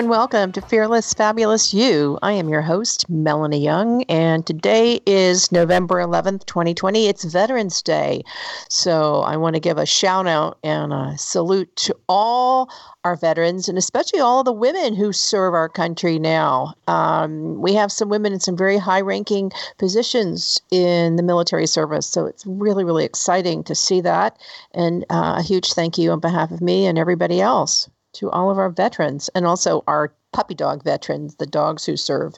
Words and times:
And 0.00 0.08
welcome 0.08 0.50
to 0.50 0.62
Fearless 0.62 1.12
Fabulous 1.12 1.74
You. 1.74 2.18
I 2.22 2.32
am 2.32 2.48
your 2.48 2.62
host, 2.62 3.04
Melanie 3.10 3.62
Young, 3.62 4.02
and 4.04 4.46
today 4.46 4.98
is 5.04 5.52
November 5.52 5.96
11th, 5.96 6.46
2020. 6.46 7.06
It's 7.06 7.24
Veterans 7.24 7.82
Day. 7.82 8.22
So 8.70 9.20
I 9.20 9.36
want 9.36 9.56
to 9.56 9.60
give 9.60 9.76
a 9.76 9.84
shout 9.84 10.26
out 10.26 10.56
and 10.64 10.94
a 10.94 11.18
salute 11.18 11.76
to 11.76 11.94
all 12.08 12.70
our 13.04 13.14
veterans 13.14 13.68
and 13.68 13.76
especially 13.76 14.20
all 14.20 14.42
the 14.42 14.54
women 14.54 14.96
who 14.96 15.12
serve 15.12 15.52
our 15.52 15.68
country 15.68 16.18
now. 16.18 16.72
Um, 16.88 17.60
we 17.60 17.74
have 17.74 17.92
some 17.92 18.08
women 18.08 18.32
in 18.32 18.40
some 18.40 18.56
very 18.56 18.78
high 18.78 19.02
ranking 19.02 19.52
positions 19.76 20.62
in 20.70 21.16
the 21.16 21.22
military 21.22 21.66
service. 21.66 22.06
So 22.06 22.24
it's 22.24 22.46
really, 22.46 22.84
really 22.84 23.04
exciting 23.04 23.64
to 23.64 23.74
see 23.74 24.00
that. 24.00 24.38
And 24.72 25.04
uh, 25.10 25.34
a 25.36 25.42
huge 25.42 25.74
thank 25.74 25.98
you 25.98 26.10
on 26.10 26.20
behalf 26.20 26.52
of 26.52 26.62
me 26.62 26.86
and 26.86 26.98
everybody 26.98 27.42
else 27.42 27.86
to 28.14 28.30
all 28.30 28.50
of 28.50 28.58
our 28.58 28.70
veterans 28.70 29.28
and 29.34 29.46
also 29.46 29.84
our 29.86 30.12
puppy 30.32 30.54
dog 30.54 30.84
veterans, 30.84 31.36
the 31.36 31.46
dogs 31.46 31.84
who 31.84 31.96
serve 31.96 32.34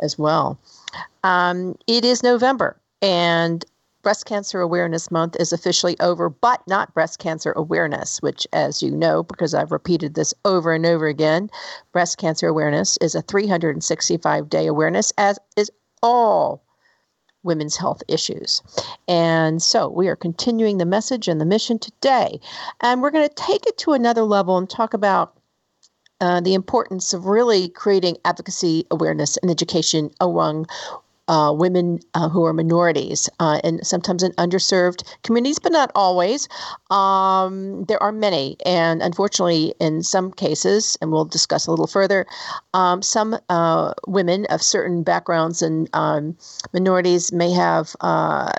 as 0.00 0.18
well. 0.18 0.58
Um, 1.24 1.76
it 1.86 2.04
is 2.04 2.22
November, 2.22 2.76
and 3.02 3.64
Breast 4.02 4.26
Cancer 4.26 4.60
Awareness 4.60 5.10
Month 5.10 5.34
is 5.40 5.52
officially 5.52 5.98
over, 5.98 6.28
but 6.28 6.62
not 6.68 6.94
Breast 6.94 7.18
Cancer 7.18 7.52
Awareness, 7.52 8.22
which, 8.22 8.46
as 8.52 8.80
you 8.80 8.92
know, 8.92 9.24
because 9.24 9.52
I've 9.52 9.72
repeated 9.72 10.14
this 10.14 10.32
over 10.44 10.72
and 10.72 10.86
over 10.86 11.08
again, 11.08 11.50
Breast 11.90 12.16
Cancer 12.16 12.46
Awareness 12.46 12.96
is 12.98 13.16
a 13.16 13.22
365 13.22 14.48
day 14.48 14.68
awareness, 14.68 15.12
as 15.18 15.40
is 15.56 15.72
all 16.02 16.62
women's 17.46 17.76
health 17.76 18.02
issues. 18.08 18.62
And 19.08 19.62
so 19.62 19.88
we 19.88 20.08
are 20.08 20.16
continuing 20.16 20.78
the 20.78 20.84
message 20.84 21.28
and 21.28 21.40
the 21.40 21.46
mission 21.46 21.78
today. 21.78 22.40
And 22.80 23.00
we're 23.00 23.10
going 23.10 23.28
to 23.28 23.34
take 23.34 23.66
it 23.66 23.78
to 23.78 23.92
another 23.92 24.22
level 24.22 24.58
and 24.58 24.68
talk 24.68 24.92
about 24.92 25.32
uh, 26.20 26.40
the 26.40 26.54
importance 26.54 27.12
of 27.12 27.26
really 27.26 27.68
creating 27.68 28.16
advocacy, 28.24 28.86
awareness, 28.90 29.36
and 29.38 29.50
education 29.50 30.10
among 30.20 30.66
uh, 31.28 31.52
women 31.56 31.98
uh, 32.14 32.28
who 32.28 32.44
are 32.44 32.52
minorities 32.52 33.28
uh, 33.40 33.60
and 33.64 33.86
sometimes 33.86 34.22
in 34.22 34.32
underserved 34.32 35.02
communities, 35.22 35.58
but 35.58 35.72
not 35.72 35.90
always. 35.94 36.48
Um, 36.90 37.84
there 37.84 38.02
are 38.02 38.12
many, 38.12 38.56
and 38.64 39.02
unfortunately, 39.02 39.74
in 39.80 40.02
some 40.02 40.32
cases, 40.32 40.96
and 41.00 41.10
we'll 41.10 41.24
discuss 41.24 41.66
a 41.66 41.70
little 41.70 41.86
further, 41.86 42.26
um, 42.74 43.02
some 43.02 43.38
uh, 43.48 43.92
women 44.06 44.46
of 44.46 44.62
certain 44.62 45.02
backgrounds 45.02 45.62
and 45.62 45.88
um, 45.92 46.36
minorities 46.72 47.32
may 47.32 47.50
have, 47.50 47.96
uh, 48.00 48.52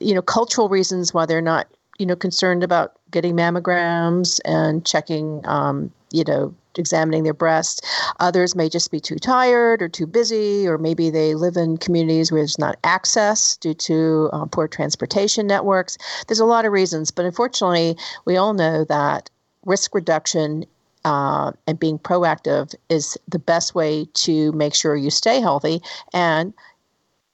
you 0.00 0.14
know, 0.14 0.22
cultural 0.22 0.68
reasons 0.68 1.12
why 1.12 1.26
they're 1.26 1.42
not, 1.42 1.66
you 1.98 2.06
know, 2.06 2.16
concerned 2.16 2.62
about 2.62 2.94
getting 3.10 3.34
mammograms 3.34 4.40
and 4.44 4.84
checking, 4.86 5.40
um, 5.44 5.90
you 6.10 6.24
know, 6.24 6.54
examining 6.76 7.24
their 7.24 7.34
breast. 7.34 7.84
Others 8.20 8.54
may 8.54 8.68
just 8.68 8.90
be 8.90 9.00
too 9.00 9.16
tired 9.16 9.82
or 9.82 9.88
too 9.88 10.06
busy, 10.06 10.66
or 10.66 10.78
maybe 10.78 11.10
they 11.10 11.34
live 11.34 11.56
in 11.56 11.76
communities 11.76 12.30
where 12.30 12.40
there's 12.40 12.58
not 12.58 12.76
access 12.84 13.56
due 13.56 13.74
to 13.74 14.30
uh, 14.32 14.46
poor 14.46 14.68
transportation 14.68 15.46
networks. 15.46 15.98
There's 16.26 16.40
a 16.40 16.44
lot 16.44 16.64
of 16.64 16.72
reasons, 16.72 17.10
but 17.10 17.24
unfortunately, 17.24 17.96
we 18.24 18.36
all 18.36 18.54
know 18.54 18.84
that 18.84 19.30
risk 19.64 19.94
reduction 19.94 20.64
uh, 21.04 21.52
and 21.66 21.78
being 21.78 21.98
proactive 21.98 22.74
is 22.88 23.16
the 23.28 23.38
best 23.38 23.74
way 23.74 24.06
to 24.14 24.52
make 24.52 24.74
sure 24.74 24.96
you 24.96 25.10
stay 25.10 25.40
healthy 25.40 25.80
and 26.12 26.52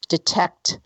detect 0.09 0.79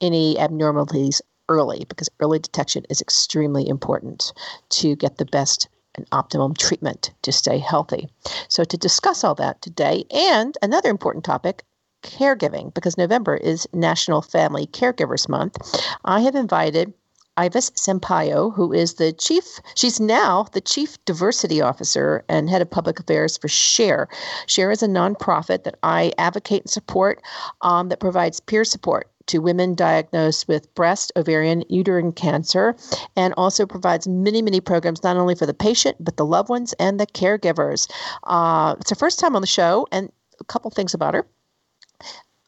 any 0.00 0.38
abnormalities 0.38 1.20
early 1.48 1.84
because 1.88 2.08
early 2.20 2.38
detection 2.38 2.84
is 2.88 3.00
extremely 3.00 3.68
important 3.68 4.32
to 4.68 4.94
get 4.96 5.18
the 5.18 5.24
best 5.26 5.68
and 5.94 6.06
optimum 6.12 6.54
treatment 6.54 7.12
to 7.22 7.32
stay 7.32 7.58
healthy. 7.58 8.08
So, 8.48 8.64
to 8.64 8.76
discuss 8.76 9.24
all 9.24 9.34
that 9.36 9.62
today, 9.62 10.04
and 10.10 10.56
another 10.62 10.90
important 10.90 11.24
topic, 11.24 11.64
caregiving, 12.02 12.72
because 12.74 12.96
November 12.96 13.36
is 13.36 13.68
National 13.72 14.22
Family 14.22 14.66
Caregivers 14.66 15.28
Month, 15.28 15.58
I 16.04 16.20
have 16.20 16.34
invited 16.34 16.94
Ivis 17.36 17.70
Sampaio, 17.72 18.54
who 18.54 18.72
is 18.72 18.94
the 18.94 19.12
chief, 19.12 19.60
she's 19.74 20.00
now 20.00 20.46
the 20.52 20.60
chief 20.60 21.02
diversity 21.04 21.60
officer 21.60 22.24
and 22.28 22.50
head 22.50 22.60
of 22.60 22.70
public 22.70 23.00
affairs 23.00 23.38
for 23.38 23.48
SHARE. 23.48 24.08
SHARE 24.46 24.72
is 24.72 24.82
a 24.82 24.88
nonprofit 24.88 25.64
that 25.64 25.78
I 25.82 26.12
advocate 26.18 26.62
and 26.62 26.70
support 26.70 27.22
um, 27.62 27.88
that 27.88 28.00
provides 28.00 28.40
peer 28.40 28.64
support 28.64 29.09
to 29.26 29.38
women 29.38 29.74
diagnosed 29.74 30.48
with 30.48 30.72
breast, 30.74 31.12
ovarian, 31.16 31.64
uterine 31.68 32.12
cancer, 32.12 32.76
and 33.16 33.34
also 33.36 33.66
provides 33.66 34.08
many, 34.08 34.42
many 34.42 34.60
programs 34.60 35.02
not 35.02 35.16
only 35.16 35.34
for 35.34 35.46
the 35.46 35.54
patient, 35.54 35.96
but 36.00 36.16
the 36.16 36.26
loved 36.26 36.48
ones 36.48 36.72
and 36.74 36.98
the 36.98 37.06
caregivers. 37.06 37.90
Uh, 38.24 38.76
it's 38.80 38.90
her 38.90 38.96
first 38.96 39.18
time 39.18 39.36
on 39.36 39.42
the 39.42 39.46
show, 39.46 39.86
and 39.92 40.10
a 40.40 40.44
couple 40.44 40.70
things 40.70 40.94
about 40.94 41.14
her. 41.14 41.26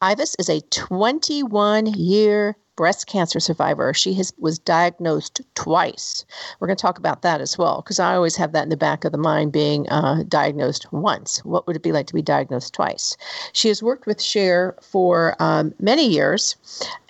Ivis 0.01 0.35
is 0.37 0.49
a 0.49 0.59
21 0.71 1.85
year 1.85 2.57
breast 2.75 3.07
cancer 3.07 3.39
survivor. 3.39 3.93
She 3.93 4.13
has 4.15 4.33
was 4.37 4.59
diagnosed 4.59 5.41
twice. 5.55 6.25
We're 6.59 6.67
going 6.67 6.77
to 6.77 6.81
talk 6.81 6.97
about 6.97 7.21
that 7.21 7.41
as 7.41 7.57
well 7.57 7.81
because 7.81 7.99
I 7.99 8.15
always 8.15 8.35
have 8.35 8.51
that 8.53 8.63
in 8.63 8.69
the 8.69 8.77
back 8.77 9.05
of 9.05 9.11
the 9.11 9.17
mind 9.17 9.51
being 9.51 9.87
uh, 9.89 10.23
diagnosed 10.27 10.91
once. 10.91 11.43
What 11.45 11.67
would 11.67 11.75
it 11.75 11.83
be 11.83 11.91
like 11.91 12.07
to 12.07 12.13
be 12.13 12.21
diagnosed 12.21 12.73
twice? 12.73 13.17
She 13.53 13.67
has 13.67 13.83
worked 13.83 14.05
with 14.05 14.21
Share 14.21 14.75
for 14.81 15.35
um, 15.39 15.73
many 15.79 16.07
years, 16.07 16.55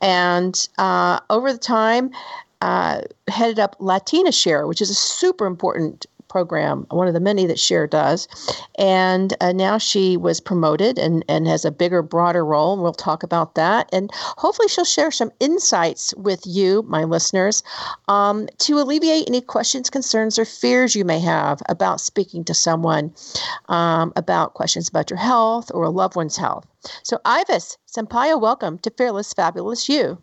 and 0.02 0.68
uh, 0.78 1.20
over 1.30 1.52
the 1.52 1.60
time. 1.60 2.12
Uh, 2.62 3.02
headed 3.28 3.60
up 3.60 3.76
Latina 3.80 4.32
Share, 4.32 4.68
which 4.68 4.82
is 4.82 4.90
a 4.90 4.94
super 4.94 5.46
important 5.46 6.06
program, 6.34 6.88
one 6.90 7.08
of 7.08 7.14
the 7.14 7.20
many 7.20 7.46
that 7.46 7.60
Share 7.60 7.86
does. 7.86 8.28
And 8.80 9.36
uh, 9.40 9.52
now 9.52 9.78
she 9.78 10.18
was 10.18 10.40
promoted 10.40 10.98
and, 10.98 11.24
and 11.30 11.48
has 11.48 11.64
a 11.64 11.70
bigger, 11.70 12.02
broader 12.02 12.44
role. 12.44 12.76
We'll 12.82 12.92
talk 12.92 13.22
about 13.22 13.54
that. 13.54 13.88
And 13.94 14.10
hopefully, 14.14 14.68
she'll 14.68 14.84
share 14.84 15.12
some 15.12 15.32
insights 15.40 16.12
with 16.18 16.42
you, 16.48 16.82
my 16.88 17.04
listeners, 17.04 17.62
um, 18.08 18.48
to 18.66 18.80
alleviate 18.80 19.28
any 19.28 19.42
questions, 19.42 19.92
concerns, 19.92 20.40
or 20.40 20.46
fears 20.46 20.96
you 20.96 21.06
may 21.06 21.20
have 21.20 21.62
about 21.70 22.02
speaking 22.02 22.44
to 22.46 22.56
someone 22.56 23.14
um, 23.70 24.12
about 24.16 24.56
questions 24.56 24.90
about 24.90 25.12
your 25.12 25.20
health 25.20 25.70
or 25.72 25.84
a 25.84 25.92
loved 25.92 26.16
one's 26.16 26.36
health. 26.36 26.66
So, 27.04 27.20
Ivis 27.26 27.78
Sampaio, 27.88 28.42
welcome 28.42 28.80
to 28.80 28.90
Fearless 28.90 29.34
Fabulous 29.34 29.88
You. 29.88 30.18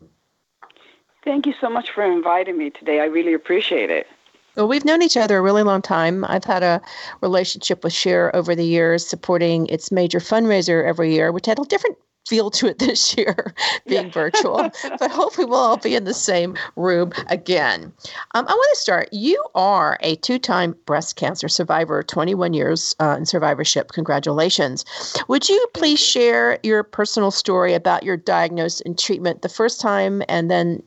Thank 1.25 1.47
you 1.47 1.55
so 1.61 1.71
much 1.71 1.91
for 1.91 2.03
inviting 2.03 2.59
me 2.59 2.71
today. 2.71 2.99
I 2.99 3.05
really 3.05 3.35
appreciate 3.35 3.91
it. 3.91 4.09
Well, 4.57 4.69
we've 4.69 4.85
known 4.85 5.03
each 5.03 5.17
other 5.17 5.39
a 5.39 5.43
really 5.43 5.63
long 5.63 5.83
time. 5.83 6.25
I've 6.25 6.45
had 6.45 6.63
a 6.63 6.81
relationship 7.21 7.85
with 7.85 7.93
Share 7.93 8.35
over 8.35 8.55
the 8.55 8.65
years, 8.65 9.07
supporting 9.07 9.67
its 9.67 9.93
major 9.93 10.19
fundraiser 10.19 10.85
every 10.85 11.13
year, 11.15 11.33
which 11.33 11.47
had 11.47 11.59
a 11.59 11.65
different 11.65 11.97
feel 12.29 12.51
to 12.51 12.67
it 12.67 12.79
this 12.81 13.17
year, 13.17 13.55
being 13.87 14.07
yeah. 14.07 14.13
virtual. 14.13 14.57
but 14.99 15.11
hopefully, 15.11 15.47
we'll 15.47 15.59
all 15.59 15.77
be 15.77 15.95
in 15.95 16.05
the 16.05 16.15
same 16.15 16.57
room 16.77 17.13
again. 17.29 17.93
Um, 18.35 18.47
I 18.49 18.53
want 18.53 18.69
to 18.75 18.81
start. 18.81 19.09
You 19.13 19.43
are 19.55 19.99
a 20.01 20.17
two 20.17 20.39
time 20.39 20.75
breast 20.87 21.17
cancer 21.17 21.49
survivor, 21.49 22.03
21 22.03 22.53
years 22.53 22.95
uh, 23.01 23.17
in 23.17 23.27
survivorship. 23.27 23.93
Congratulations. 23.93 24.85
Would 25.29 25.49
you 25.49 25.67
please 25.75 26.01
share 26.01 26.59
your 26.63 26.83
personal 26.83 27.31
story 27.31 27.75
about 27.75 28.03
your 28.03 28.17
diagnosis 28.17 28.81
and 28.83 28.99
treatment 28.99 29.43
the 29.43 29.49
first 29.49 29.81
time, 29.81 30.23
and 30.29 30.51
then, 30.51 30.83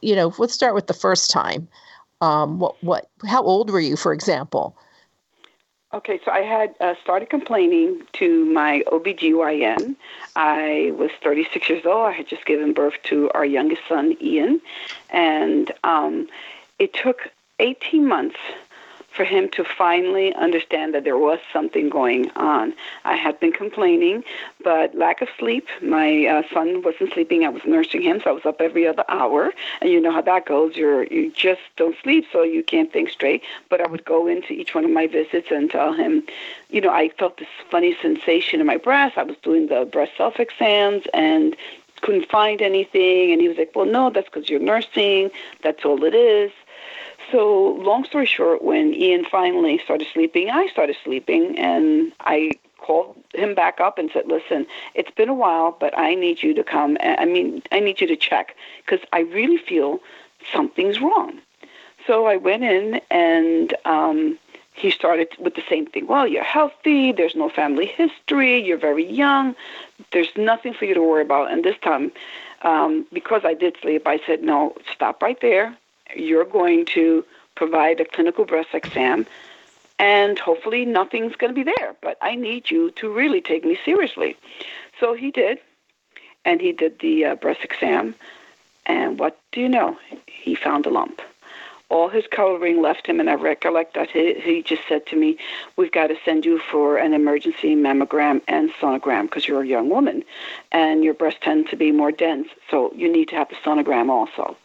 you 0.00 0.16
know, 0.16 0.32
let's 0.38 0.54
start 0.54 0.74
with 0.74 0.86
the 0.86 0.94
first 0.94 1.30
time 1.30 1.68
um, 2.20 2.58
what 2.58 2.82
what 2.82 3.08
how 3.26 3.42
old 3.42 3.70
were 3.70 3.80
you 3.80 3.96
for 3.96 4.12
example? 4.12 4.76
Okay 5.92 6.20
so 6.24 6.30
i 6.30 6.40
had 6.40 6.74
uh, 6.80 6.94
started 7.02 7.30
complaining 7.30 8.02
to 8.12 8.44
my 8.46 8.82
obgyn 8.86 9.96
i 10.36 10.92
was 10.96 11.10
36 11.22 11.68
years 11.68 11.84
old. 11.84 12.06
I 12.06 12.12
had 12.12 12.28
just 12.28 12.46
given 12.46 12.72
birth 12.72 12.94
to 13.04 13.30
our 13.32 13.44
youngest 13.44 13.82
son 13.88 14.16
ian. 14.22 14.60
And 15.10 15.72
um, 15.82 16.28
it 16.78 16.94
took 16.94 17.28
18 17.58 18.06
months 18.06 18.38
for 19.12 19.24
him 19.24 19.48
to 19.50 19.64
finally 19.64 20.32
understand 20.34 20.94
that 20.94 21.04
there 21.04 21.18
was 21.18 21.38
something 21.52 21.88
going 21.88 22.30
on. 22.32 22.72
I 23.04 23.16
had 23.16 23.38
been 23.40 23.52
complaining, 23.52 24.24
but 24.62 24.94
lack 24.94 25.20
of 25.20 25.28
sleep. 25.38 25.66
My 25.82 26.26
uh, 26.26 26.42
son 26.52 26.82
wasn't 26.82 27.12
sleeping. 27.12 27.44
I 27.44 27.48
was 27.48 27.62
nursing 27.64 28.02
him, 28.02 28.20
so 28.22 28.30
I 28.30 28.32
was 28.32 28.46
up 28.46 28.60
every 28.60 28.86
other 28.86 29.04
hour. 29.08 29.52
And 29.80 29.90
you 29.90 30.00
know 30.00 30.12
how 30.12 30.22
that 30.22 30.46
goes. 30.46 30.76
You're 30.76 31.04
you 31.04 31.32
just 31.32 31.62
don't 31.76 31.96
sleep, 32.02 32.26
so 32.32 32.42
you 32.42 32.62
can't 32.62 32.92
think 32.92 33.10
straight. 33.10 33.42
But 33.68 33.80
I 33.80 33.88
would 33.88 34.04
go 34.04 34.26
into 34.26 34.52
each 34.52 34.74
one 34.74 34.84
of 34.84 34.90
my 34.90 35.06
visits 35.06 35.48
and 35.50 35.70
tell 35.70 35.92
him, 35.92 36.22
you 36.68 36.80
know, 36.80 36.90
I 36.90 37.08
felt 37.18 37.38
this 37.38 37.48
funny 37.70 37.96
sensation 38.00 38.60
in 38.60 38.66
my 38.66 38.76
breast. 38.76 39.18
I 39.18 39.24
was 39.24 39.36
doing 39.42 39.66
the 39.66 39.88
breast 39.90 40.12
self 40.16 40.38
exams 40.38 41.04
and 41.12 41.56
couldn't 42.00 42.30
find 42.30 42.62
anything. 42.62 43.32
And 43.32 43.40
he 43.40 43.48
was 43.48 43.58
like, 43.58 43.72
well, 43.74 43.86
no, 43.86 44.10
that's 44.10 44.28
because 44.28 44.48
you're 44.48 44.60
nursing. 44.60 45.30
That's 45.62 45.84
all 45.84 46.02
it 46.04 46.14
is. 46.14 46.52
So, 47.30 47.78
long 47.80 48.04
story 48.04 48.26
short, 48.26 48.62
when 48.62 48.92
Ian 48.92 49.24
finally 49.24 49.78
started 49.84 50.08
sleeping, 50.12 50.50
I 50.50 50.66
started 50.66 50.96
sleeping, 51.04 51.58
and 51.58 52.12
I 52.20 52.52
called 52.78 53.16
him 53.34 53.54
back 53.54 53.80
up 53.80 53.98
and 53.98 54.10
said, 54.10 54.26
"Listen, 54.26 54.66
it's 54.94 55.10
been 55.10 55.28
a 55.28 55.34
while, 55.34 55.76
but 55.78 55.96
I 55.96 56.14
need 56.14 56.42
you 56.42 56.54
to 56.54 56.64
come. 56.64 56.96
I 57.00 57.24
mean, 57.26 57.62
I 57.70 57.78
need 57.80 58.00
you 58.00 58.06
to 58.08 58.16
check 58.16 58.56
because 58.84 59.00
I 59.12 59.20
really 59.20 59.58
feel 59.58 60.00
something's 60.52 61.00
wrong." 61.00 61.40
So 62.06 62.26
I 62.26 62.36
went 62.36 62.64
in, 62.64 63.00
and 63.10 63.74
um, 63.84 64.38
he 64.72 64.90
started 64.90 65.28
with 65.38 65.54
the 65.54 65.62
same 65.68 65.86
thing. 65.86 66.06
Well, 66.06 66.26
you're 66.26 66.42
healthy. 66.42 67.12
There's 67.12 67.36
no 67.36 67.48
family 67.48 67.86
history. 67.86 68.58
You're 68.58 68.78
very 68.78 69.06
young. 69.06 69.54
There's 70.12 70.34
nothing 70.36 70.74
for 70.74 70.84
you 70.84 70.94
to 70.94 71.02
worry 71.02 71.22
about. 71.22 71.52
And 71.52 71.62
this 71.62 71.78
time, 71.78 72.10
um, 72.62 73.06
because 73.12 73.42
I 73.44 73.54
did 73.54 73.76
sleep, 73.80 74.06
I 74.06 74.18
said, 74.26 74.42
"No, 74.42 74.74
stop 74.92 75.22
right 75.22 75.40
there 75.40 75.76
you're 76.16 76.44
going 76.44 76.86
to 76.86 77.24
provide 77.54 78.00
a 78.00 78.04
clinical 78.04 78.44
breast 78.44 78.70
exam, 78.72 79.26
and 79.98 80.38
hopefully 80.38 80.84
nothing's 80.84 81.36
going 81.36 81.54
to 81.54 81.64
be 81.64 81.70
there. 81.76 81.94
But 82.00 82.16
I 82.22 82.34
need 82.34 82.70
you 82.70 82.90
to 82.92 83.12
really 83.12 83.40
take 83.40 83.64
me 83.64 83.78
seriously. 83.84 84.36
So 84.98 85.14
he 85.14 85.30
did, 85.30 85.58
and 86.44 86.60
he 86.60 86.72
did 86.72 86.98
the 87.00 87.24
uh, 87.26 87.34
breast 87.34 87.60
exam. 87.62 88.14
And 88.86 89.18
what 89.18 89.38
do 89.52 89.60
you 89.60 89.68
know? 89.68 89.98
He 90.26 90.54
found 90.54 90.86
a 90.86 90.90
lump. 90.90 91.20
All 91.90 92.08
his 92.08 92.24
coloring 92.30 92.80
left 92.80 93.08
him, 93.08 93.18
and 93.18 93.28
I 93.28 93.34
recollect 93.34 93.94
that 93.94 94.10
he, 94.10 94.34
he 94.34 94.62
just 94.62 94.82
said 94.88 95.06
to 95.06 95.16
me, 95.16 95.36
We've 95.76 95.90
got 95.90 96.06
to 96.06 96.16
send 96.24 96.44
you 96.44 96.60
for 96.60 96.96
an 96.96 97.12
emergency 97.12 97.74
mammogram 97.74 98.40
and 98.46 98.70
sonogram 98.80 99.22
because 99.22 99.48
you're 99.48 99.62
a 99.62 99.66
young 99.66 99.90
woman 99.90 100.22
and 100.70 101.02
your 101.02 101.14
breasts 101.14 101.40
tend 101.42 101.68
to 101.70 101.76
be 101.76 101.90
more 101.90 102.12
dense, 102.12 102.48
so 102.70 102.92
you 102.94 103.10
need 103.10 103.28
to 103.30 103.34
have 103.34 103.48
the 103.48 103.56
sonogram 103.56 104.08
also. 104.08 104.56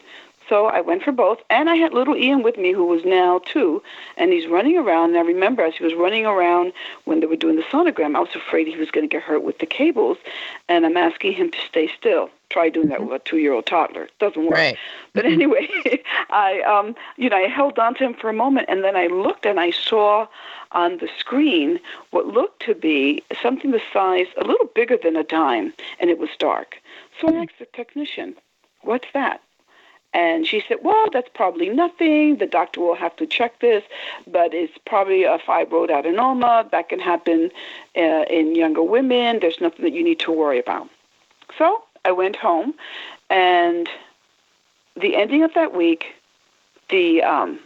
So 0.47 0.67
I 0.67 0.81
went 0.81 1.01
for 1.03 1.11
both, 1.11 1.39
and 1.49 1.69
I 1.69 1.75
had 1.75 1.93
little 1.93 2.15
Ian 2.15 2.43
with 2.43 2.57
me, 2.57 2.71
who 2.71 2.85
was 2.85 3.03
now 3.03 3.39
two, 3.45 3.81
and 4.15 4.31
he's 4.31 4.47
running 4.47 4.77
around. 4.77 5.09
And 5.09 5.17
I 5.17 5.21
remember 5.21 5.63
as 5.63 5.75
he 5.75 5.83
was 5.83 5.95
running 5.95 6.25
around 6.25 6.71
when 7.05 7.19
they 7.19 7.25
were 7.25 7.35
doing 7.35 7.55
the 7.55 7.63
sonogram, 7.63 8.15
I 8.15 8.19
was 8.19 8.35
afraid 8.35 8.67
he 8.67 8.77
was 8.77 8.91
going 8.91 9.07
to 9.07 9.11
get 9.11 9.23
hurt 9.23 9.43
with 9.43 9.57
the 9.57 9.65
cables, 9.65 10.17
and 10.69 10.85
I'm 10.85 10.97
asking 10.97 11.33
him 11.33 11.49
to 11.51 11.57
stay 11.67 11.87
still. 11.87 12.29
Try 12.49 12.69
doing 12.69 12.89
that 12.89 12.99
mm-hmm. 12.99 13.09
with 13.09 13.21
a 13.21 13.25
two-year-old 13.25 13.65
toddler; 13.65 14.03
it 14.03 14.19
doesn't 14.19 14.45
work. 14.45 14.53
Right. 14.53 14.77
But 15.13 15.25
anyway, 15.25 15.67
I, 16.29 16.61
um, 16.61 16.95
you 17.17 17.29
know, 17.29 17.37
I 17.37 17.47
held 17.47 17.79
on 17.79 17.95
to 17.95 18.03
him 18.03 18.13
for 18.13 18.29
a 18.29 18.33
moment, 18.33 18.67
and 18.69 18.83
then 18.83 18.95
I 18.95 19.07
looked 19.07 19.47
and 19.47 19.59
I 19.59 19.71
saw 19.71 20.27
on 20.71 20.97
the 20.97 21.09
screen 21.17 21.79
what 22.11 22.27
looked 22.27 22.61
to 22.63 22.75
be 22.75 23.23
something 23.41 23.71
the 23.71 23.81
size 23.91 24.27
a 24.37 24.45
little 24.45 24.67
bigger 24.75 24.97
than 24.97 25.15
a 25.15 25.23
dime, 25.23 25.73
and 25.99 26.11
it 26.11 26.19
was 26.19 26.29
dark. 26.37 26.77
So 27.19 27.29
I 27.29 27.41
asked 27.41 27.57
the 27.57 27.65
technician, 27.65 28.35
"What's 28.81 29.07
that?" 29.13 29.41
And 30.15 30.47
she 30.47 30.63
said, 30.65 30.77
Well, 30.81 31.09
that's 31.11 31.29
probably 31.33 31.67
nothing. 31.67 32.37
The 32.37 32.45
doctor 32.45 32.79
will 32.79 32.95
have 32.95 33.17
to 33.17 33.27
check 33.27 33.59
this, 33.59 33.83
but 34.25 34.53
it's 34.53 34.77
probably 34.85 35.25
a 35.25 35.37
fibroid 35.37 35.89
adenoma. 35.89 36.71
That 36.71 36.87
can 36.87 36.99
happen 36.99 37.51
uh, 37.97 38.23
in 38.29 38.55
younger 38.55 38.81
women. 38.81 39.39
There's 39.41 39.59
nothing 39.59 39.83
that 39.83 39.91
you 39.91 40.03
need 40.05 40.19
to 40.19 40.31
worry 40.31 40.57
about. 40.57 40.87
So 41.57 41.83
I 42.05 42.13
went 42.13 42.37
home, 42.37 42.73
and 43.29 43.89
the 44.95 45.17
ending 45.17 45.43
of 45.43 45.53
that 45.53 45.75
week, 45.75 46.15
the 46.89 47.21
um, 47.21 47.59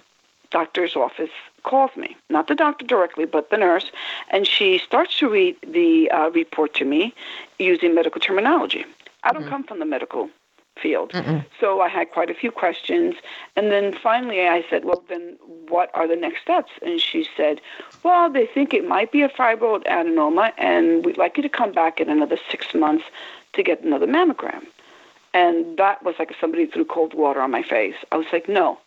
doctor's 0.50 0.96
office 0.96 1.30
calls 1.62 1.96
me, 1.96 2.18
not 2.32 2.48
the 2.48 2.56
doctor 2.56 2.84
directly, 2.84 3.26
but 3.26 3.52
the 3.52 3.58
nurse, 3.58 3.92
and 4.32 4.48
she 4.48 4.80
starts 4.80 5.16
to 5.20 5.30
read 5.30 5.56
the 5.68 6.10
uh, 6.10 6.32
report 6.32 6.74
to 6.76 6.86
me 6.86 7.14
using 7.60 7.94
medical 7.94 8.20
terminology. 8.20 8.86
I 9.22 9.34
don't 9.34 9.44
mm-hmm. 9.44 9.52
come 9.52 9.64
from 9.66 9.78
the 9.78 9.86
medical 9.86 10.32
field. 10.82 11.12
Mm-mm. 11.12 11.46
So 11.60 11.82
I 11.82 11.90
had 11.90 12.12
quite 12.12 12.30
a 12.30 12.34
few 12.34 12.52
questions. 12.52 13.16
And 13.56 13.72
then 13.72 13.94
finally 13.94 14.48
I 14.48 14.64
said, 14.70 14.86
Well, 14.86 15.04
then 15.10 15.38
what 15.68 15.90
are 15.94 16.08
the 16.08 16.16
next 16.16 16.42
steps? 16.42 16.72
And 16.82 17.00
she 17.00 17.28
said, 17.36 17.62
Well, 18.04 18.32
they 18.32 18.46
think 18.46 18.74
it 18.74 18.88
might 18.88 19.12
be 19.12 19.22
a 19.22 19.30
fibroid 19.30 19.86
adenoma, 19.86 20.54
and 20.58 21.06
we'd 21.06 21.18
like 21.18 21.38
you 21.38 21.44
to 21.44 21.50
come 21.50 21.72
back 21.72 22.00
in 22.00 22.10
another 22.10 22.38
six 22.50 22.74
months 22.74 23.06
to 23.54 23.64
get 23.64 23.84
another 23.84 24.08
mammogram. 24.08 24.66
And 25.34 25.78
that 25.78 26.04
was 26.04 26.16
like 26.18 26.34
somebody 26.40 26.66
threw 26.66 26.86
cold 26.86 27.14
water 27.14 27.42
on 27.42 27.52
my 27.52 27.64
face. 27.64 27.96
I 28.12 28.18
was 28.18 28.28
like, 28.32 28.50
No, 28.50 28.80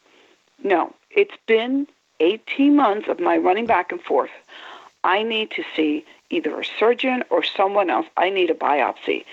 no. 0.63 0.95
It's 1.11 1.37
been 1.47 1.87
18 2.21 2.75
months 2.75 3.09
of 3.09 3.21
my 3.21 3.37
running 3.37 3.67
back 3.67 3.93
and 3.93 4.01
forth. 4.01 4.31
I 5.05 5.23
need 5.23 5.51
to 5.53 5.65
see 5.75 6.05
either 6.31 6.59
a 6.59 6.65
surgeon 6.65 7.25
or 7.31 7.43
someone 7.43 7.91
else. 7.91 8.07
I 8.17 8.31
need 8.31 8.51
a 8.51 8.55
biopsy. 8.55 9.25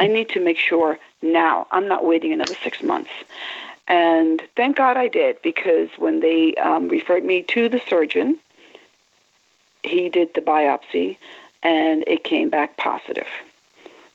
I 0.00 0.06
need 0.16 0.28
to 0.30 0.40
make 0.40 0.58
sure 0.58 0.98
now. 1.22 1.66
I'm 1.70 1.88
not 1.88 2.04
waiting 2.04 2.32
another 2.32 2.54
six 2.62 2.82
months. 2.82 3.10
And 3.88 4.42
thank 4.56 4.76
God 4.76 4.96
I 4.96 5.08
did 5.08 5.40
because 5.42 5.88
when 5.96 6.20
they 6.20 6.54
um, 6.56 6.88
referred 6.88 7.24
me 7.24 7.42
to 7.44 7.68
the 7.68 7.80
surgeon, 7.88 8.38
he 9.82 10.08
did 10.08 10.34
the 10.34 10.40
biopsy 10.40 11.16
and 11.62 12.04
it 12.06 12.24
came 12.24 12.50
back 12.50 12.76
positive. 12.76 13.28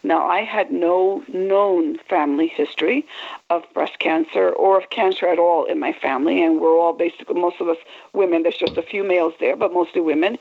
Now, 0.03 0.25
I 0.27 0.41
had 0.41 0.71
no 0.71 1.23
known 1.27 1.97
family 1.97 2.47
history 2.47 3.05
of 3.49 3.63
breast 3.73 3.99
cancer 3.99 4.49
or 4.49 4.77
of 4.79 4.89
cancer 4.89 5.27
at 5.27 5.37
all 5.37 5.65
in 5.65 5.79
my 5.79 5.93
family, 5.93 6.43
and 6.43 6.59
we're 6.59 6.75
all 6.75 6.93
basically, 6.93 7.39
most 7.39 7.61
of 7.61 7.69
us 7.69 7.77
women, 8.13 8.43
there's 8.43 8.57
just 8.57 8.77
a 8.77 8.81
few 8.81 9.03
males 9.03 9.33
there, 9.39 9.55
but 9.55 9.73
mostly 9.73 10.01
women. 10.01 10.37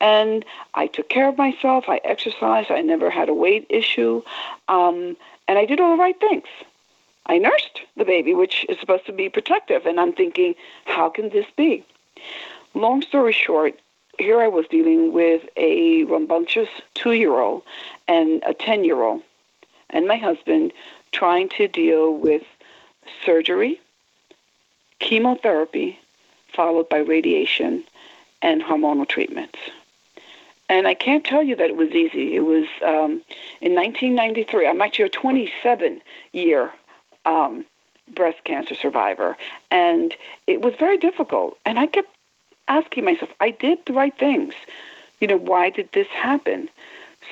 And 0.00 0.44
I 0.74 0.86
took 0.86 1.08
care 1.08 1.28
of 1.28 1.36
myself, 1.36 1.84
I 1.88 2.00
exercised, 2.04 2.70
I 2.70 2.80
never 2.80 3.10
had 3.10 3.28
a 3.28 3.34
weight 3.34 3.66
issue, 3.68 4.22
um, 4.68 5.16
and 5.46 5.58
I 5.58 5.66
did 5.66 5.80
all 5.80 5.94
the 5.96 6.02
right 6.02 6.18
things. 6.18 6.46
I 7.26 7.38
nursed 7.38 7.82
the 7.96 8.04
baby, 8.04 8.34
which 8.34 8.64
is 8.68 8.80
supposed 8.80 9.06
to 9.06 9.12
be 9.12 9.28
protective, 9.28 9.86
and 9.86 10.00
I'm 10.00 10.12
thinking, 10.12 10.54
how 10.86 11.10
can 11.10 11.28
this 11.28 11.46
be? 11.56 11.84
Long 12.74 13.02
story 13.02 13.32
short, 13.32 13.78
here 14.18 14.40
I 14.40 14.48
was 14.48 14.66
dealing 14.68 15.12
with 15.12 15.42
a 15.56 16.04
rambunctious 16.04 16.68
two 16.94 17.12
year 17.12 17.38
old 17.38 17.62
and 18.08 18.42
a 18.46 18.54
10 18.54 18.84
year 18.84 19.02
old, 19.02 19.22
and 19.90 20.06
my 20.06 20.16
husband 20.16 20.72
trying 21.12 21.48
to 21.50 21.68
deal 21.68 22.12
with 22.12 22.42
surgery, 23.24 23.80
chemotherapy, 24.98 25.98
followed 26.52 26.88
by 26.88 26.98
radiation 26.98 27.84
and 28.40 28.62
hormonal 28.62 29.08
treatments. 29.08 29.58
And 30.68 30.86
I 30.86 30.94
can't 30.94 31.24
tell 31.24 31.42
you 31.42 31.54
that 31.56 31.68
it 31.68 31.76
was 31.76 31.90
easy. 31.90 32.34
It 32.34 32.40
was 32.40 32.66
um, 32.82 33.22
in 33.60 33.74
1993. 33.74 34.66
I'm 34.66 34.80
actually 34.80 35.06
a 35.06 35.10
27 35.10 36.00
year 36.32 36.72
um, 37.26 37.66
breast 38.14 38.42
cancer 38.44 38.74
survivor, 38.74 39.36
and 39.70 40.14
it 40.46 40.62
was 40.62 40.74
very 40.78 40.96
difficult. 40.96 41.58
And 41.66 41.78
I 41.78 41.86
kept 41.86 42.11
asking 42.78 43.04
myself, 43.04 43.30
I 43.40 43.50
did 43.50 43.78
the 43.84 43.92
right 43.92 44.16
things. 44.16 44.54
You 45.20 45.28
know, 45.28 45.36
why 45.36 45.70
did 45.70 45.88
this 45.92 46.08
happen? 46.08 46.68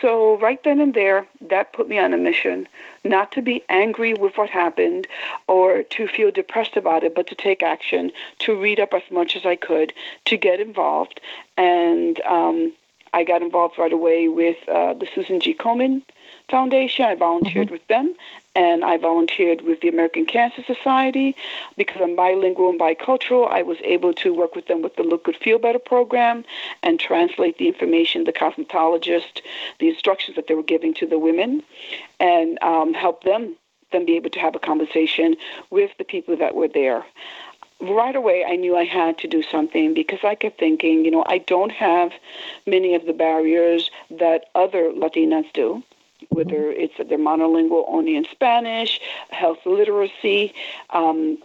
So, 0.00 0.38
right 0.38 0.62
then 0.62 0.80
and 0.80 0.94
there, 0.94 1.26
that 1.48 1.72
put 1.72 1.88
me 1.88 1.98
on 1.98 2.14
a 2.14 2.16
mission 2.16 2.68
not 3.04 3.32
to 3.32 3.42
be 3.42 3.64
angry 3.68 4.14
with 4.14 4.36
what 4.36 4.50
happened 4.50 5.06
or 5.46 5.82
to 5.82 6.06
feel 6.06 6.30
depressed 6.30 6.76
about 6.76 7.02
it, 7.02 7.14
but 7.14 7.26
to 7.26 7.34
take 7.34 7.62
action, 7.62 8.12
to 8.40 8.54
read 8.54 8.78
up 8.78 8.94
as 8.94 9.02
much 9.10 9.36
as 9.36 9.44
I 9.44 9.56
could, 9.56 9.92
to 10.26 10.36
get 10.36 10.60
involved. 10.60 11.20
And 11.56 12.20
um, 12.22 12.72
I 13.12 13.24
got 13.24 13.42
involved 13.42 13.78
right 13.78 13.92
away 13.92 14.28
with 14.28 14.56
uh, 14.68 14.94
the 14.94 15.08
Susan 15.14 15.40
G. 15.40 15.54
Komen 15.54 16.02
Foundation. 16.48 17.04
I 17.04 17.14
volunteered 17.14 17.66
mm-hmm. 17.66 17.74
with 17.74 17.86
them, 17.88 18.14
and 18.54 18.84
I 18.84 18.96
volunteered 18.96 19.62
with 19.62 19.80
the 19.80 19.88
American 19.88 20.26
Cancer 20.26 20.62
Society. 20.64 21.36
Because 21.76 22.00
I'm 22.02 22.16
bilingual 22.16 22.70
and 22.70 22.80
bicultural, 22.80 23.50
I 23.50 23.62
was 23.62 23.78
able 23.84 24.12
to 24.14 24.34
work 24.34 24.54
with 24.54 24.66
them 24.66 24.82
with 24.82 24.96
the 24.96 25.02
Look 25.02 25.24
Good 25.24 25.36
Feel 25.36 25.58
Better 25.58 25.78
program 25.78 26.44
and 26.82 26.98
translate 26.98 27.58
the 27.58 27.68
information, 27.68 28.24
the 28.24 28.32
cosmetologist, 28.32 29.42
the 29.78 29.88
instructions 29.88 30.36
that 30.36 30.46
they 30.46 30.54
were 30.54 30.62
giving 30.62 30.94
to 30.94 31.06
the 31.06 31.18
women, 31.18 31.62
and 32.18 32.60
um, 32.62 32.94
help 32.94 33.24
them 33.24 33.56
then 33.92 34.06
be 34.06 34.16
able 34.16 34.30
to 34.30 34.38
have 34.38 34.54
a 34.54 34.60
conversation 34.60 35.36
with 35.70 35.90
the 35.98 36.04
people 36.04 36.36
that 36.36 36.54
were 36.54 36.68
there 36.68 37.04
right 37.80 38.14
away 38.14 38.44
I 38.44 38.56
knew 38.56 38.76
I 38.76 38.84
had 38.84 39.18
to 39.18 39.26
do 39.26 39.42
something 39.42 39.94
because 39.94 40.20
I 40.22 40.34
kept 40.34 40.58
thinking, 40.58 41.04
you 41.04 41.10
know, 41.10 41.24
I 41.26 41.38
don't 41.38 41.72
have 41.72 42.12
many 42.66 42.94
of 42.94 43.06
the 43.06 43.12
barriers 43.14 43.90
that 44.10 44.44
other 44.54 44.92
Latinas 44.92 45.50
do 45.54 45.82
whether 46.30 46.70
it's 46.70 46.94
they're 46.96 47.18
monolingual 47.18 47.84
only 47.88 48.16
in 48.16 48.24
Spanish, 48.30 49.00
health 49.30 49.58
literacy, 49.66 50.54
um, 50.90 51.38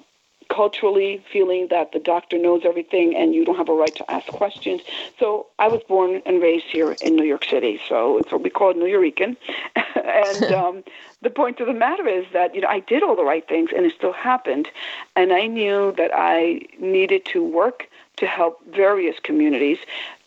culturally 0.50 1.24
feeling 1.32 1.68
that 1.70 1.92
the 1.92 2.00
doctor 2.00 2.38
knows 2.38 2.62
everything 2.66 3.16
and 3.16 3.34
you 3.34 3.44
don't 3.44 3.56
have 3.56 3.70
a 3.70 3.74
right 3.74 3.96
to 3.96 4.12
ask 4.12 4.28
questions. 4.28 4.82
So 5.20 5.48
I 5.60 5.68
was 5.68 5.82
born 5.88 6.22
and 6.26 6.42
raised 6.42 6.66
here 6.66 6.96
in 7.02 7.16
New 7.16 7.24
York 7.24 7.46
City, 7.46 7.80
so 7.88 8.18
it's 8.20 8.32
what 8.32 8.44
we 8.44 8.50
call 8.50 8.74
Nuyorican. 8.74 9.38
and 9.96 10.44
um, 10.54 10.84
the 11.22 11.30
point 11.30 11.60
of 11.60 11.68
the 11.68 11.74
matter 11.74 12.08
is 12.08 12.26
that 12.34 12.54
you 12.54 12.62
know 12.62 12.68
I 12.68 12.80
did 12.80 13.04
all 13.04 13.16
the 13.16 13.26
right 13.26 13.48
things 13.48 13.72
and 13.76 13.86
it 13.86 13.94
still 13.96 14.14
happened, 14.14 14.70
and 15.16 15.34
I 15.34 15.48
knew 15.48 15.94
that 15.98 16.12
I 16.14 16.62
needed 16.80 17.26
to 17.26 17.44
work 17.44 17.90
to 18.18 18.26
help 18.26 18.62
various 18.74 19.20
communities 19.20 19.80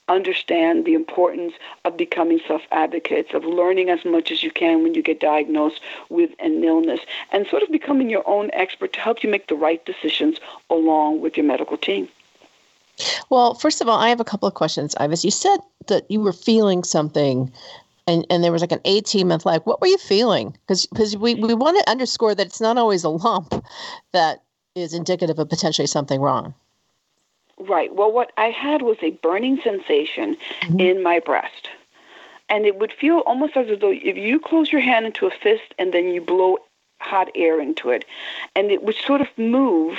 understand 0.09 0.85
the 0.85 0.95
importance 0.95 1.55
of 1.85 1.97
becoming 1.97 2.41
self 2.47 2.63
advocates, 2.71 3.35
of 3.35 3.45
learning 3.45 3.91
as 3.91 4.05
much 4.05 4.31
as 4.31 4.43
you 4.43 4.51
can 4.51 4.83
when 4.83 4.95
you 4.95 5.03
get 5.03 5.21
diagnosed 5.21 5.81
with 6.09 6.31
an 6.39 6.63
illness, 6.65 7.01
and 7.33 7.47
sort 7.47 7.63
of 7.63 7.71
becoming 7.71 8.11
your 8.11 8.27
own 8.29 8.51
expert 8.53 8.93
to 8.95 9.01
help 9.01 9.23
you 9.23 9.31
make 9.31 9.47
the 9.49 9.55
right 9.55 9.85
decisions 9.85 10.39
along 10.71 11.21
with 11.21 11.37
your 11.37 11.47
medical 11.47 11.77
team. 11.77 12.09
Well, 13.31 13.55
first 13.55 13.81
of 13.81 13.89
all, 13.89 13.99
I 13.99 14.09
have 14.09 14.21
a 14.21 14.25
couple 14.25 14.49
of 14.49 14.55
questions. 14.55 14.95
Ivis, 14.97 15.25
you 15.25 15.31
said 15.31 15.59
that 15.87 16.11
you 16.11 16.21
were 16.21 16.33
feeling 16.33 16.83
something 16.83 17.53
and, 18.09 18.27
and 18.31 18.43
there 18.43 18.51
was 18.51 18.63
like 18.63 18.73
an 18.73 18.81
18 18.87 19.29
month 19.29 19.45
lag. 19.45 19.61
What 19.65 19.83
were 19.83 19.87
you 19.87 19.99
feeling? 19.99 20.57
Because 20.67 21.17
we, 21.17 21.35
we 21.35 21.53
want 21.53 21.79
to 21.79 21.91
underscore 21.91 22.35
that 22.35 22.47
it's 22.47 22.61
not 22.61 22.79
always 22.79 23.05
a 23.05 23.11
lump 23.11 23.65
that 24.13 24.43
is 24.75 24.95
indicative 24.95 25.39
of 25.39 25.49
potentially 25.49 25.87
something 25.87 26.21
wrong. 26.21 26.55
Right. 27.61 27.95
Well, 27.95 28.13
what 28.13 28.33
I 28.37 28.47
had 28.47 28.83
was 28.83 28.99
a 29.03 29.11
burning 29.11 29.61
sensation 29.63 30.37
mm-hmm. 30.63 30.81
in 30.81 31.03
my 31.03 31.19
breast. 31.19 31.69
And 32.49 32.65
it 32.65 32.79
would 32.79 32.93
feel 32.93 33.19
almost 33.21 33.57
as 33.57 33.67
though 33.81 33.93
if 33.93 34.17
you 34.17 34.41
close 34.41 34.73
your 34.73 34.81
hand 34.81 35.07
into 35.07 35.27
a 35.27 35.31
fist 35.31 35.75
and 35.79 35.93
then 35.93 36.09
you 36.09 36.21
blow 36.21 36.59
hot 37.01 37.29
air 37.35 37.61
into 37.61 37.91
it, 37.91 38.05
and 38.55 38.71
it 38.71 38.83
would 38.83 38.97
sort 38.97 39.21
of 39.21 39.29
move. 39.37 39.99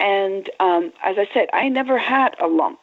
And 0.00 0.48
um, 0.60 0.92
as 1.02 1.18
I 1.18 1.28
said, 1.32 1.48
I 1.52 1.68
never 1.68 1.98
had 1.98 2.36
a 2.40 2.46
lump, 2.46 2.80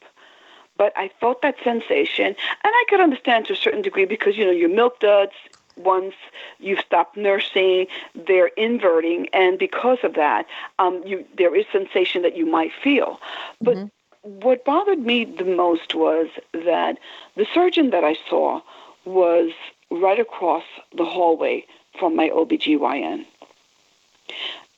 but 0.77 0.93
I 0.95 1.09
felt 1.19 1.41
that 1.41 1.55
sensation, 1.63 2.25
and 2.25 2.35
I 2.63 2.85
could 2.89 2.99
understand 2.99 3.45
to 3.45 3.53
a 3.53 3.55
certain 3.55 3.81
degree 3.81 4.05
because 4.05 4.37
you 4.37 4.45
know 4.45 4.51
your 4.51 4.69
milk 4.69 4.99
ducts. 4.99 5.37
Once 5.77 6.15
you've 6.57 6.79
stopped 6.79 7.17
nursing, 7.17 7.87
they're 8.27 8.47
inverting, 8.55 9.27
and 9.33 9.59
because 9.59 9.97
of 10.03 10.13
that, 10.13 10.45
um, 10.79 11.03
you, 11.05 11.25
there 11.37 11.53
is 11.53 11.65
sensation 11.69 12.21
that 12.21 12.37
you 12.37 12.45
might 12.45 12.71
feel. 12.81 13.19
But 13.59 13.75
mm-hmm 13.75 13.85
what 14.25 14.65
bothered 14.65 14.99
me 14.99 15.23
the 15.23 15.45
most 15.45 15.93
was 15.93 16.27
that 16.51 16.97
the 17.35 17.45
surgeon 17.53 17.91
that 17.91 18.03
I 18.03 18.17
saw 18.27 18.61
was 19.05 19.51
right 19.91 20.19
across 20.19 20.63
the 20.97 21.05
hallway 21.05 21.63
from 21.99 22.15
my 22.15 22.29
OBGYN. 22.29 23.25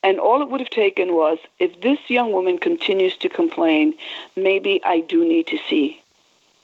And 0.02 0.20
all 0.20 0.42
it 0.42 0.50
would 0.50 0.60
have 0.60 0.68
taken 0.68 1.14
was 1.14 1.38
if 1.58 1.80
this 1.80 1.98
young 2.08 2.32
woman 2.32 2.58
continues 2.58 3.16
to 3.16 3.30
complain, 3.30 3.94
maybe 4.36 4.82
I 4.84 5.00
do 5.00 5.26
need 5.26 5.46
to 5.46 5.58
see, 5.68 6.02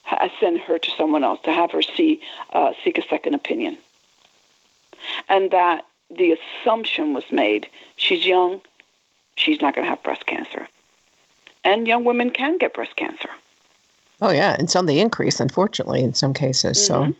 I 0.05 0.31
send 0.39 0.59
her 0.59 0.77
to 0.77 0.91
someone 0.91 1.23
else 1.23 1.39
to 1.41 1.51
have 1.51 1.71
her 1.71 1.81
see, 1.81 2.21
uh, 2.53 2.73
seek 2.83 2.99
a 2.99 3.07
second 3.07 3.33
opinion. 3.33 3.79
And 5.27 5.49
that 5.49 5.85
the 6.15 6.37
assumption 6.37 7.15
was 7.15 7.25
made 7.31 7.67
she's 7.97 8.27
young, 8.27 8.61
she's 9.35 9.59
not 9.59 9.73
going 9.73 9.85
to 9.85 9.89
have 9.89 10.03
breast 10.03 10.27
cancer 10.27 10.67
and 11.65 11.87
young 11.87 12.05
women 12.05 12.29
can 12.29 12.57
get 12.57 12.73
breast 12.73 12.95
cancer. 12.95 13.29
Oh 14.21 14.31
yeah, 14.31 14.55
and 14.57 14.69
some 14.69 14.85
the 14.85 15.01
increase, 15.01 15.41
unfortunately, 15.41 16.01
in 16.01 16.13
some 16.13 16.33
cases. 16.33 16.77
Mm-hmm. 16.77 17.11
So. 17.11 17.15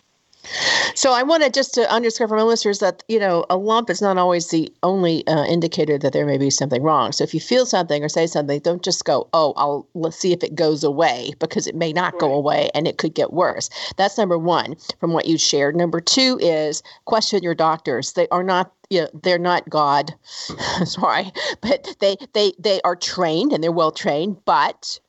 So 0.95 1.11
I 1.11 1.23
wanted 1.23 1.53
just 1.53 1.73
to 1.75 1.91
underscore 1.91 2.27
for 2.27 2.37
my 2.37 2.43
listeners 2.43 2.79
that 2.79 3.03
you 3.07 3.19
know 3.19 3.45
a 3.49 3.57
lump 3.57 3.89
is 3.89 4.01
not 4.01 4.17
always 4.17 4.49
the 4.49 4.71
only 4.83 5.25
uh, 5.27 5.45
indicator 5.45 5.97
that 5.97 6.13
there 6.13 6.25
may 6.25 6.37
be 6.37 6.49
something 6.49 6.81
wrong. 6.81 7.11
So 7.11 7.23
if 7.23 7.33
you 7.33 7.39
feel 7.39 7.65
something 7.65 8.03
or 8.03 8.09
say 8.09 8.27
something, 8.27 8.59
don't 8.59 8.83
just 8.83 9.05
go, 9.05 9.27
"Oh, 9.33 9.53
I'll 9.57 9.87
let's 9.93 10.17
see 10.17 10.33
if 10.33 10.43
it 10.43 10.55
goes 10.55 10.83
away," 10.83 11.33
because 11.39 11.67
it 11.67 11.75
may 11.75 11.93
not 11.93 12.13
right. 12.13 12.19
go 12.19 12.33
away 12.33 12.69
and 12.73 12.87
it 12.87 12.97
could 12.97 13.13
get 13.13 13.33
worse. 13.33 13.69
That's 13.97 14.17
number 14.17 14.37
one 14.37 14.75
from 14.99 15.13
what 15.13 15.25
you 15.25 15.37
shared. 15.37 15.75
Number 15.75 15.99
two 15.99 16.39
is 16.41 16.81
question 17.05 17.43
your 17.43 17.55
doctors. 17.55 18.13
They 18.13 18.27
are 18.29 18.43
not 18.43 18.71
you 18.89 19.01
know, 19.01 19.09
they're 19.23 19.39
not 19.39 19.69
God, 19.69 20.13
sorry, 20.85 21.31
but 21.61 21.95
they 21.99 22.15
they 22.33 22.53
they 22.59 22.81
are 22.81 22.95
trained 22.95 23.53
and 23.53 23.63
they're 23.63 23.71
well 23.71 23.91
trained, 23.91 24.37
but 24.45 24.99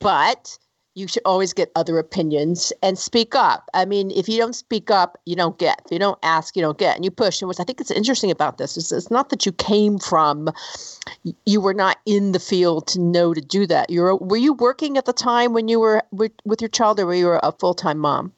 but 0.00 0.58
you 0.96 1.06
should 1.06 1.22
always 1.26 1.52
get 1.52 1.70
other 1.76 1.98
opinions 1.98 2.72
and 2.82 2.98
speak 2.98 3.34
up. 3.34 3.68
I 3.74 3.84
mean, 3.84 4.10
if 4.10 4.30
you 4.30 4.38
don't 4.38 4.54
speak 4.54 4.90
up, 4.90 5.18
you 5.26 5.36
don't 5.36 5.58
get. 5.58 5.82
If 5.84 5.92
you 5.92 5.98
don't 5.98 6.18
ask, 6.22 6.56
you 6.56 6.62
don't 6.62 6.78
get. 6.78 6.96
And 6.96 7.04
you 7.04 7.10
push. 7.10 7.42
And 7.42 7.48
what 7.48 7.60
I 7.60 7.64
think 7.64 7.82
is 7.82 7.90
interesting 7.90 8.30
about 8.30 8.56
this 8.56 8.78
is 8.78 8.90
it's 8.90 9.10
not 9.10 9.28
that 9.28 9.44
you 9.44 9.52
came 9.52 9.98
from, 9.98 10.50
you 11.44 11.60
were 11.60 11.74
not 11.74 11.98
in 12.06 12.32
the 12.32 12.40
field 12.40 12.86
to 12.88 13.00
know 13.00 13.34
to 13.34 13.42
do 13.42 13.66
that. 13.66 13.90
You 13.90 14.00
were 14.00 14.16
were 14.16 14.38
you 14.38 14.54
working 14.54 14.96
at 14.96 15.04
the 15.04 15.12
time 15.12 15.52
when 15.52 15.68
you 15.68 15.78
were 15.78 16.02
with, 16.12 16.32
with 16.46 16.62
your 16.62 16.70
child, 16.70 16.98
or 16.98 17.04
were 17.04 17.14
you 17.14 17.30
a 17.30 17.52
full 17.52 17.74
time 17.74 17.98
mom? 17.98 18.32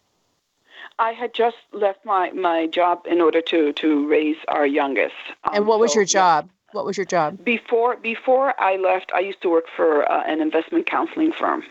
I 0.99 1.13
had 1.13 1.33
just 1.33 1.59
left 1.73 2.05
my, 2.05 2.33
my 2.33 2.67
job 2.67 3.07
in 3.09 3.21
order 3.21 3.41
to, 3.41 3.73
to 3.73 4.09
raise 4.09 4.37
our 4.49 4.67
youngest. 4.67 5.15
Um, 5.45 5.55
and 5.55 5.67
what 5.69 5.79
was 5.79 5.93
so, 5.93 6.01
your 6.01 6.05
job? 6.05 6.47
Yeah. 6.47 6.53
What 6.73 6.85
was 6.85 6.97
your 6.97 7.07
job? 7.07 7.45
Before 7.45 7.97
before 7.97 8.61
I 8.61 8.77
left, 8.77 9.13
I 9.15 9.21
used 9.21 9.41
to 9.43 9.49
work 9.49 9.67
for 9.75 10.11
uh, 10.11 10.25
an 10.27 10.41
investment 10.41 10.87
counseling 10.87 11.33
firm. 11.33 11.63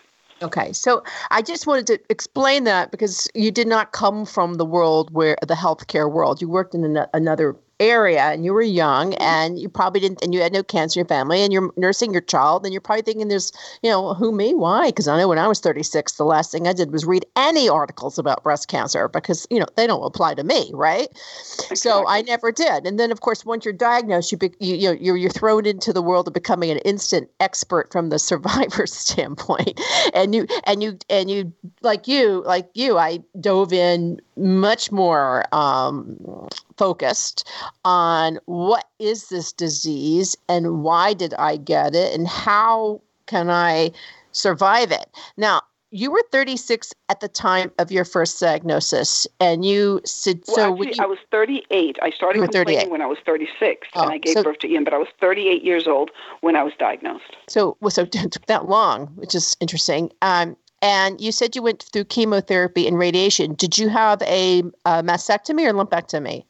Okay, 0.42 0.72
so 0.72 1.04
I 1.32 1.42
just 1.42 1.66
wanted 1.66 1.88
to 1.88 2.00
explain 2.10 2.64
that 2.66 2.92
because 2.92 3.28
you 3.34 3.50
did 3.50 3.68
not 3.68 3.92
come 3.92 4.26
from 4.26 4.56
the 4.56 4.66
world 4.66 5.12
where 5.12 5.36
the 5.46 5.56
healthcare 5.56 6.12
world. 6.12 6.42
You 6.42 6.50
worked 6.50 6.76
in 6.76 6.84
an, 6.84 7.08
another 7.14 7.56
area 7.80 8.22
and 8.22 8.44
you 8.44 8.54
were 8.54 8.62
young 8.62 9.14
and 9.16 9.60
you 9.60 9.70
probably 9.70 10.00
didn't 10.00 10.22
and 10.24 10.34
you 10.34 10.42
had 10.42 10.52
no 10.52 10.64
cancer 10.64 11.00
in 11.00 11.02
your 11.02 11.08
family 11.08 11.42
and 11.42 11.54
you're 11.54 11.72
nursing 11.78 12.12
your 12.12 12.22
child 12.22 12.66
and 12.66 12.74
you're 12.74 12.82
probably 12.82 13.04
thinking 13.04 13.28
there's 13.28 13.52
you 13.84 13.90
know 13.90 14.16
who 14.16 14.32
me 14.32 14.54
why 14.54 14.90
because 14.90 15.08
i 15.08 15.18
know 15.18 15.28
when 15.28 15.38
i 15.38 15.48
was 15.48 15.60
36 15.60 16.14
the 16.14 16.24
last 16.24 16.52
thing 16.52 16.68
i 16.68 16.74
did 16.74 16.92
was 16.92 17.06
read 17.06 17.26
any 17.36 17.70
articles 17.70 18.18
about 18.18 18.44
breast 18.44 18.68
cancer 18.68 19.08
because 19.08 19.46
you 19.52 19.60
know 19.60 19.68
they 19.76 19.86
don't 19.86 20.04
apply 20.04 20.34
to 20.34 20.44
me 20.44 20.72
right 20.74 21.10
exactly. 21.12 21.76
so 21.76 22.08
i 22.08 22.22
never 22.24 22.52
did 22.52 22.88
and 22.88 23.00
then 23.00 23.12
of 23.12 23.22
course 23.22 23.46
once 23.46 23.64
you're 23.64 23.74
diagnosed 23.74 24.32
you, 24.32 24.38
be, 24.38 24.52
you, 24.60 24.76
you 24.76 24.88
know, 24.88 24.98
you're, 25.00 25.18
you're 25.18 25.30
thrown 25.30 25.66
into 25.66 25.94
the 25.94 26.02
world 26.02 26.28
of 26.28 26.34
becoming 26.34 26.72
an 26.72 26.80
instant 26.80 27.30
expert 27.40 27.92
from 27.92 28.10
the 28.10 28.18
survivor 28.18 28.88
standpoint 28.88 29.80
and 30.16 30.34
you 30.34 30.48
and 30.66 30.82
you 30.82 30.98
and 31.12 31.30
you 31.30 31.54
like 31.82 32.08
you 32.08 32.42
like 32.44 32.70
you 32.74 32.98
i 32.98 33.20
dove 33.40 33.72
in 33.72 34.20
much 34.36 34.92
more 34.92 35.44
um, 35.54 36.48
focused 36.78 37.48
on 37.84 38.40
what 38.46 38.86
is 39.00 39.30
this 39.30 39.52
disease 39.52 40.36
and 40.48 40.84
why 40.84 41.14
did 41.14 41.34
I 41.36 41.58
get 41.58 41.96
it 41.96 42.14
and 42.14 42.28
how 42.28 43.02
can 43.26 43.50
I 43.50 43.92
survive 44.32 44.92
it. 44.92 45.08
Now, 45.36 45.62
you 45.92 46.12
were 46.12 46.24
36 46.32 46.94
at 47.10 47.22
the 47.22 47.30
time 47.30 47.72
of 47.80 47.92
your 47.92 48.04
first 48.04 48.40
diagnosis, 48.40 49.26
and 49.40 49.64
you 49.64 50.02
said 50.04 50.42
well, 50.48 50.56
so. 50.56 50.74
Actually, 50.74 50.88
you, 50.88 51.04
I 51.04 51.06
was 51.06 51.18
38. 51.32 51.98
I 52.02 52.10
started 52.10 52.44
complaining 52.44 52.90
when 52.90 53.02
I 53.02 53.06
was 53.06 53.18
36, 53.26 53.88
oh, 53.96 54.04
and 54.04 54.12
I 54.12 54.18
gave 54.18 54.34
so, 54.34 54.44
birth 54.44 54.60
to 54.60 54.68
Ian. 54.68 54.84
But 54.84 54.94
I 54.94 54.98
was 54.98 55.08
38 55.22 55.64
years 55.64 55.88
old 55.88 56.12
when 56.42 56.56
I 56.58 56.64
was 56.64 56.74
diagnosed. 56.78 57.38
So, 57.48 57.78
so 57.90 58.02
it 58.14 58.32
took 58.32 58.46
that 58.48 58.68
long, 58.68 59.08
which 59.16 59.34
is 59.34 59.56
interesting. 59.62 60.12
Um, 60.22 60.58
and 60.82 61.20
you 61.22 61.32
said 61.32 61.56
you 61.56 61.64
went 61.64 61.84
through 61.84 62.06
chemotherapy 62.06 62.86
and 62.86 63.00
radiation. 63.00 63.56
Did 63.56 63.78
you 63.78 63.90
have 63.90 64.22
a, 64.24 64.60
a 64.86 65.02
mastectomy 65.02 65.66
or 65.68 65.74
lumpectomy? 65.74 66.44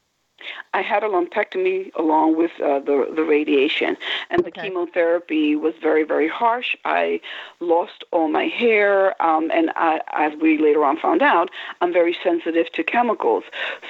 I 0.74 0.82
had 0.82 1.04
a 1.04 1.08
lumpectomy 1.08 1.92
along 1.96 2.38
with 2.38 2.52
uh, 2.64 2.80
the 2.80 3.12
the 3.16 3.24
radiation, 3.24 3.98
and 4.30 4.44
the 4.44 4.50
okay. 4.50 4.64
chemotherapy 4.64 5.56
was 5.56 5.74
very 5.82 6.04
very 6.04 6.28
harsh. 6.28 6.76
I 6.86 7.22
lost 7.60 8.04
all 8.12 8.28
my 8.28 8.46
hair, 8.46 9.20
um, 9.22 9.52
and 9.54 9.72
I, 9.76 10.02
as 10.14 10.34
we 10.40 10.58
later 10.58 10.84
on 10.84 10.98
found 10.98 11.22
out, 11.22 11.50
I'm 11.82 11.94
very 11.94 12.16
sensitive 12.24 12.72
to 12.74 12.84
chemicals. 12.84 13.44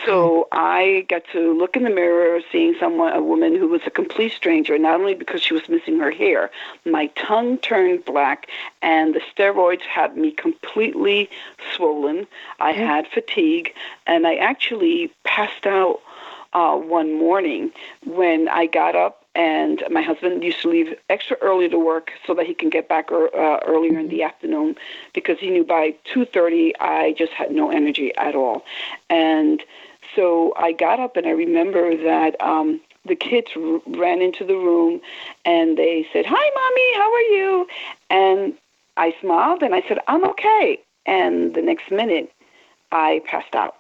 So 0.05 0.47
mm. 0.51 0.57
I 0.57 1.05
got 1.09 1.23
to 1.33 1.57
look 1.57 1.75
in 1.75 1.83
the 1.83 1.89
mirror, 1.89 2.39
seeing 2.51 2.75
someone, 2.79 3.13
a 3.13 3.21
woman 3.21 3.55
who 3.55 3.67
was 3.67 3.81
a 3.85 3.91
complete 3.91 4.33
stranger, 4.33 4.77
not 4.77 4.99
only 4.99 5.15
because 5.15 5.41
she 5.41 5.53
was 5.53 5.67
missing 5.69 5.99
her 5.99 6.11
hair, 6.11 6.51
my 6.85 7.07
tongue 7.07 7.57
turned 7.57 8.05
black, 8.05 8.47
and 8.81 9.13
the 9.13 9.21
steroids 9.31 9.81
had 9.81 10.17
me 10.17 10.31
completely 10.31 11.29
swollen. 11.75 12.27
I 12.59 12.73
mm. 12.73 12.77
had 12.77 13.07
fatigue, 13.07 13.73
and 14.05 14.25
I 14.25 14.35
actually 14.35 15.11
passed 15.23 15.65
out 15.65 16.01
uh, 16.57 16.75
one 16.75 17.13
morning 17.13 17.71
when 18.05 18.47
I 18.47 18.65
got 18.65 18.95
up 18.95 19.23
and 19.35 19.83
my 19.91 20.01
husband 20.01 20.43
used 20.43 20.61
to 20.63 20.69
leave 20.69 20.95
extra 21.07 21.37
early 21.39 21.69
to 21.69 21.77
work 21.77 22.09
so 22.25 22.33
that 22.33 22.47
he 22.47 22.55
can 22.55 22.71
get 22.71 22.89
back 22.89 23.11
er, 23.11 23.29
uh, 23.35 23.59
earlier 23.67 23.99
in 23.99 24.07
the 24.09 24.23
afternoon 24.23 24.75
because 25.13 25.37
he 25.39 25.51
knew 25.51 25.63
by 25.63 25.93
2:30 26.11 26.73
I 26.79 27.13
just 27.15 27.33
had 27.33 27.51
no 27.51 27.69
energy 27.69 28.09
at 28.15 28.33
all. 28.33 28.65
And 29.09 29.63
so 30.15 30.53
I 30.57 30.71
got 30.71 30.99
up 30.99 31.15
and 31.15 31.27
I 31.27 31.35
remember 31.45 31.95
that 32.11 32.31
um 32.41 32.81
the 33.05 33.15
kids 33.15 33.49
r- 33.55 33.81
ran 34.03 34.19
into 34.27 34.43
the 34.43 34.59
room 34.67 34.99
and 35.45 35.77
they 35.77 36.07
said, 36.11 36.25
"Hi, 36.35 36.45
mommy, 36.59 36.87
how 37.01 37.09
are 37.17 37.29
you?" 37.37 37.51
And 38.09 38.39
I 39.05 39.13
smiled 39.21 39.61
and 39.61 39.75
I 39.75 39.81
said, 39.87 39.99
"I'm 40.07 40.23
okay." 40.33 40.79
And 41.05 41.53
the 41.53 41.61
next 41.61 41.91
minute, 41.91 42.27
I 42.91 43.21
passed 43.31 43.53
out. 43.63 43.75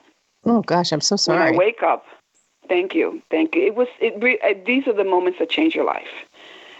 Oh 0.45 0.61
gosh, 0.61 0.91
I'm 0.93 1.01
so 1.01 1.15
sorry. 1.15 1.39
When 1.39 1.55
I 1.55 1.57
wake 1.57 1.83
up, 1.83 2.05
Thank 2.67 2.95
you, 2.95 3.21
thank 3.29 3.55
you. 3.55 3.65
It 3.65 3.75
was 3.75 3.87
it. 3.99 4.15
Uh, 4.43 4.61
these 4.65 4.87
are 4.87 4.93
the 4.93 5.03
moments 5.03 5.39
that 5.39 5.49
change 5.49 5.75
your 5.75 5.85
life. 5.85 6.07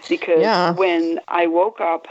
because 0.08 0.40
yeah. 0.40 0.72
when 0.72 1.20
I 1.28 1.46
woke 1.46 1.80
up, 1.80 2.06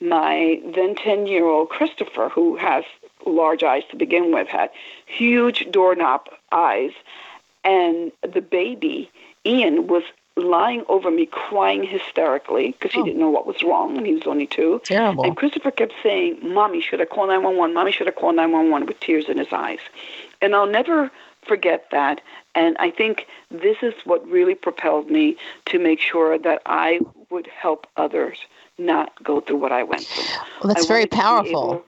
my 0.00 0.60
then 0.74 0.94
10 0.94 1.26
year 1.26 1.44
old 1.44 1.70
Christopher, 1.70 2.28
who 2.28 2.56
has 2.56 2.84
large 3.26 3.62
eyes 3.62 3.82
to 3.90 3.96
begin 3.96 4.32
with, 4.32 4.48
had 4.48 4.70
huge 5.06 5.70
doorknob 5.70 6.28
eyes, 6.52 6.92
and 7.64 8.12
the 8.22 8.40
baby, 8.40 9.10
Ian, 9.44 9.86
was 9.86 10.04
lying 10.36 10.84
over 10.88 11.10
me 11.10 11.26
crying 11.26 11.82
hysterically 11.82 12.70
because 12.72 12.92
he 12.92 13.00
oh. 13.00 13.04
didn't 13.04 13.18
know 13.18 13.30
what 13.30 13.46
was 13.46 13.62
wrong 13.62 13.96
and 13.96 14.06
he 14.06 14.14
was 14.14 14.26
only 14.26 14.46
two. 14.46 14.80
Terrible. 14.84 15.24
And 15.24 15.36
Christopher 15.36 15.72
kept 15.72 15.92
saying, 16.02 16.38
Mommy, 16.42 16.80
should 16.80 17.00
I 17.00 17.06
call 17.06 17.26
911? 17.26 17.74
Mommy, 17.74 17.90
should 17.90 18.06
I 18.06 18.12
call 18.12 18.32
911 18.32 18.86
with 18.86 19.00
tears 19.00 19.28
in 19.28 19.38
his 19.38 19.52
eyes? 19.52 19.80
And 20.40 20.54
I'll 20.54 20.66
never 20.66 21.10
forget 21.48 21.86
that. 21.90 22.20
And 22.54 22.76
I 22.78 22.90
think 22.90 23.26
this 23.50 23.78
is 23.82 23.94
what 24.04 24.26
really 24.28 24.54
propelled 24.54 25.10
me 25.10 25.36
to 25.66 25.78
make 25.78 26.00
sure 26.00 26.38
that 26.38 26.62
I 26.66 27.00
would 27.30 27.46
help 27.46 27.86
others 27.96 28.38
not 28.78 29.22
go 29.22 29.40
through 29.40 29.56
what 29.56 29.72
I 29.72 29.82
went 29.82 30.02
through. 30.02 30.40
Well, 30.60 30.74
that's 30.74 30.84
I 30.84 30.88
very 30.88 31.06
powerful. 31.06 31.84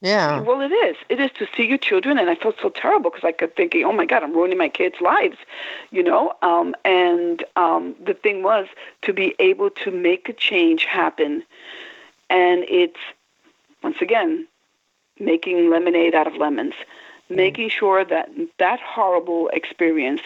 Yeah. 0.00 0.40
Well, 0.40 0.60
it 0.60 0.72
is. 0.72 0.96
It 1.08 1.20
is 1.20 1.30
to 1.38 1.46
see 1.56 1.64
your 1.64 1.78
children, 1.78 2.18
and 2.18 2.28
I 2.28 2.34
felt 2.34 2.56
so 2.60 2.70
terrible 2.70 3.10
because 3.10 3.22
I 3.24 3.30
kept 3.30 3.56
thinking, 3.56 3.84
"Oh 3.84 3.92
my 3.92 4.04
God, 4.04 4.24
I'm 4.24 4.32
ruining 4.32 4.58
my 4.58 4.68
kids' 4.68 5.00
lives," 5.00 5.36
you 5.92 6.02
know. 6.02 6.34
Um, 6.42 6.74
and 6.84 7.44
um, 7.54 7.94
the 8.04 8.14
thing 8.14 8.42
was 8.42 8.66
to 9.02 9.12
be 9.12 9.36
able 9.38 9.70
to 9.70 9.92
make 9.92 10.28
a 10.28 10.32
change 10.32 10.86
happen, 10.86 11.44
and 12.28 12.64
it's 12.68 12.98
once 13.84 13.98
again 14.00 14.48
making 15.20 15.70
lemonade 15.70 16.16
out 16.16 16.26
of 16.26 16.34
lemons. 16.34 16.74
Mm-hmm. 17.32 17.36
making 17.36 17.68
sure 17.70 18.04
that 18.04 18.28
that 18.58 18.80
horrible 18.80 19.48
experience 19.54 20.20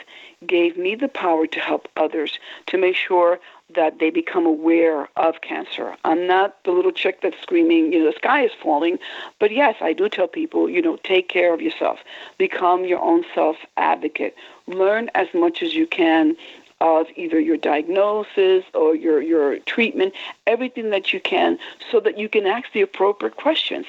gave 0.45 0.77
me 0.77 0.97
the 0.97 1.09
power 1.09 1.47
to 1.47 1.61
help 1.61 1.89
others, 1.97 2.39
to 2.67 2.79
make 2.79 2.97
sure 2.97 3.39
that 3.75 4.01
they 4.01 4.11
become 4.11 4.45
aware 4.45 5.09
of 5.17 5.41
cancer. 5.41 5.97
I'm 6.05 6.27
not 6.27 6.63
the 6.65 6.73
little 6.73 6.91
chick 6.91 7.21
that's 7.21 7.41
screaming, 7.41 7.93
you 7.93 8.01
know, 8.01 8.11
the 8.11 8.17
sky 8.17 8.45
is 8.45 8.53
falling. 8.61 8.99
But 9.39 9.53
yes, 9.53 9.77
I 9.81 9.93
do 9.93 10.09
tell 10.09 10.27
people, 10.27 10.69
you 10.69 10.83
know, 10.83 10.97
take 11.05 11.29
care 11.29 11.55
of 11.55 11.61
yourself. 11.63 12.01
Become 12.39 12.85
your 12.85 13.01
own 13.01 13.25
self 13.35 13.57
advocate. 13.77 14.35
Learn 14.67 15.09
as 15.15 15.29
much 15.33 15.63
as 15.63 15.75
you 15.75 15.87
can 15.87 16.37
of 16.81 17.07
either 17.17 17.41
your 17.41 17.57
diagnosis 17.57 18.65
or 18.75 18.95
your, 18.95 19.23
your 19.23 19.59
treatment, 19.61 20.13
everything 20.47 20.91
that 20.91 21.13
you 21.13 21.21
can, 21.21 21.59
so 21.91 22.01
that 22.01 22.19
you 22.19 22.29
can 22.29 22.47
ask 22.47 22.73
the 22.73 22.83
appropriate 22.83 23.37
questions. 23.37 23.87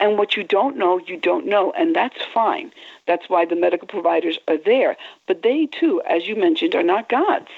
And 0.00 0.16
what 0.18 0.36
you 0.36 0.42
don't 0.42 0.76
know, 0.76 0.98
you 0.98 1.18
don't 1.18 1.46
know, 1.46 1.72
and 1.72 1.94
that's 1.94 2.24
fine. 2.32 2.72
That's 3.06 3.28
why 3.28 3.44
the 3.44 3.54
medical 3.54 3.86
providers 3.86 4.38
are 4.48 4.56
there. 4.56 4.96
But 5.26 5.42
they, 5.42 5.66
too, 5.66 6.00
as 6.08 6.26
you 6.26 6.34
mentioned, 6.36 6.74
are 6.74 6.82
not 6.82 7.08
gods. 7.08 7.50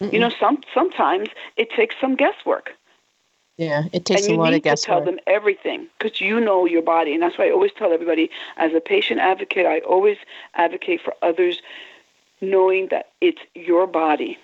Mm-mm. 0.00 0.12
You 0.12 0.18
know, 0.18 0.30
some 0.30 0.62
sometimes 0.74 1.28
it 1.56 1.70
takes 1.70 1.94
some 2.00 2.16
guesswork. 2.16 2.74
Yeah, 3.58 3.84
it 3.92 4.06
takes 4.06 4.26
and 4.26 4.36
a 4.36 4.40
lot 4.40 4.54
of 4.54 4.62
guesswork. 4.62 4.88
You 4.88 4.94
need 4.94 5.04
to 5.04 5.04
tell 5.04 5.04
them 5.04 5.18
everything 5.26 5.86
because 5.98 6.20
you 6.20 6.40
know 6.40 6.64
your 6.64 6.82
body, 6.82 7.12
and 7.12 7.22
that's 7.22 7.36
why 7.38 7.48
I 7.48 7.50
always 7.50 7.72
tell 7.72 7.92
everybody. 7.92 8.30
As 8.56 8.72
a 8.74 8.80
patient 8.80 9.20
advocate, 9.20 9.66
I 9.66 9.80
always 9.80 10.16
advocate 10.54 11.00
for 11.02 11.14
others, 11.22 11.60
knowing 12.40 12.88
that 12.88 13.10
it's 13.20 13.42
your 13.54 13.86
body. 13.86 14.38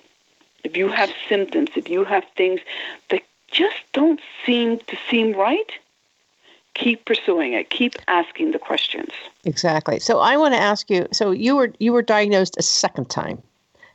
If 0.65 0.77
you 0.77 0.89
have 0.89 1.11
symptoms, 1.29 1.71
if 1.77 1.89
you 1.89 2.05
have 2.05 2.25
things 2.37 2.61
that 3.09 3.23
just 3.51 3.79
don't 3.93 4.21
seem 4.45 4.79
to 4.81 4.99
seem 5.09 5.33
right, 5.33 5.73
keep 6.79 7.05
pursuing 7.05 7.53
it. 7.53 7.71
Keep 7.71 7.97
asking 8.07 8.53
the 8.53 8.59
questions. 8.59 9.11
Exactly. 9.45 9.99
So 9.99 10.21
I 10.21 10.37
want 10.37 10.55
to 10.55 10.61
ask 10.61 10.89
you. 10.89 11.07
So 11.13 11.31
you 11.31 11.57
were 11.57 11.73
you 11.79 11.93
were 11.93 12.03
diagnosed 12.03 12.57
a 12.57 12.63
second 12.63 13.11
time. 13.11 13.43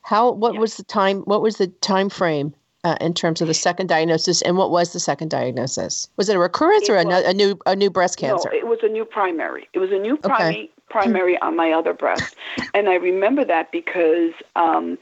How? 0.03 0.31
What 0.31 0.57
was 0.57 0.77
the 0.77 0.83
time? 0.83 1.21
What 1.21 1.41
was 1.41 1.57
the 1.57 1.67
time 1.67 2.09
frame 2.09 2.53
uh, 2.83 2.97
in 2.99 3.13
terms 3.13 3.41
of 3.41 3.47
the 3.47 3.53
second 3.53 3.87
diagnosis, 3.87 4.41
and 4.41 4.57
what 4.57 4.69
was 4.69 4.93
the 4.93 4.99
second 4.99 5.29
diagnosis? 5.29 6.09
Was 6.17 6.29
it 6.29 6.35
a 6.35 6.39
recurrence 6.39 6.89
it 6.89 6.91
or 6.91 6.95
was, 7.05 7.23
a, 7.23 7.29
a, 7.29 7.33
new 7.33 7.57
a 7.65 7.75
new 7.75 7.89
breast 7.89 8.17
cancer? 8.17 8.49
No, 8.51 8.57
it 8.57 8.67
was 8.67 8.79
a 8.83 8.89
new 8.89 9.05
primary. 9.05 9.67
It 9.73 9.79
was 9.79 9.91
a 9.91 9.97
new 9.97 10.17
primary 10.17 10.55
okay. 10.55 10.71
primary 10.89 11.37
on 11.39 11.55
my 11.55 11.71
other 11.71 11.93
breast, 11.93 12.35
and 12.73 12.89
I 12.89 12.95
remember 12.95 13.45
that 13.45 13.71
because 13.71 14.33
um, 14.55 14.97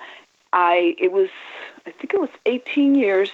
I 0.53 0.95
it 0.99 1.11
was 1.11 1.29
I 1.85 1.91
think 1.91 2.13
it 2.13 2.21
was 2.21 2.29
18 2.45 2.95
years. 2.95 3.31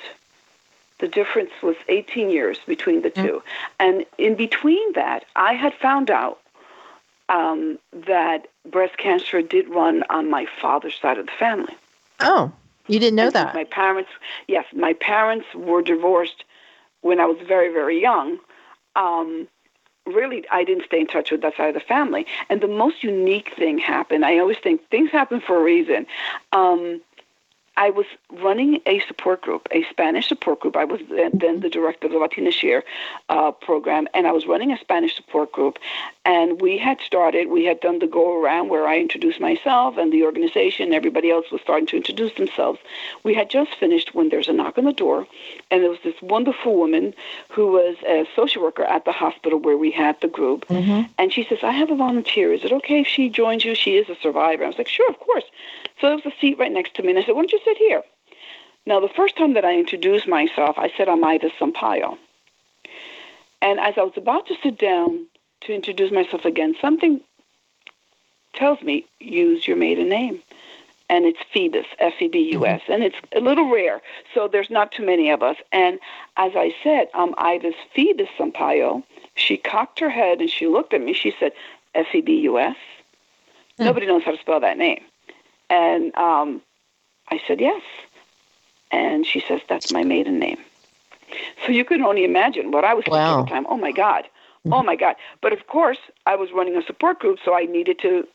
The 1.00 1.08
difference 1.08 1.52
was 1.62 1.76
18 1.90 2.30
years 2.32 2.58
between 2.66 3.02
the 3.02 3.12
mm. 3.12 3.24
two, 3.24 3.44
and 3.80 4.06
in 4.18 4.36
between 4.36 4.94
that, 4.94 5.26
I 5.36 5.54
had 5.54 5.74
found 5.76 6.10
out 6.10 6.40
um, 7.30 7.78
that 8.08 8.48
breast 8.70 8.98
cancer 8.98 9.42
did 9.42 9.70
run 9.70 10.04
on 10.10 10.30
my 10.30 10.48
father's 10.62 10.98
side 11.00 11.18
of 11.18 11.26
the 11.26 11.32
family. 11.34 11.76
Oh, 12.20 12.52
you 12.88 13.00
didn't 13.00 13.16
know 13.16 13.26
and 13.26 13.34
that? 13.34 13.54
My 13.54 13.66
parents, 13.66 14.10
yes, 14.48 14.66
my 14.74 14.94
parents 14.94 15.46
were 15.54 15.82
divorced 15.82 16.46
when 17.02 17.20
I 17.20 17.26
was 17.26 17.38
very, 17.48 17.72
very 17.72 18.02
young. 18.02 18.40
Um, 18.96 19.48
really, 20.06 20.46
I 20.50 20.64
didn't 20.64 20.86
stay 20.86 21.02
in 21.02 21.08
touch 21.08 21.32
with 21.32 21.42
that 21.42 21.56
side 21.56 21.70
of 21.70 21.74
the 21.74 21.80
family. 21.82 22.26
And 22.50 22.62
the 22.62 22.68
most 22.68 23.04
unique 23.04 23.54
thing 23.56 23.78
happened. 23.78 24.26
I 24.26 24.40
always 24.40 24.58
think 24.58 24.90
things 24.90 25.12
happen 25.12 25.42
for 25.42 25.58
a 25.58 25.64
reason. 25.64 26.08
Um, 26.52 27.02
I 27.78 27.92
was 27.92 28.08
running 28.32 28.82
a 28.88 29.00
support 29.02 29.42
group, 29.42 29.68
a 29.72 29.84
Spanish 29.92 30.28
support 30.28 30.60
group. 30.60 30.76
I 30.76 30.84
was 30.84 31.00
then 31.10 31.60
the 31.60 31.70
director 31.70 32.08
of 32.08 32.14
the 32.14 32.18
Latina 32.18 32.52
Share 32.52 32.84
uh, 33.30 33.52
program, 33.52 34.08
and 34.16 34.26
I 34.26 34.32
was 34.32 34.48
running 34.48 34.72
a 34.72 34.80
Spanish 34.80 35.16
support 35.16 35.52
group. 35.52 35.78
And 36.26 36.60
we 36.60 36.78
had 36.78 37.00
started, 37.02 37.50
we 37.50 37.66
had 37.66 37.80
done 37.80 38.00
the 38.00 38.08
go 38.08 38.42
around 38.42 38.70
where 38.70 38.86
I 38.88 38.98
introduced 39.00 39.40
myself 39.40 39.96
and 39.98 40.12
the 40.12 40.24
organization, 40.24 40.92
everybody 40.92 41.30
else 41.32 41.46
was 41.52 41.62
starting 41.62 41.86
to 41.88 41.98
introduce 41.98 42.34
themselves. 42.34 42.80
We 43.24 43.34
had 43.36 43.50
just 43.50 43.76
finished 43.76 44.14
when 44.14 44.30
there's 44.30 44.50
a 44.50 44.54
knock 44.54 44.78
on 44.78 44.86
the 44.86 44.92
door, 44.92 45.28
and 45.70 45.84
there 45.84 45.90
was 45.90 46.00
this 46.04 46.20
wonderful 46.22 46.76
woman 46.76 47.14
who 47.50 47.68
was 47.68 47.96
a 48.06 48.28
social 48.36 48.64
worker 48.64 48.84
at 48.84 49.06
the 49.06 49.12
hospital 49.12 49.60
where 49.60 49.78
we 49.78 49.92
had 49.92 50.20
the 50.20 50.28
group. 50.28 50.66
Mm-hmm. 50.68 51.12
And 51.20 51.32
she 51.32 51.46
says, 51.46 51.60
I 51.62 51.72
have 51.72 51.92
a 51.92 51.96
volunteer. 51.96 52.52
Is 52.52 52.66
it 52.66 52.74
okay 52.74 53.02
if 53.02 53.08
she 53.08 53.30
joins 53.30 53.64
you? 53.64 53.76
She 53.76 53.96
is 53.98 54.10
a 54.10 54.16
survivor. 54.16 54.64
I 54.64 54.68
was 54.68 54.78
like, 54.80 54.88
sure, 54.88 55.10
of 55.10 55.20
course. 55.20 55.46
So 56.00 56.08
there 56.08 56.16
was 56.16 56.26
a 56.26 56.40
seat 56.40 56.58
right 56.60 56.72
next 56.72 56.96
to 56.96 57.04
me, 57.04 57.10
and 57.10 57.20
I 57.20 57.24
said, 57.24 57.36
why 57.36 57.42
don't 57.42 57.52
you 57.52 57.60
sit 57.66 57.78
here? 57.78 58.04
Now, 58.86 59.00
the 59.00 59.10
first 59.10 59.36
time 59.36 59.54
that 59.54 59.66
I 59.66 59.78
introduced 59.78 60.28
myself, 60.28 60.78
I 60.78 60.92
said 60.96 61.10
I'm 61.10 61.24
Ivis 61.24 61.52
Sampaio. 61.60 62.18
And 63.62 63.80
as 63.80 63.96
I 63.98 64.04
was 64.04 64.14
about 64.16 64.48
to 64.48 64.56
sit 64.62 64.78
down 64.78 65.26
to 65.62 65.74
introduce 65.74 66.12
myself 66.12 66.46
again, 66.46 66.76
something 66.80 67.20
tells 68.54 68.82
me, 68.82 69.06
use 69.20 69.68
your 69.68 69.76
maiden 69.76 70.08
name. 70.08 70.42
And 71.10 71.26
it's 71.26 71.40
Febus, 71.54 71.86
F 72.00 72.14
E 72.22 72.28
B 72.28 72.52
U 72.54 72.66
S. 72.66 72.82
Mm-hmm. 72.82 72.92
And 72.92 73.04
it's 73.04 73.18
a 73.36 73.40
little 73.40 73.70
rare, 73.72 74.02
so 74.34 74.48
there's 74.48 74.70
not 74.70 74.92
too 74.92 75.06
many 75.06 75.30
of 75.30 75.42
us. 75.42 75.56
And 75.72 76.00
as 76.36 76.52
I 76.56 76.76
said, 76.84 77.08
I'm 77.14 77.34
Ivis 77.36 77.76
Febus 77.96 78.28
Sampaio. 78.38 79.04
She 79.36 79.56
cocked 79.58 80.00
her 80.00 80.10
head 80.10 80.42
and 80.42 80.50
she 80.50 80.68
looked 80.68 80.94
at 80.94 81.02
me. 81.02 81.14
She 81.14 81.34
said, 81.40 81.54
F 81.96 82.08
E 82.14 82.22
B 82.22 82.42
U 82.42 82.60
S. 82.60 82.76
Mm. 83.80 83.86
Nobody 83.86 84.06
knows 84.06 84.24
how 84.24 84.32
to 84.32 84.38
spell 84.38 84.60
that 84.60 84.78
name. 84.78 85.02
And 85.70 86.16
um, 86.16 86.62
I 87.30 87.42
said, 87.48 87.60
yes. 87.60 87.82
And 88.92 89.26
she 89.26 89.42
says, 89.42 89.62
that's 89.68 89.92
my 89.92 90.04
maiden 90.04 90.40
name. 90.40 90.60
So 91.66 91.72
you 91.72 91.84
can 91.84 92.02
only 92.04 92.24
imagine 92.24 92.72
what 92.72 92.86
I 92.86 92.94
was 92.94 93.04
thinking 93.04 93.20
wow. 93.20 93.42
at 93.42 93.46
the 93.46 93.52
time. 93.52 93.66
Oh 93.70 93.78
my 93.78 93.92
God. 93.92 94.26
Oh 94.72 94.84
my 94.84 94.96
God. 94.96 95.16
But 95.42 95.54
of 95.54 95.68
course, 95.68 95.98
I 96.26 96.36
was 96.36 96.52
running 96.52 96.76
a 96.76 96.82
support 96.82 97.20
group, 97.20 97.40
so 97.44 97.54
I 97.54 97.66
needed 97.66 98.00
to 98.00 98.28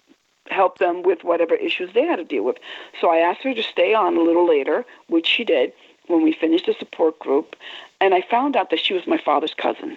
help 0.49 0.79
them 0.79 1.03
with 1.03 1.25
whatever 1.25 1.55
issues 1.55 1.93
they 1.93 2.05
had 2.05 2.17
to 2.17 2.25
deal 2.25 2.43
with. 2.43 2.57
So 3.01 3.11
I 3.11 3.19
asked 3.19 3.43
her 3.43 3.55
to 3.55 3.63
stay 3.63 3.95
on 3.95 4.17
a 4.17 4.21
little 4.21 4.49
later, 4.49 4.85
which 5.09 5.27
she 5.27 5.45
did 5.45 5.73
when 6.07 6.23
we 6.23 6.33
finished 6.33 6.67
the 6.67 6.75
support 6.75 7.19
group. 7.19 7.57
And 8.01 8.15
I 8.15 8.23
found 8.23 8.57
out 8.57 8.71
that 8.71 8.81
she 8.81 8.95
was 8.95 9.07
my 9.07 9.19
father's 9.19 9.55
cousin. 9.55 9.97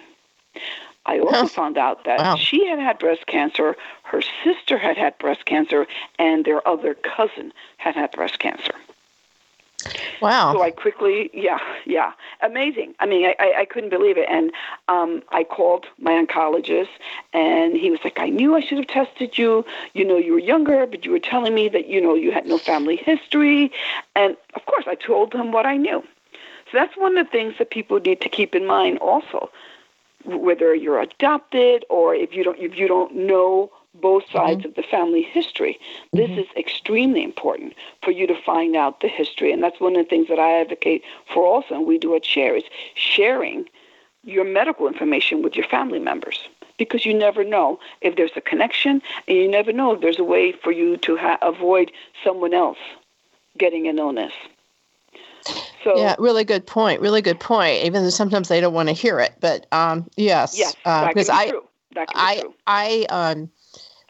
I 1.06 1.20
also 1.20 1.46
found 1.46 1.78
out 1.78 2.04
that 2.04 2.18
wow. 2.18 2.36
she 2.36 2.66
had 2.66 2.78
had 2.78 2.98
breast 2.98 3.26
cancer, 3.26 3.76
her 4.02 4.22
sister 4.44 4.76
had 4.76 4.96
had 4.96 5.16
breast 5.18 5.44
cancer, 5.44 5.86
and 6.18 6.44
their 6.44 6.66
other 6.66 6.94
cousin 6.94 7.52
had 7.78 7.94
had 7.94 8.10
breast 8.10 8.38
cancer. 8.38 8.74
Wow. 10.20 10.52
So 10.52 10.62
I 10.62 10.72
quickly, 10.72 11.30
yeah, 11.32 11.60
yeah, 11.84 12.12
amazing. 12.42 12.94
I 12.98 13.06
mean, 13.06 13.32
I, 13.38 13.54
I, 13.58 13.64
couldn't 13.66 13.90
believe 13.90 14.18
it. 14.18 14.28
And 14.28 14.50
um, 14.88 15.22
I 15.28 15.44
called 15.44 15.86
my 16.00 16.10
oncologist, 16.10 16.88
and 17.32 17.76
he 17.76 17.92
was 17.92 18.00
like, 18.02 18.18
I 18.18 18.28
knew 18.28 18.56
I 18.56 18.60
should 18.60 18.78
have 18.78 18.88
tested 18.88 19.38
you. 19.38 19.64
You 19.94 20.04
know, 20.04 20.16
you 20.16 20.32
were 20.32 20.40
younger, 20.40 20.86
but 20.86 21.04
you 21.04 21.12
were 21.12 21.20
telling 21.20 21.54
me 21.54 21.68
that, 21.68 21.86
you 21.86 22.00
know, 22.00 22.14
you 22.14 22.32
had 22.32 22.46
no 22.46 22.58
family 22.58 22.96
history. 22.96 23.70
And 24.16 24.36
of 24.54 24.66
course, 24.66 24.86
I 24.88 24.96
told 24.96 25.34
him 25.34 25.52
what 25.52 25.66
I 25.66 25.76
knew. 25.76 26.02
So 26.72 26.78
that's 26.78 26.96
one 26.96 27.16
of 27.16 27.26
the 27.26 27.30
things 27.30 27.54
that 27.58 27.70
people 27.70 28.00
need 28.00 28.20
to 28.22 28.28
keep 28.28 28.56
in 28.56 28.66
mind 28.66 28.98
also 28.98 29.50
whether 30.26 30.74
you're 30.74 31.00
adopted 31.00 31.84
or 31.88 32.14
if 32.14 32.34
you 32.34 32.44
don't 32.44 32.58
if 32.58 32.78
you 32.78 32.88
don't 32.88 33.14
know 33.14 33.70
both 34.00 34.24
mm-hmm. 34.24 34.38
sides 34.38 34.60
mm-hmm. 34.60 34.68
of 34.68 34.74
the 34.74 34.82
family 34.82 35.22
history. 35.22 35.78
This 36.12 36.30
mm-hmm. 36.30 36.40
is 36.40 36.46
extremely 36.56 37.22
important 37.22 37.74
for 38.02 38.10
you 38.10 38.26
to 38.26 38.42
find 38.42 38.76
out 38.76 39.00
the 39.00 39.08
history, 39.08 39.52
and 39.52 39.62
that's 39.62 39.80
one 39.80 39.96
of 39.96 40.04
the 40.04 40.08
things 40.08 40.28
that 40.28 40.38
I 40.38 40.60
advocate 40.60 41.02
for 41.32 41.46
also, 41.46 41.74
and 41.76 41.86
we 41.86 41.98
do 41.98 42.14
at 42.14 42.24
Share, 42.24 42.56
is 42.56 42.64
sharing 42.94 43.66
your 44.22 44.44
medical 44.44 44.88
information 44.88 45.42
with 45.42 45.54
your 45.54 45.66
family 45.66 46.00
members 46.00 46.48
because 46.78 47.06
you 47.06 47.14
never 47.14 47.42
know 47.42 47.78
if 48.02 48.16
there's 48.16 48.36
a 48.36 48.40
connection, 48.40 49.00
and 49.26 49.36
you 49.36 49.48
never 49.48 49.72
know 49.72 49.92
if 49.92 50.00
there's 50.00 50.18
a 50.18 50.24
way 50.24 50.52
for 50.52 50.72
you 50.72 50.96
to 50.98 51.16
ha- 51.16 51.38
avoid 51.40 51.90
someone 52.22 52.52
else 52.52 52.78
getting 53.56 53.88
an 53.88 53.98
illness. 53.98 54.32
So 55.84 55.96
yeah, 55.96 56.16
really 56.18 56.44
good 56.44 56.66
point. 56.66 57.00
Really 57.00 57.22
good 57.22 57.40
point. 57.40 57.84
Even 57.84 58.02
though 58.02 58.10
sometimes 58.10 58.48
they 58.48 58.60
don't 58.60 58.74
want 58.74 58.88
to 58.88 58.94
hear 58.94 59.20
it, 59.20 59.34
but 59.40 59.66
um, 59.72 60.08
yes, 60.16 60.58
yes, 60.58 60.74
uh, 60.84 61.08
because 61.08 61.28
I, 61.28 61.50
can 61.50 61.60
I, 62.14 62.34
be 62.34 62.40
true. 62.40 62.54
I, 62.66 63.06
um, 63.08 63.50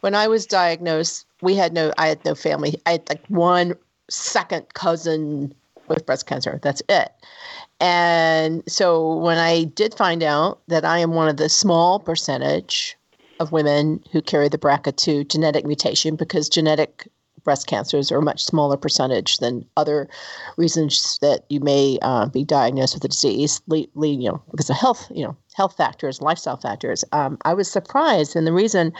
when 0.01 0.15
I 0.15 0.27
was 0.27 0.45
diagnosed, 0.45 1.25
we 1.41 1.55
had 1.55 1.73
no, 1.73 1.93
I 1.97 2.07
had 2.07 2.23
no 2.25 2.35
family. 2.35 2.81
I 2.85 2.93
had 2.93 3.09
like 3.09 3.25
one 3.27 3.75
second 4.09 4.73
cousin 4.73 5.53
with 5.87 6.05
breast 6.05 6.25
cancer. 6.25 6.59
That's 6.61 6.81
it. 6.89 7.09
And 7.79 8.63
so 8.67 9.17
when 9.17 9.37
I 9.37 9.65
did 9.65 9.93
find 9.93 10.23
out 10.23 10.59
that 10.67 10.83
I 10.83 10.99
am 10.99 11.11
one 11.13 11.29
of 11.29 11.37
the 11.37 11.49
small 11.49 11.99
percentage 11.99 12.97
of 13.39 13.51
women 13.51 14.03
who 14.11 14.21
carry 14.21 14.49
the 14.49 14.57
BRCA2 14.57 15.27
genetic 15.27 15.65
mutation, 15.65 16.15
because 16.15 16.49
genetic 16.49 17.07
breast 17.47 17.65
cancers 17.65 18.11
are 18.11 18.17
a 18.17 18.21
much 18.21 18.43
smaller 18.43 18.75
percentage 18.75 19.37
than 19.37 19.65
other 19.77 20.09
reasons 20.57 21.17
that 21.21 21.45
you 21.47 21.61
may 21.61 21.97
uh, 22.01 22.25
be 22.25 22.43
diagnosed 22.43 22.93
with 22.93 23.03
the 23.03 23.07
disease, 23.07 23.61
you 23.71 23.87
know, 24.29 24.43
because 24.51 24.69
of 24.69 24.75
health, 24.75 25.09
you 25.15 25.23
know, 25.23 25.33
health 25.55 25.77
factors, 25.77 26.21
lifestyle 26.21 26.57
factors. 26.57 27.05
Um, 27.13 27.37
I 27.45 27.53
was 27.53 27.71
surprised, 27.71 28.35
and 28.35 28.45
the 28.45 28.51
reason 28.51 28.91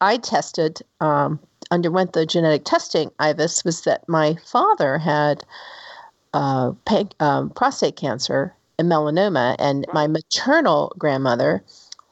I 0.00 0.16
tested, 0.16 0.80
um, 1.00 1.38
underwent 1.70 2.12
the 2.12 2.26
genetic 2.26 2.64
testing, 2.64 3.12
IVIS, 3.20 3.64
was 3.64 3.82
that 3.82 4.08
my 4.08 4.36
father 4.44 4.98
had 4.98 5.44
uh, 6.34 6.72
peg, 6.84 7.14
um, 7.20 7.50
prostate 7.50 7.94
cancer 7.94 8.52
and 8.80 8.90
melanoma, 8.90 9.54
and 9.60 9.86
my 9.92 10.08
maternal 10.08 10.92
grandmother, 10.98 11.62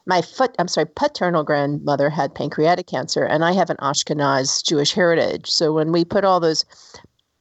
my 0.07 0.23
foot, 0.23 0.55
I'm 0.59 0.69
sorry, 0.69 0.87
paternal 0.87 1.45
grandmother 1.45 2.11
had 2.11 2.35
pancreatic 2.35 2.87
cancer, 2.87 3.25
and 3.25 3.45
I 3.45 3.53
have 3.53 3.71
an 3.71 3.77
Ashkenaz 3.79 4.63
Jewish 4.65 4.93
heritage. 4.93 5.51
So 5.51 5.73
when 5.73 5.93
we 5.93 6.05
put 6.05 6.25
all 6.25 6.41
those 6.41 6.65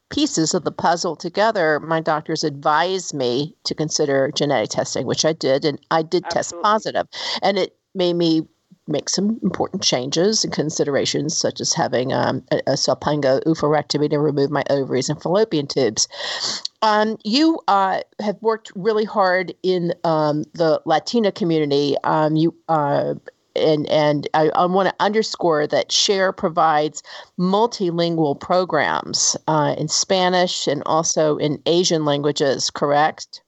pieces 0.10 0.54
of 0.54 0.64
the 0.64 0.72
puzzle 0.72 1.16
together, 1.16 1.80
my 1.80 2.02
doctors 2.02 2.44
advised 2.44 3.14
me 3.14 3.56
to 3.64 3.76
consider 3.76 4.32
genetic 4.36 4.70
testing, 4.72 5.06
which 5.06 5.26
I 5.26 5.34
did, 5.34 5.66
and 5.66 5.80
I 5.92 6.02
did 6.02 6.26
Absolutely. 6.26 6.30
test 6.36 6.56
positive, 6.64 7.08
and 7.42 7.58
it 7.58 7.78
made 7.96 8.14
me 8.14 8.48
make 8.90 9.10
some 9.10 9.40
important 9.44 9.84
changes 9.84 10.44
and 10.44 10.52
considerations, 10.52 11.38
such 11.38 11.62
as 11.62 11.74
having 11.74 12.12
um, 12.12 12.44
a, 12.52 12.58
a 12.68 12.74
salpingo 12.74 13.44
oophorectomy 13.46 14.10
to 14.10 14.20
remove 14.20 14.52
my 14.52 14.64
ovaries 14.70 15.10
and 15.10 15.22
fallopian 15.22 15.68
tubes. 15.68 16.08
Um, 16.82 17.18
you 17.24 17.60
uh, 17.68 18.02
have 18.20 18.38
worked 18.42 18.72
really 18.76 19.06
hard 19.06 19.54
in 19.64 19.94
um, 20.04 20.44
the 20.54 20.82
Latina 20.86 21.32
community. 21.32 21.96
Um, 22.04 22.36
you 22.36 22.56
uh, 22.68 23.16
and 23.56 23.88
and 23.90 24.28
I, 24.34 24.50
I 24.50 24.66
want 24.66 24.90
to 24.90 24.96
underscore 25.00 25.68
that 25.68 25.92
Share 25.92 26.32
provides 26.32 27.04
multilingual 27.40 28.40
programs 28.40 29.36
uh, 29.48 29.76
in 29.78 29.88
Spanish 29.88 30.68
and 30.68 30.84
also 30.86 31.38
in 31.38 31.62
Asian 31.66 32.06
languages. 32.06 32.70
Correct? 32.70 33.42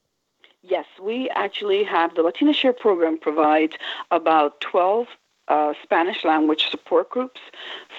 Yes, 0.63 0.85
we 1.01 1.29
actually 1.31 1.83
have 1.83 2.15
the 2.15 2.21
Latina 2.21 2.53
Share 2.53 2.73
program 2.73 3.17
provides 3.17 3.75
about 4.11 4.61
12 4.61 5.07
uh, 5.47 5.73
Spanish 5.83 6.23
language 6.23 6.69
support 6.69 7.09
groups, 7.09 7.41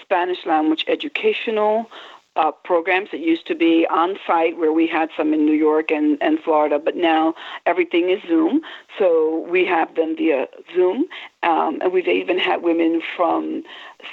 Spanish 0.03 0.45
language 0.47 0.85
educational 0.89 1.91
uh, 2.37 2.51
programs 2.51 3.11
that 3.11 3.21
used 3.21 3.47
to 3.47 3.55
be 3.55 3.87
on 3.91 4.17
site 4.27 4.57
where 4.57 4.73
we 4.73 4.87
had 4.87 5.11
some 5.17 5.35
in 5.35 5.45
New 5.45 5.53
York 5.53 5.91
and, 5.91 6.17
and 6.23 6.39
Florida, 6.41 6.79
but 6.79 6.97
now 6.97 7.35
everything 7.67 8.09
is 8.09 8.23
Zoom. 8.27 8.63
So 8.99 9.47
we 9.51 9.67
have 9.67 9.95
them 9.97 10.17
via 10.17 10.49
Zoom. 10.75 11.05
Um, 11.43 11.79
and 11.83 11.93
we've 11.93 12.09
even 12.09 12.39
had 12.39 12.63
women 12.63 13.03
from 13.17 13.65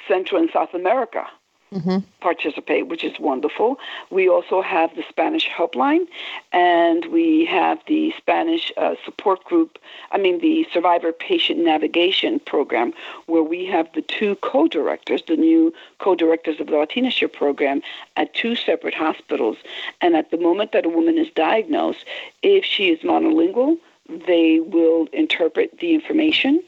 Central 0.07 0.41
and 0.41 0.49
South 0.51 0.73
America 0.73 1.25
Mm-hmm. 1.71 1.99
participate, 2.19 2.87
which 2.87 3.03
is 3.03 3.19
wonderful. 3.19 3.77
We 4.09 4.27
also 4.27 4.59
have 4.59 4.95
the 4.95 5.03
Spanish 5.07 5.47
helpline, 5.47 6.07
and 6.51 7.05
we 7.11 7.45
have 7.45 7.77
the 7.85 8.11
Spanish 8.17 8.71
uh, 8.75 8.95
support 9.05 9.43
group, 9.43 9.77
I 10.11 10.17
mean, 10.17 10.39
the 10.39 10.65
Survivor 10.73 11.11
Patient 11.11 11.59
Navigation 11.59 12.39
Program, 12.39 12.91
where 13.27 13.43
we 13.43 13.67
have 13.67 13.87
the 13.93 14.01
two 14.01 14.35
co 14.37 14.67
directors, 14.67 15.21
the 15.27 15.37
new 15.37 15.71
co 15.99 16.15
directors 16.15 16.59
of 16.59 16.67
the 16.67 16.75
Latina 16.75 17.11
Share 17.11 17.27
program, 17.27 17.83
at 18.15 18.33
two 18.33 18.55
separate 18.55 18.95
hospitals. 18.95 19.57
And 20.01 20.15
at 20.15 20.31
the 20.31 20.37
moment 20.37 20.71
that 20.71 20.87
a 20.87 20.89
woman 20.89 21.19
is 21.19 21.29
diagnosed, 21.35 22.03
if 22.41 22.65
she 22.65 22.89
is 22.89 23.01
monolingual, 23.01 23.77
they 24.25 24.59
will 24.59 25.07
interpret 25.13 25.77
the 25.79 25.93
information 25.93 26.63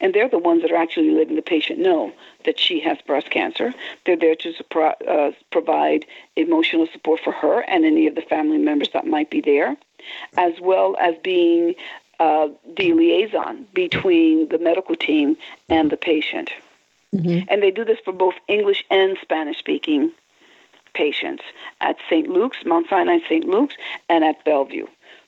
and 0.00 0.14
they're 0.14 0.28
the 0.28 0.38
ones 0.38 0.62
that 0.62 0.70
are 0.70 0.76
actually 0.76 1.10
letting 1.10 1.36
the 1.36 1.42
patient 1.42 1.78
know 1.78 2.12
that 2.44 2.58
she 2.58 2.80
has 2.80 2.98
breast 3.06 3.30
cancer. 3.30 3.74
They're 4.04 4.16
there 4.16 4.36
to 4.36 4.54
uh, 5.08 5.32
provide 5.50 6.06
emotional 6.36 6.86
support 6.92 7.20
for 7.20 7.32
her 7.32 7.60
and 7.62 7.84
any 7.84 8.06
of 8.06 8.14
the 8.14 8.22
family 8.22 8.58
members 8.58 8.90
that 8.92 9.06
might 9.06 9.30
be 9.30 9.40
there, 9.40 9.76
as 10.36 10.54
well 10.60 10.96
as 11.00 11.14
being 11.22 11.74
uh, 12.18 12.48
the 12.76 12.92
liaison 12.92 13.66
between 13.74 14.48
the 14.48 14.58
medical 14.58 14.94
team 14.94 15.36
and 15.68 15.90
the 15.90 15.96
patient. 15.96 16.50
Mm-hmm. 17.14 17.46
And 17.48 17.62
they 17.62 17.70
do 17.70 17.84
this 17.84 17.98
for 18.04 18.12
both 18.12 18.34
English 18.48 18.84
and 18.90 19.16
Spanish 19.22 19.58
speaking 19.58 20.12
patients 20.94 21.42
at 21.80 21.96
St. 22.08 22.26
Luke's, 22.28 22.58
Mount 22.64 22.88
Sinai 22.88 23.18
St. 23.28 23.44
Luke's, 23.44 23.74
and 24.08 24.24
at 24.24 24.42
Bellevue. 24.44 24.86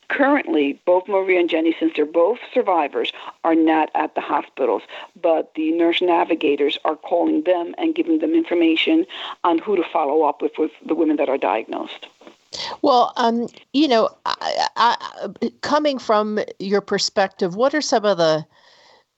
Currently, 0.09 0.81
both 0.87 1.07
Maria 1.07 1.41
and 1.41 1.51
Jenny, 1.51 1.77
since 1.79 1.93
they're 1.95 2.07
both 2.07 2.39
survivors, 2.55 3.13
are 3.45 3.55
not 3.55 3.91
at 3.95 4.15
the 4.15 4.23
hospitals, 4.23 4.83
but 5.21 5.55
the 5.55 5.71
nurse 5.73 6.01
navigators 6.01 6.79
are 6.85 6.97
calling 6.97 7.43
them 7.43 7.75
and 7.77 7.95
giving 7.95 8.19
them 8.19 8.33
information 8.33 9.07
on 9.45 9.59
who 9.59 9.77
to 9.77 9.85
follow 9.93 10.23
up 10.23 10.41
with 10.41 10.53
with 10.59 10.71
the 10.87 10.95
women 10.95 11.17
that 11.17 11.29
are 11.29 11.37
diagnosed. 11.37 12.07
Well, 12.81 13.13
um, 13.17 13.49
you 13.75 13.87
know, 13.87 14.09
I, 14.25 14.69
I, 14.77 15.51
coming 15.61 15.99
from 15.99 16.41
your 16.59 16.81
perspective, 16.81 17.55
what 17.55 17.75
are 17.75 17.83
some 17.83 18.07
of 18.07 18.17
the 18.17 18.47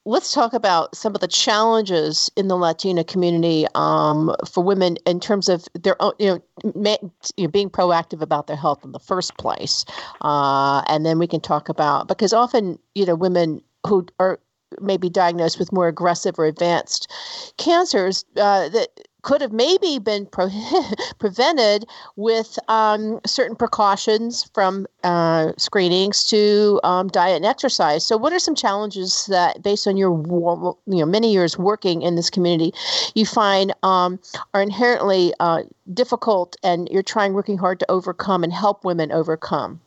let's 0.07 0.33
talk 0.33 0.53
about 0.53 0.95
some 0.95 1.15
of 1.15 1.21
the 1.21 1.29
challenges 1.29 2.31
in 2.37 2.49
the 2.49 2.57
Latina 2.57 3.05
community 3.05 3.67
um, 3.75 4.35
for 4.51 4.65
women 4.65 4.97
in 5.07 5.21
terms 5.21 5.49
of 5.49 5.67
their 5.75 6.01
own, 6.01 6.13
you 6.19 6.27
know, 6.27 6.73
ma- 6.75 7.09
you 7.37 7.45
know, 7.45 7.51
being 7.51 7.71
proactive 7.71 8.23
about 8.23 8.47
their 8.47 8.57
health 8.57 8.85
in 8.85 8.93
the 8.93 8.99
first 8.99 9.37
place, 9.37 9.85
uh, 10.23 10.83
and 10.89 11.05
then 11.05 11.19
we 11.19 11.27
can 11.27 11.41
talk 11.41 11.69
about 11.69 12.09
because 12.09 12.33
often 12.33 12.79
you 12.95 13.05
know 13.05 13.15
women 13.15 13.63
who 13.87 14.07
are 14.19 14.41
maybe 14.81 15.11
diagnosed 15.11 15.59
with 15.59 15.73
more 15.73 15.89
aggressive 15.89 16.39
or 16.39 16.47
advanced 16.47 17.11
cancers 17.59 18.25
uh, 18.37 18.69
that 18.69 18.89
could 19.23 19.41
have 19.41 19.53
maybe 19.53 19.99
been 19.99 20.27
prevented 21.19 21.87
with 22.17 22.59
um, 22.69 23.21
certain 23.27 23.57
precautions 23.57 24.51
from 24.55 24.87
uh, 25.05 25.53
screenings 25.57 26.25
to 26.25 26.81
um, 26.85 27.09
diet 27.09 27.37
and 27.37 27.45
exercise. 27.45 28.07
So, 28.07 28.17
what 28.17 28.33
are 28.33 28.39
some 28.39 28.55
challenges 28.55 29.27
that, 29.27 29.63
based 29.63 29.87
on 29.87 29.97
your 29.97 30.11
you 30.11 30.99
know 30.99 31.07
many 31.07 31.33
years 31.33 31.59
working 31.59 32.03
in 32.03 32.17
this 32.17 32.31
community, 32.31 32.73
you 33.15 33.27
find 33.27 33.73
um, 33.83 34.19
are 34.55 34.63
inherently 34.63 35.33
uh, 35.41 35.63
difficult, 35.93 36.57
and 36.63 36.89
you're 36.91 37.03
trying 37.03 37.33
working 37.33 37.59
hard 37.59 37.81
to 37.81 37.91
overcome 37.91 38.45
and 38.45 38.53
help 38.53 38.85
women 38.85 39.13
overcome? 39.13 39.81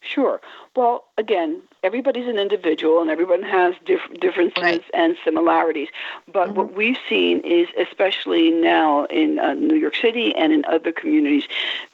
Sure. 0.00 0.40
Well, 0.74 1.04
again, 1.18 1.62
everybody's 1.82 2.26
an 2.28 2.38
individual 2.38 3.00
and 3.00 3.10
everyone 3.10 3.42
has 3.42 3.74
diff- 3.84 4.12
differences 4.20 4.62
Right. 4.62 4.84
and 4.94 5.16
similarities. 5.24 5.88
But 6.32 6.54
what 6.54 6.74
we've 6.74 6.98
seen 7.08 7.40
is, 7.40 7.68
especially 7.78 8.50
now 8.50 9.04
in 9.06 9.38
uh, 9.38 9.54
New 9.54 9.76
York 9.76 9.96
City 9.96 10.34
and 10.34 10.52
in 10.52 10.64
other 10.64 10.92
communities, 10.92 11.44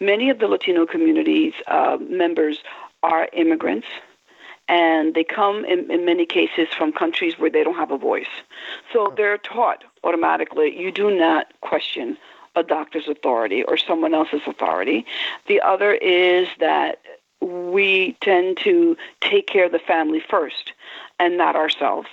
many 0.00 0.30
of 0.30 0.38
the 0.38 0.48
Latino 0.48 0.86
communities 0.86 1.54
uh, 1.66 1.98
members 2.00 2.58
are 3.02 3.28
immigrants. 3.32 3.86
And 4.68 5.14
they 5.14 5.24
come 5.24 5.64
in, 5.64 5.90
in 5.90 6.04
many 6.04 6.24
cases 6.24 6.68
from 6.76 6.92
countries 6.92 7.38
where 7.38 7.50
they 7.50 7.64
don't 7.64 7.74
have 7.74 7.90
a 7.90 7.98
voice. 7.98 8.32
So 8.92 9.12
they're 9.16 9.36
taught 9.38 9.84
automatically 10.04 10.78
you 10.78 10.92
do 10.92 11.10
not 11.16 11.52
question 11.60 12.16
a 12.54 12.62
doctor's 12.62 13.08
authority 13.08 13.64
or 13.64 13.76
someone 13.76 14.14
else's 14.14 14.42
authority. 14.46 15.04
The 15.48 15.60
other 15.60 15.92
is 15.92 16.48
that 16.60 16.98
we 17.42 18.16
tend 18.20 18.58
to 18.58 18.96
take 19.20 19.46
care 19.46 19.66
of 19.66 19.72
the 19.72 19.78
family 19.78 20.20
first 20.20 20.72
and 21.18 21.36
not 21.36 21.56
ourselves. 21.56 22.08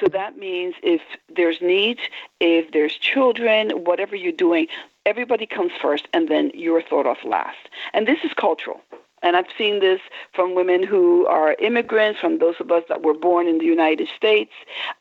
So 0.00 0.06
that 0.12 0.38
means 0.38 0.74
if 0.82 1.02
there's 1.34 1.60
needs, 1.60 2.00
if 2.40 2.72
there's 2.72 2.94
children, 2.94 3.70
whatever 3.70 4.16
you're 4.16 4.32
doing, 4.32 4.68
everybody 5.04 5.46
comes 5.46 5.72
first 5.80 6.08
and 6.12 6.28
then 6.28 6.50
you're 6.54 6.82
thought 6.82 7.06
of 7.06 7.16
last. 7.24 7.68
And 7.92 8.06
this 8.06 8.18
is 8.24 8.32
cultural. 8.34 8.80
And 9.22 9.36
I've 9.36 9.46
seen 9.56 9.80
this 9.80 10.00
from 10.32 10.54
women 10.54 10.82
who 10.82 11.26
are 11.26 11.54
immigrants, 11.54 12.20
from 12.20 12.38
those 12.38 12.54
of 12.58 12.70
us 12.70 12.84
that 12.88 13.02
were 13.02 13.14
born 13.14 13.46
in 13.46 13.58
the 13.58 13.66
United 13.66 14.08
States. 14.16 14.52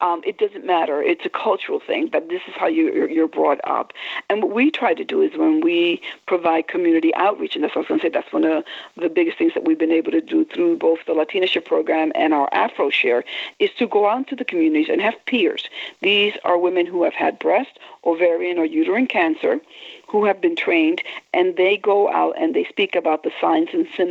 Um, 0.01 0.21
it 0.25 0.37
doesn't 0.37 0.65
matter. 0.65 1.01
It's 1.01 1.25
a 1.25 1.29
cultural 1.29 1.79
thing, 1.79 2.09
but 2.11 2.27
this 2.29 2.41
is 2.47 2.53
how 2.55 2.67
you, 2.67 3.07
you're 3.07 3.27
brought 3.29 3.59
up. 3.63 3.93
And 4.29 4.43
what 4.43 4.53
we 4.53 4.71
try 4.71 4.93
to 4.93 5.05
do 5.05 5.21
is 5.21 5.37
when 5.37 5.61
we 5.61 6.01
provide 6.27 6.67
community 6.67 7.15
outreach, 7.15 7.55
and 7.55 7.63
that's 7.63 7.75
what 7.75 7.81
I 7.81 7.81
was 7.81 7.87
going 7.87 7.99
to 8.01 8.05
say, 8.07 8.09
that's 8.09 8.33
one 8.33 8.43
of 8.43 8.63
the 8.97 9.09
biggest 9.09 9.37
things 9.37 9.53
that 9.53 9.63
we've 9.63 9.79
been 9.79 9.91
able 9.91 10.11
to 10.11 10.21
do 10.21 10.43
through 10.45 10.77
both 10.77 10.99
the 11.05 11.13
Latina 11.13 11.47
Share 11.47 11.61
program 11.61 12.11
and 12.13 12.33
our 12.33 12.49
Afro 12.51 12.89
Share, 12.89 13.23
is 13.59 13.69
to 13.77 13.87
go 13.87 14.09
out 14.09 14.17
into 14.17 14.35
the 14.35 14.45
communities 14.45 14.89
and 14.89 15.01
have 15.01 15.15
peers. 15.25 15.69
These 16.01 16.33
are 16.43 16.57
women 16.57 16.85
who 16.85 17.03
have 17.03 17.13
had 17.13 17.39
breast, 17.39 17.79
ovarian, 18.05 18.57
or 18.57 18.65
uterine 18.65 19.07
cancer 19.07 19.61
who 20.07 20.25
have 20.25 20.41
been 20.41 20.55
trained 20.55 21.03
and 21.33 21.55
they 21.55 21.77
go 21.77 22.11
out 22.11 22.33
and 22.39 22.55
they 22.55 22.65
speak 22.65 22.95
about 22.95 23.21
the 23.21 23.31
signs 23.39 23.69
and 23.73 23.87
symptoms 23.95 24.08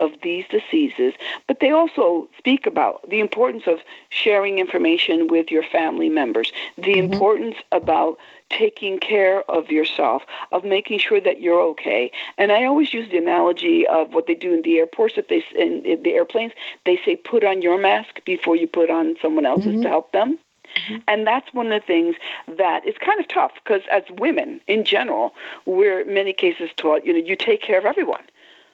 of 0.00 0.10
these 0.22 0.44
diseases, 0.50 1.14
but 1.46 1.60
they 1.60 1.70
also 1.70 2.28
speak 2.38 2.66
about 2.66 3.08
the 3.08 3.20
importance 3.20 3.64
of 3.66 3.80
sharing 4.10 4.58
information 4.58 5.28
with 5.28 5.50
your 5.50 5.62
family 5.62 6.08
members, 6.08 6.52
the 6.76 6.94
mm-hmm. 6.94 7.12
importance 7.12 7.56
about 7.70 8.18
taking 8.50 8.98
care 8.98 9.42
of 9.50 9.70
yourself, 9.70 10.22
of 10.52 10.64
making 10.64 10.98
sure 10.98 11.20
that 11.20 11.40
you're 11.40 11.60
okay. 11.60 12.10
And 12.38 12.52
I 12.52 12.64
always 12.64 12.92
use 12.92 13.10
the 13.10 13.18
analogy 13.18 13.86
of 13.86 14.12
what 14.14 14.26
they 14.26 14.34
do 14.34 14.52
in 14.52 14.62
the 14.62 14.78
airports, 14.78 15.16
that 15.16 15.28
they 15.28 15.44
in, 15.54 15.84
in 15.84 16.02
the 16.02 16.12
airplanes, 16.12 16.52
they 16.84 16.98
say 17.04 17.16
put 17.16 17.44
on 17.44 17.62
your 17.62 17.78
mask 17.78 18.24
before 18.24 18.56
you 18.56 18.66
put 18.66 18.90
on 18.90 19.16
someone 19.22 19.46
else's 19.46 19.72
mm-hmm. 19.72 19.82
to 19.82 19.88
help 19.88 20.12
them. 20.12 20.38
Mm-hmm. 20.76 20.96
And 21.08 21.26
that's 21.26 21.52
one 21.52 21.70
of 21.70 21.80
the 21.80 21.86
things 21.86 22.16
that 22.56 22.86
is 22.86 22.94
kind 22.98 23.20
of 23.20 23.28
tough 23.28 23.52
because 23.62 23.82
as 23.90 24.02
women 24.18 24.60
in 24.66 24.84
general, 24.84 25.34
we're 25.66 26.00
in 26.00 26.14
many 26.14 26.32
cases 26.32 26.70
taught, 26.76 27.04
you 27.04 27.12
know, 27.12 27.18
you 27.18 27.36
take 27.36 27.62
care 27.62 27.78
of 27.78 27.84
everyone. 27.84 28.22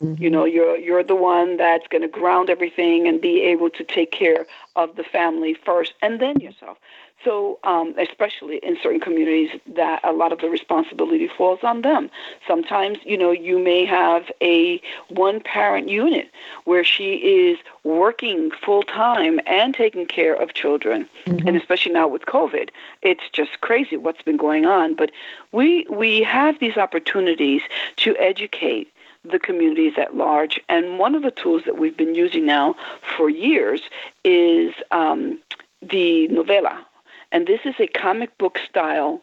Mm-hmm. 0.02 0.22
You 0.22 0.30
know, 0.30 0.44
you're 0.44 0.76
you're 0.76 1.02
the 1.02 1.16
one 1.16 1.56
that's 1.56 1.86
going 1.88 2.02
to 2.02 2.08
ground 2.08 2.50
everything 2.50 3.08
and 3.08 3.20
be 3.20 3.42
able 3.42 3.70
to 3.70 3.84
take 3.84 4.12
care 4.12 4.46
of 4.76 4.96
the 4.96 5.04
family 5.04 5.54
first 5.54 5.94
and 6.02 6.20
then 6.20 6.38
yourself. 6.40 6.78
So, 7.24 7.58
um, 7.64 7.94
especially 7.98 8.58
in 8.58 8.76
certain 8.80 9.00
communities, 9.00 9.50
that 9.74 10.00
a 10.04 10.12
lot 10.12 10.32
of 10.32 10.38
the 10.38 10.48
responsibility 10.48 11.26
falls 11.26 11.58
on 11.64 11.82
them. 11.82 12.10
Sometimes, 12.46 12.98
you 13.04 13.18
know, 13.18 13.32
you 13.32 13.58
may 13.58 13.84
have 13.86 14.30
a 14.40 14.80
one 15.08 15.40
parent 15.40 15.88
unit 15.88 16.30
where 16.64 16.84
she 16.84 17.14
is 17.14 17.58
working 17.82 18.52
full 18.64 18.84
time 18.84 19.40
and 19.46 19.74
taking 19.74 20.06
care 20.06 20.34
of 20.34 20.54
children. 20.54 21.08
Mm-hmm. 21.26 21.48
And 21.48 21.56
especially 21.56 21.92
now 21.92 22.06
with 22.06 22.22
COVID, 22.26 22.70
it's 23.02 23.28
just 23.32 23.60
crazy 23.62 23.96
what's 23.96 24.22
been 24.22 24.36
going 24.36 24.64
on. 24.64 24.94
But 24.94 25.10
we, 25.50 25.86
we 25.90 26.22
have 26.22 26.60
these 26.60 26.76
opportunities 26.76 27.62
to 27.96 28.16
educate 28.18 28.92
the 29.24 29.38
communities 29.38 29.94
at 29.96 30.16
large. 30.16 30.60
And 30.68 30.98
one 30.98 31.14
of 31.14 31.22
the 31.22 31.30
tools 31.30 31.62
that 31.66 31.78
we've 31.78 31.96
been 31.96 32.14
using 32.14 32.46
now 32.46 32.76
for 33.16 33.28
years 33.28 33.82
is 34.24 34.74
um, 34.90 35.40
the 35.82 36.28
novella 36.28 36.86
and 37.32 37.46
this 37.46 37.60
is 37.64 37.74
a 37.78 37.86
comic 37.86 38.36
book 38.38 38.58
style 38.58 39.20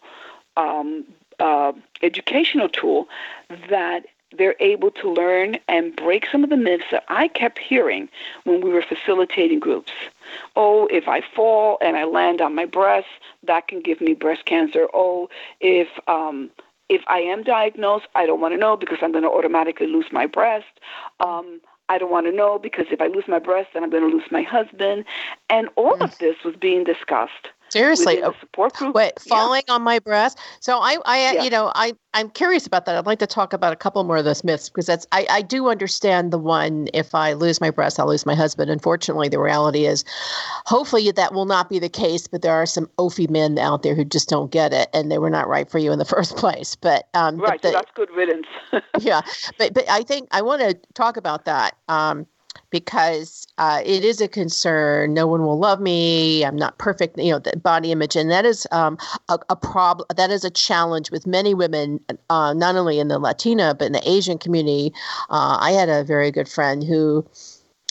um, 0.58 1.06
uh, 1.40 1.74
educational 2.02 2.70
tool 2.70 3.08
that 3.70 4.06
they're 4.38 4.56
able 4.60 4.92
to 4.92 5.12
learn 5.12 5.58
and 5.68 5.96
break 5.96 6.28
some 6.30 6.44
of 6.44 6.50
the 6.50 6.58
myths 6.58 6.86
that 6.92 7.06
I 7.08 7.28
kept 7.30 7.58
hearing 7.58 8.10
when 8.44 8.62
we 8.62 8.70
were 8.70 8.82
facilitating 8.82 9.60
groups. 9.60 9.92
Oh, 10.56 10.88
if 10.88 11.08
I 11.08 11.22
fall 11.22 11.78
and 11.82 11.96
I 11.96 12.04
land 12.04 12.42
on 12.42 12.54
my 12.54 12.66
breast, 12.66 13.08
that 13.44 13.68
can 13.68 13.82
give 13.82 14.02
me 14.02 14.14
breast 14.14 14.46
cancer. 14.46 14.88
Oh, 14.94 15.30
if 15.62 15.88
um, 16.08 16.50
if 16.90 17.02
I 17.08 17.20
am 17.20 17.44
diagnosed, 17.44 18.08
I 18.16 18.26
don't 18.26 18.42
want 18.42 18.54
to 18.54 18.60
know 18.60 18.78
because 18.78 19.00
I'm 19.02 19.12
going 19.12 19.24
to 19.24 19.30
automatically 19.30 19.88
lose 19.88 20.06
my 20.12 20.26
breast. 20.26 20.80
Um, 21.20 21.62
I 21.90 21.98
don't 21.98 22.12
want 22.12 22.26
to 22.26 22.32
know 22.32 22.58
because 22.58 22.86
if 22.92 23.02
I 23.02 23.08
lose 23.08 23.26
my 23.28 23.40
breast, 23.40 23.70
then 23.74 23.84
I'm 23.84 23.90
going 23.90 24.10
to 24.10 24.16
lose 24.16 24.32
my 24.32 24.42
husband. 24.42 25.06
And 25.50 25.70
all 25.76 26.02
of 26.02 26.18
this 26.18 26.38
was 26.44 26.56
being 26.56 26.84
discussed 26.84 27.50
Seriously, 27.76 28.22
support 28.40 28.74
group. 28.74 28.96
Wait, 28.96 29.20
falling 29.20 29.64
yeah. 29.68 29.74
on 29.74 29.82
my 29.82 30.00
breast. 30.00 30.40
So 30.62 30.80
I, 30.80 30.98
I, 31.04 31.34
yeah. 31.34 31.44
you 31.44 31.50
know, 31.50 31.74
I, 31.76 31.94
I'm 32.14 32.30
curious 32.30 32.66
about 32.66 32.86
that. 32.86 32.96
I'd 32.96 33.06
like 33.06 33.20
to 33.20 33.28
talk 33.28 33.52
about 33.52 33.74
a 33.74 33.76
couple 33.76 34.02
more 34.06 34.16
of 34.16 34.24
those 34.24 34.46
myths 34.46 34.70
because 34.70 34.86
that's, 34.86 35.06
I, 35.12 35.28
I 35.30 35.42
do 35.42 35.68
understand 35.68 36.32
the 36.32 36.38
one. 36.38 36.88
If 36.94 37.14
I 37.14 37.34
lose 37.34 37.60
my 37.60 37.72
breast, 37.72 38.00
I'll 38.00 38.08
lose 38.08 38.26
my 38.26 38.34
husband. 38.34 38.72
Unfortunately, 38.72 39.28
the 39.28 39.40
reality 39.40 39.86
is, 39.86 40.06
hopefully 40.66 41.12
that 41.12 41.34
will 41.34 41.46
not 41.46 41.70
be 41.70 41.78
the 41.78 41.90
case. 41.90 42.28
But 42.28 42.44
there 42.44 42.54
are 42.54 42.66
some 42.66 42.90
oafy 42.98 43.30
men 43.30 43.60
out 43.60 43.84
there 43.84 43.94
who 43.94 44.06
just 44.06 44.30
don't 44.30 44.52
get 44.52 44.72
it, 44.72 44.88
and 44.94 45.12
they 45.12 45.18
were 45.18 45.30
not 45.30 45.50
right 45.50 45.70
for 45.70 45.78
you 45.78 45.92
in 45.92 46.00
the 46.00 46.06
first 46.16 46.38
place. 46.38 46.78
But 46.78 47.10
um, 47.14 47.36
right, 47.38 47.62
but 47.62 47.62
the, 47.62 47.68
so 47.68 47.74
that's 47.74 47.92
good 47.94 48.10
riddance. 48.12 48.48
yeah, 49.00 49.20
but 49.58 49.74
but 49.74 49.84
I 49.90 50.04
think 50.04 50.30
I 50.32 50.42
want 50.42 50.62
to 50.62 50.76
talk 50.94 51.18
about 51.18 51.44
that. 51.44 51.76
Um, 51.90 52.26
because 52.70 53.48
uh, 53.58 53.82
it 53.86 54.04
is 54.04 54.22
a 54.22 54.28
concern. 54.28 55.14
No 55.14 55.28
one 55.28 55.44
will 55.44 55.58
love 55.58 55.80
me. 55.80 56.44
I'm 56.44 56.56
not 56.56 56.78
perfect. 56.78 57.18
You 57.18 57.32
know, 57.32 57.40
the 57.40 57.58
body 57.58 57.92
image, 57.92 58.16
and 58.16 58.32
that 58.32 58.46
is 58.46 58.68
um, 58.72 58.98
a, 59.30 59.40
a 59.50 59.56
problem. 59.56 60.08
That 60.16 60.32
is 60.32 60.44
a 60.44 60.50
challenge 60.50 61.12
with 61.12 61.28
many 61.28 61.54
women, 61.54 62.00
uh, 62.30 62.54
not 62.54 62.76
only 62.76 63.00
in 63.00 63.08
the 63.08 63.20
Latina 63.20 63.74
but 63.74 63.86
in 63.86 63.92
the 63.94 64.10
Asian 64.10 64.38
community. 64.38 64.94
Uh, 65.30 65.58
I 65.60 65.72
had 65.72 65.90
a 65.90 66.04
very 66.04 66.32
good 66.32 66.50
friend 66.50 66.84
who 66.84 67.26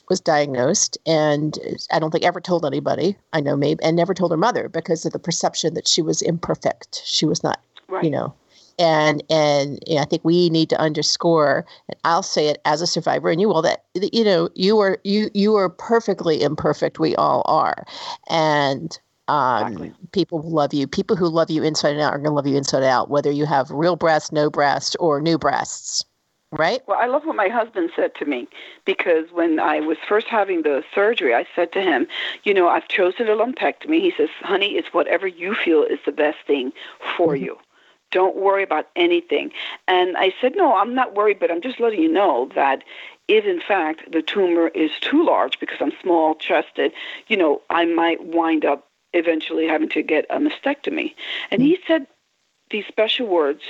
was 0.08 0.20
diagnosed 0.20 0.98
and 1.06 1.58
I 1.90 1.98
don't 1.98 2.10
think 2.10 2.24
ever 2.24 2.40
told 2.40 2.66
anybody. 2.66 3.16
I 3.32 3.40
know 3.40 3.56
maybe 3.56 3.82
and 3.82 3.96
never 3.96 4.14
told 4.14 4.30
her 4.32 4.36
mother 4.36 4.68
because 4.68 5.06
of 5.06 5.12
the 5.12 5.18
perception 5.18 5.74
that 5.74 5.88
she 5.88 6.02
was 6.02 6.20
imperfect. 6.22 7.02
She 7.04 7.24
was 7.24 7.42
not, 7.42 7.60
right. 7.88 8.04
you 8.04 8.10
know, 8.10 8.34
and 8.78 9.22
and 9.30 9.78
you 9.86 9.96
know, 9.96 10.02
I 10.02 10.04
think 10.04 10.24
we 10.24 10.50
need 10.50 10.70
to 10.70 10.80
underscore. 10.80 11.66
And 11.88 11.98
I'll 12.04 12.22
say 12.22 12.48
it 12.48 12.60
as 12.64 12.80
a 12.80 12.86
survivor, 12.86 13.30
and 13.30 13.40
you 13.40 13.48
will 13.48 13.62
that 13.62 13.84
you 13.94 14.24
know 14.24 14.48
you 14.54 14.78
are 14.80 14.98
you 15.04 15.30
you 15.34 15.56
are 15.56 15.68
perfectly 15.68 16.42
imperfect. 16.42 16.98
We 16.98 17.14
all 17.16 17.42
are, 17.46 17.84
and 18.28 18.98
um, 19.28 19.72
exactly. 19.72 19.94
people 20.12 20.40
will 20.40 20.52
love 20.52 20.74
you. 20.74 20.86
People 20.86 21.16
who 21.16 21.28
love 21.28 21.50
you 21.50 21.62
inside 21.62 21.90
and 21.90 22.00
out 22.00 22.12
are 22.12 22.18
going 22.18 22.30
to 22.30 22.32
love 22.32 22.46
you 22.46 22.56
inside 22.56 22.78
and 22.78 22.86
out, 22.86 23.08
whether 23.08 23.30
you 23.30 23.46
have 23.46 23.70
real 23.70 23.96
breasts, 23.96 24.32
no 24.32 24.50
breasts, 24.50 24.96
or 24.96 25.20
new 25.20 25.38
breasts. 25.38 26.04
Right? 26.52 26.82
Well, 26.86 26.98
I 27.00 27.06
love 27.06 27.24
what 27.24 27.34
my 27.34 27.48
husband 27.48 27.90
said 27.96 28.14
to 28.16 28.26
me 28.26 28.46
because 28.84 29.26
when 29.32 29.58
I 29.58 29.80
was 29.80 29.96
first 30.08 30.28
having 30.28 30.62
the 30.62 30.84
surgery, 30.94 31.34
I 31.34 31.46
said 31.56 31.72
to 31.72 31.80
him, 31.80 32.06
You 32.44 32.54
know, 32.54 32.68
I've 32.68 32.86
chosen 32.86 33.26
a 33.26 33.32
lumpectomy. 33.32 34.00
He 34.00 34.12
says, 34.16 34.28
Honey, 34.40 34.76
it's 34.76 34.92
whatever 34.92 35.26
you 35.26 35.56
feel 35.56 35.82
is 35.82 35.98
the 36.06 36.12
best 36.12 36.38
thing 36.46 36.72
for 37.16 37.34
mm-hmm. 37.34 37.44
you. 37.46 37.58
Don't 38.14 38.36
worry 38.36 38.62
about 38.62 38.88
anything. 38.96 39.52
And 39.88 40.16
I 40.16 40.32
said, 40.40 40.54
No, 40.56 40.76
I'm 40.76 40.94
not 40.94 41.14
worried, 41.14 41.40
but 41.40 41.50
I'm 41.50 41.60
just 41.60 41.80
letting 41.80 42.00
you 42.00 42.10
know 42.10 42.48
that 42.54 42.82
if 43.26 43.44
in 43.44 43.60
fact 43.60 44.10
the 44.12 44.22
tumor 44.22 44.68
is 44.68 44.92
too 45.00 45.24
large 45.24 45.58
because 45.58 45.78
I'm 45.80 45.92
small 46.00 46.36
chested, 46.36 46.92
you 47.26 47.36
know, 47.36 47.60
I 47.68 47.84
might 47.84 48.24
wind 48.24 48.64
up 48.64 48.86
eventually 49.12 49.66
having 49.66 49.88
to 49.90 50.02
get 50.02 50.26
a 50.30 50.38
mastectomy. 50.38 51.14
And 51.50 51.60
he 51.60 51.78
said 51.86 52.06
these 52.70 52.86
special 52.86 53.26
words 53.26 53.62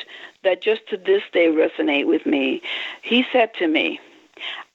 that 0.42 0.60
just 0.62 0.86
to 0.88 0.96
this 0.96 1.22
day 1.32 1.46
resonate 1.46 2.06
with 2.06 2.26
me. 2.26 2.62
He 3.02 3.24
said 3.32 3.54
to 3.54 3.66
me, 3.66 3.98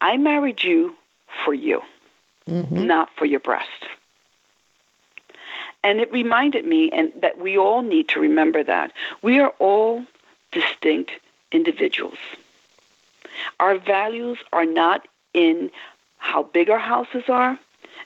I 0.02 0.18
married 0.18 0.64
you 0.64 0.96
for 1.46 1.54
you, 1.54 1.82
mm-hmm. 2.48 2.86
not 2.86 3.10
for 3.18 3.26
your 3.26 3.40
breast. 3.40 3.86
And 5.84 6.00
it 6.00 6.12
reminded 6.12 6.66
me 6.66 6.92
and 6.92 7.12
that 7.22 7.38
we 7.38 7.58
all 7.58 7.82
need 7.82 8.10
to 8.10 8.20
remember 8.20 8.64
that. 8.64 8.92
We 9.22 9.40
are 9.40 9.54
all 9.60 10.06
distinct 10.52 11.12
individuals. 11.52 12.18
Our 13.60 13.78
values 13.78 14.40
are 14.52 14.66
not 14.66 15.08
in 15.34 15.72
how 16.18 16.44
big 16.44 16.70
our 16.70 16.80
houses 16.80 17.24
are. 17.30 17.58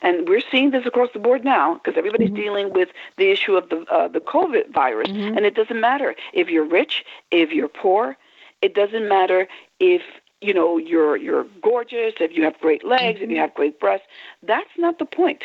And 0.02 0.28
we're 0.28 0.42
seeing 0.52 0.72
this 0.72 0.86
across 0.86 1.10
the 1.14 1.20
board 1.20 1.46
now 1.46 1.76
because 1.76 1.98
everybody's 1.98 2.28
mm-hmm. 2.28 2.36
dealing 2.36 2.74
with 2.74 2.90
the 3.18 3.32
issue 3.32 3.56
of 3.56 3.70
the 3.70 3.86
uh, 3.90 4.10
the 4.10 4.20
COVID 4.20 4.74
virus, 4.74 5.08
mm-hmm. 5.08 5.38
and 5.38 5.46
it 5.46 5.56
doesn't 5.56 5.80
matter 5.80 6.16
if 6.34 6.50
you're 6.50 6.66
rich, 6.66 7.06
if 7.32 7.54
you're 7.54 7.70
poor, 7.70 8.18
it 8.62 8.76
doesn't 8.76 9.08
matter 9.08 9.48
if 9.80 10.02
you 10.42 10.54
know 10.54 10.78
you're 10.78 11.16
you're 11.16 11.46
gorgeous, 11.62 12.16
if 12.20 12.36
you 12.36 12.44
have 12.44 12.60
great 12.60 12.84
legs, 12.84 13.18
mm-hmm. 13.20 13.26
if 13.26 13.30
you 13.30 13.38
have 13.38 13.54
great 13.54 13.80
breasts. 13.80 14.08
That's 14.42 14.70
not 14.78 15.00
the 15.00 15.06
point 15.06 15.44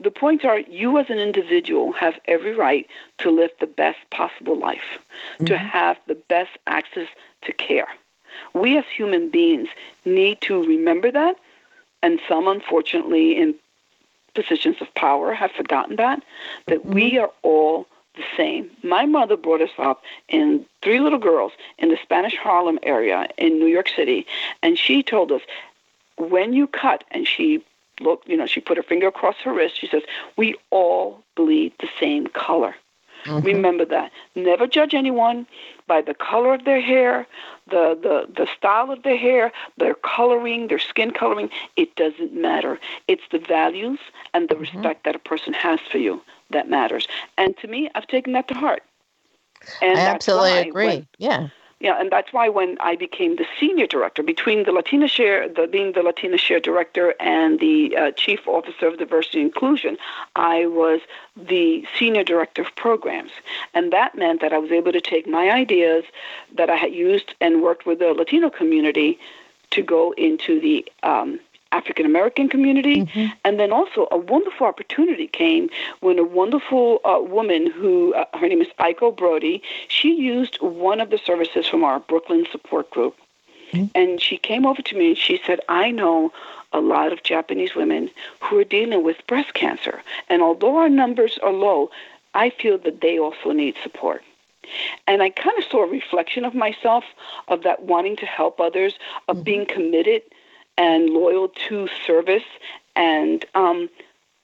the 0.00 0.10
points 0.10 0.44
are 0.44 0.60
you 0.60 0.98
as 0.98 1.10
an 1.10 1.18
individual 1.18 1.92
have 1.92 2.14
every 2.26 2.54
right 2.54 2.86
to 3.18 3.30
live 3.30 3.50
the 3.60 3.66
best 3.66 3.98
possible 4.10 4.56
life, 4.56 4.98
mm-hmm. 5.34 5.46
to 5.46 5.58
have 5.58 5.98
the 6.06 6.14
best 6.14 6.50
access 6.66 7.08
to 7.42 7.52
care. 7.52 7.88
We 8.54 8.78
as 8.78 8.84
human 8.86 9.30
beings 9.30 9.68
need 10.04 10.40
to 10.42 10.62
remember 10.64 11.10
that, 11.10 11.36
and 12.02 12.20
some, 12.28 12.46
unfortunately, 12.46 13.36
in 13.36 13.54
positions 14.34 14.76
of 14.80 14.94
power 14.94 15.32
have 15.32 15.50
forgotten 15.52 15.96
that, 15.96 16.22
that 16.66 16.80
mm-hmm. 16.80 16.92
we 16.92 17.18
are 17.18 17.30
all 17.42 17.86
the 18.14 18.22
same. 18.36 18.70
My 18.82 19.06
mother 19.06 19.36
brought 19.36 19.60
us 19.60 19.70
up 19.78 20.02
in 20.28 20.64
three 20.82 21.00
little 21.00 21.18
girls 21.18 21.52
in 21.78 21.88
the 21.88 21.98
Spanish 22.02 22.36
Harlem 22.36 22.78
area 22.82 23.28
in 23.36 23.58
New 23.58 23.66
York 23.66 23.88
City, 23.88 24.26
and 24.62 24.78
she 24.78 25.02
told 25.02 25.32
us, 25.32 25.42
when 26.18 26.52
you 26.52 26.66
cut, 26.66 27.04
and 27.10 27.26
she 27.26 27.64
look, 28.00 28.22
you 28.26 28.36
know, 28.36 28.46
she 28.46 28.60
put 28.60 28.76
her 28.76 28.82
finger 28.82 29.08
across 29.08 29.36
her 29.44 29.52
wrist. 29.52 29.78
She 29.78 29.88
says, 29.88 30.02
We 30.36 30.56
all 30.70 31.22
bleed 31.36 31.72
the 31.80 31.88
same 31.98 32.26
color. 32.28 32.74
Mm-hmm. 33.24 33.46
Remember 33.46 33.84
that. 33.84 34.12
Never 34.34 34.66
judge 34.66 34.94
anyone 34.94 35.46
by 35.86 36.02
the 36.02 36.14
color 36.14 36.54
of 36.54 36.64
their 36.64 36.80
hair, 36.80 37.26
the, 37.68 37.98
the, 38.00 38.32
the 38.32 38.48
style 38.56 38.90
of 38.90 39.02
their 39.02 39.16
hair, 39.16 39.52
their 39.76 39.94
coloring, 39.94 40.68
their 40.68 40.78
skin 40.78 41.10
coloring. 41.10 41.50
It 41.76 41.94
doesn't 41.96 42.34
matter. 42.34 42.78
It's 43.08 43.22
the 43.30 43.38
values 43.38 43.98
and 44.34 44.48
the 44.48 44.54
mm-hmm. 44.54 44.76
respect 44.76 45.04
that 45.04 45.16
a 45.16 45.20
person 45.20 45.52
has 45.52 45.80
for 45.90 45.98
you 45.98 46.22
that 46.50 46.68
matters. 46.68 47.08
And 47.36 47.56
to 47.58 47.68
me, 47.68 47.90
I've 47.94 48.06
taken 48.06 48.32
that 48.34 48.48
to 48.48 48.54
heart. 48.54 48.82
And 49.82 49.98
I 49.98 50.02
absolutely 50.02 50.68
agree. 50.68 50.86
When, 50.86 51.08
yeah. 51.18 51.48
Yeah, 51.80 52.00
and 52.00 52.10
that's 52.10 52.32
why 52.32 52.48
when 52.48 52.76
I 52.80 52.96
became 52.96 53.36
the 53.36 53.46
senior 53.60 53.86
director, 53.86 54.24
between 54.24 54.64
the 54.64 54.72
Latina 54.72 55.06
Share, 55.06 55.48
the, 55.48 55.68
being 55.68 55.92
the 55.92 56.02
Latina 56.02 56.36
Share 56.36 56.58
director 56.58 57.14
and 57.20 57.60
the 57.60 57.96
uh, 57.96 58.10
chief 58.12 58.48
officer 58.48 58.88
of 58.88 58.98
diversity 58.98 59.40
and 59.40 59.46
inclusion, 59.46 59.96
I 60.34 60.66
was 60.66 61.00
the 61.36 61.86
senior 61.96 62.24
director 62.24 62.62
of 62.62 62.74
programs. 62.74 63.30
And 63.74 63.92
that 63.92 64.16
meant 64.16 64.40
that 64.40 64.52
I 64.52 64.58
was 64.58 64.72
able 64.72 64.90
to 64.90 65.00
take 65.00 65.28
my 65.28 65.50
ideas 65.50 66.04
that 66.56 66.68
I 66.68 66.74
had 66.74 66.92
used 66.92 67.34
and 67.40 67.62
worked 67.62 67.86
with 67.86 68.00
the 68.00 68.12
Latino 68.12 68.50
community 68.50 69.20
to 69.70 69.82
go 69.82 70.12
into 70.12 70.60
the 70.60 70.84
um, 71.04 71.38
African 71.72 72.06
American 72.06 72.48
community. 72.48 73.02
Mm-hmm. 73.02 73.26
And 73.44 73.60
then 73.60 73.72
also 73.72 74.08
a 74.10 74.16
wonderful 74.16 74.66
opportunity 74.66 75.26
came 75.26 75.68
when 76.00 76.18
a 76.18 76.24
wonderful 76.24 77.00
uh, 77.04 77.20
woman 77.20 77.70
who, 77.70 78.14
uh, 78.14 78.24
her 78.34 78.48
name 78.48 78.62
is 78.62 78.68
Aiko 78.78 79.14
Brody, 79.14 79.62
she 79.88 80.14
used 80.14 80.56
one 80.60 81.00
of 81.00 81.10
the 81.10 81.18
services 81.18 81.66
from 81.66 81.84
our 81.84 82.00
Brooklyn 82.00 82.46
support 82.50 82.90
group. 82.90 83.16
Mm-hmm. 83.72 83.86
And 83.94 84.20
she 84.20 84.38
came 84.38 84.64
over 84.64 84.80
to 84.80 84.96
me 84.96 85.08
and 85.08 85.18
she 85.18 85.40
said, 85.46 85.60
I 85.68 85.90
know 85.90 86.32
a 86.72 86.80
lot 86.80 87.12
of 87.12 87.22
Japanese 87.22 87.74
women 87.74 88.10
who 88.42 88.58
are 88.58 88.64
dealing 88.64 89.02
with 89.02 89.26
breast 89.26 89.54
cancer. 89.54 90.02
And 90.28 90.42
although 90.42 90.76
our 90.76 90.88
numbers 90.88 91.38
are 91.42 91.52
low, 91.52 91.90
I 92.34 92.50
feel 92.50 92.78
that 92.78 93.00
they 93.00 93.18
also 93.18 93.52
need 93.52 93.76
support. 93.82 94.22
And 95.06 95.22
I 95.22 95.30
kind 95.30 95.56
of 95.58 95.64
saw 95.64 95.84
a 95.84 95.90
reflection 95.90 96.44
of 96.44 96.54
myself 96.54 97.04
of 97.48 97.62
that 97.62 97.84
wanting 97.84 98.16
to 98.16 98.26
help 98.26 98.60
others, 98.60 98.94
of 99.28 99.36
mm-hmm. 99.36 99.44
being 99.44 99.66
committed 99.66 100.22
and 100.78 101.10
loyal 101.10 101.48
to 101.68 101.88
service. 102.06 102.44
And 102.96 103.44
um, 103.54 103.90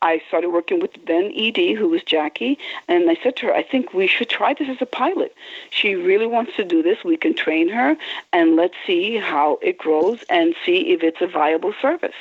I 0.03 0.21
started 0.29 0.51
working 0.51 0.81
with 0.81 0.91
then 1.07 1.33
ED, 1.35 1.77
who 1.79 1.89
was 1.89 2.03
Jackie, 2.03 2.59
and 2.89 3.11
I 3.11 3.17
said 3.23 3.37
to 3.37 3.47
her, 3.47 3.55
I 3.55 3.63
think 3.63 3.95
we 3.95 4.07
should 4.07 4.29
try 4.29 4.53
this 4.53 4.69
as 4.69 4.83
a 4.83 4.87
pilot. 4.87 5.35
She 5.71 5.95
really 5.95 6.27
wants 6.27 6.55
to 6.57 6.65
do 6.65 6.83
this. 6.83 7.03
We 7.03 7.17
can 7.17 7.35
train 7.35 7.71
her, 7.71 7.97
and 8.33 8.55
let's 8.55 8.75
see 8.87 9.17
how 9.17 9.59
it 9.63 9.79
grows 9.79 10.23
and 10.29 10.55
see 10.67 10.93
if 10.93 11.03
it's 11.03 11.23
a 11.23 11.27
viable 11.27 11.73
service. 11.81 12.15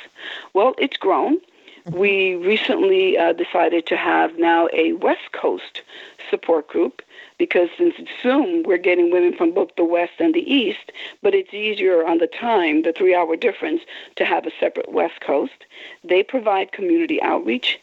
Well, 0.54 0.74
it's 0.78 0.96
grown. 0.96 1.40
Mm-hmm. 1.86 1.98
We 1.98 2.34
recently 2.36 3.18
uh, 3.18 3.34
decided 3.34 3.86
to 3.88 3.96
have 3.96 4.38
now 4.38 4.68
a 4.72 4.94
West 4.94 5.32
Coast 5.32 5.82
support 6.30 6.68
group 6.68 7.02
because 7.38 7.68
since 7.76 7.94
Zoom, 8.22 8.62
we're 8.62 8.78
getting 8.78 9.10
women 9.10 9.36
from 9.36 9.52
both 9.52 9.70
the 9.76 9.84
West 9.84 10.12
and 10.18 10.34
the 10.34 10.52
East, 10.52 10.92
but 11.22 11.34
it's 11.34 11.52
easier 11.52 12.06
on 12.06 12.18
the 12.18 12.26
time, 12.26 12.82
the 12.82 12.92
three 12.92 13.14
hour 13.14 13.36
difference, 13.36 13.82
to 14.16 14.24
have 14.24 14.46
a 14.46 14.52
separate 14.60 14.92
West 14.92 15.20
Coast. 15.20 15.66
They 16.02 16.22
provide 16.22 16.72
community 16.72 17.20
outreach 17.22 17.78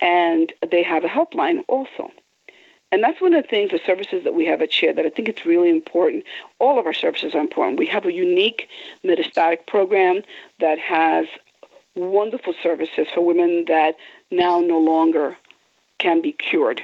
and 0.00 0.52
they 0.70 0.82
have 0.82 1.04
a 1.04 1.08
helpline 1.08 1.64
also. 1.68 2.10
And 2.92 3.04
that's 3.04 3.20
one 3.20 3.34
of 3.34 3.44
the 3.44 3.48
things, 3.48 3.70
the 3.70 3.80
services 3.86 4.24
that 4.24 4.34
we 4.34 4.46
have 4.46 4.60
at 4.60 4.72
Share, 4.72 4.92
that 4.92 5.06
I 5.06 5.10
think 5.10 5.28
it's 5.28 5.46
really 5.46 5.70
important. 5.70 6.24
All 6.58 6.78
of 6.78 6.86
our 6.86 6.92
services 6.92 7.34
are 7.34 7.40
important. 7.40 7.78
We 7.78 7.86
have 7.86 8.04
a 8.04 8.12
unique 8.12 8.68
metastatic 9.04 9.66
program 9.66 10.22
that 10.58 10.78
has 10.80 11.26
wonderful 11.94 12.54
services 12.62 13.06
for 13.14 13.24
women 13.24 13.64
that 13.68 13.96
now 14.30 14.60
no 14.60 14.78
longer 14.78 15.36
can 15.98 16.20
be 16.20 16.32
cured 16.32 16.82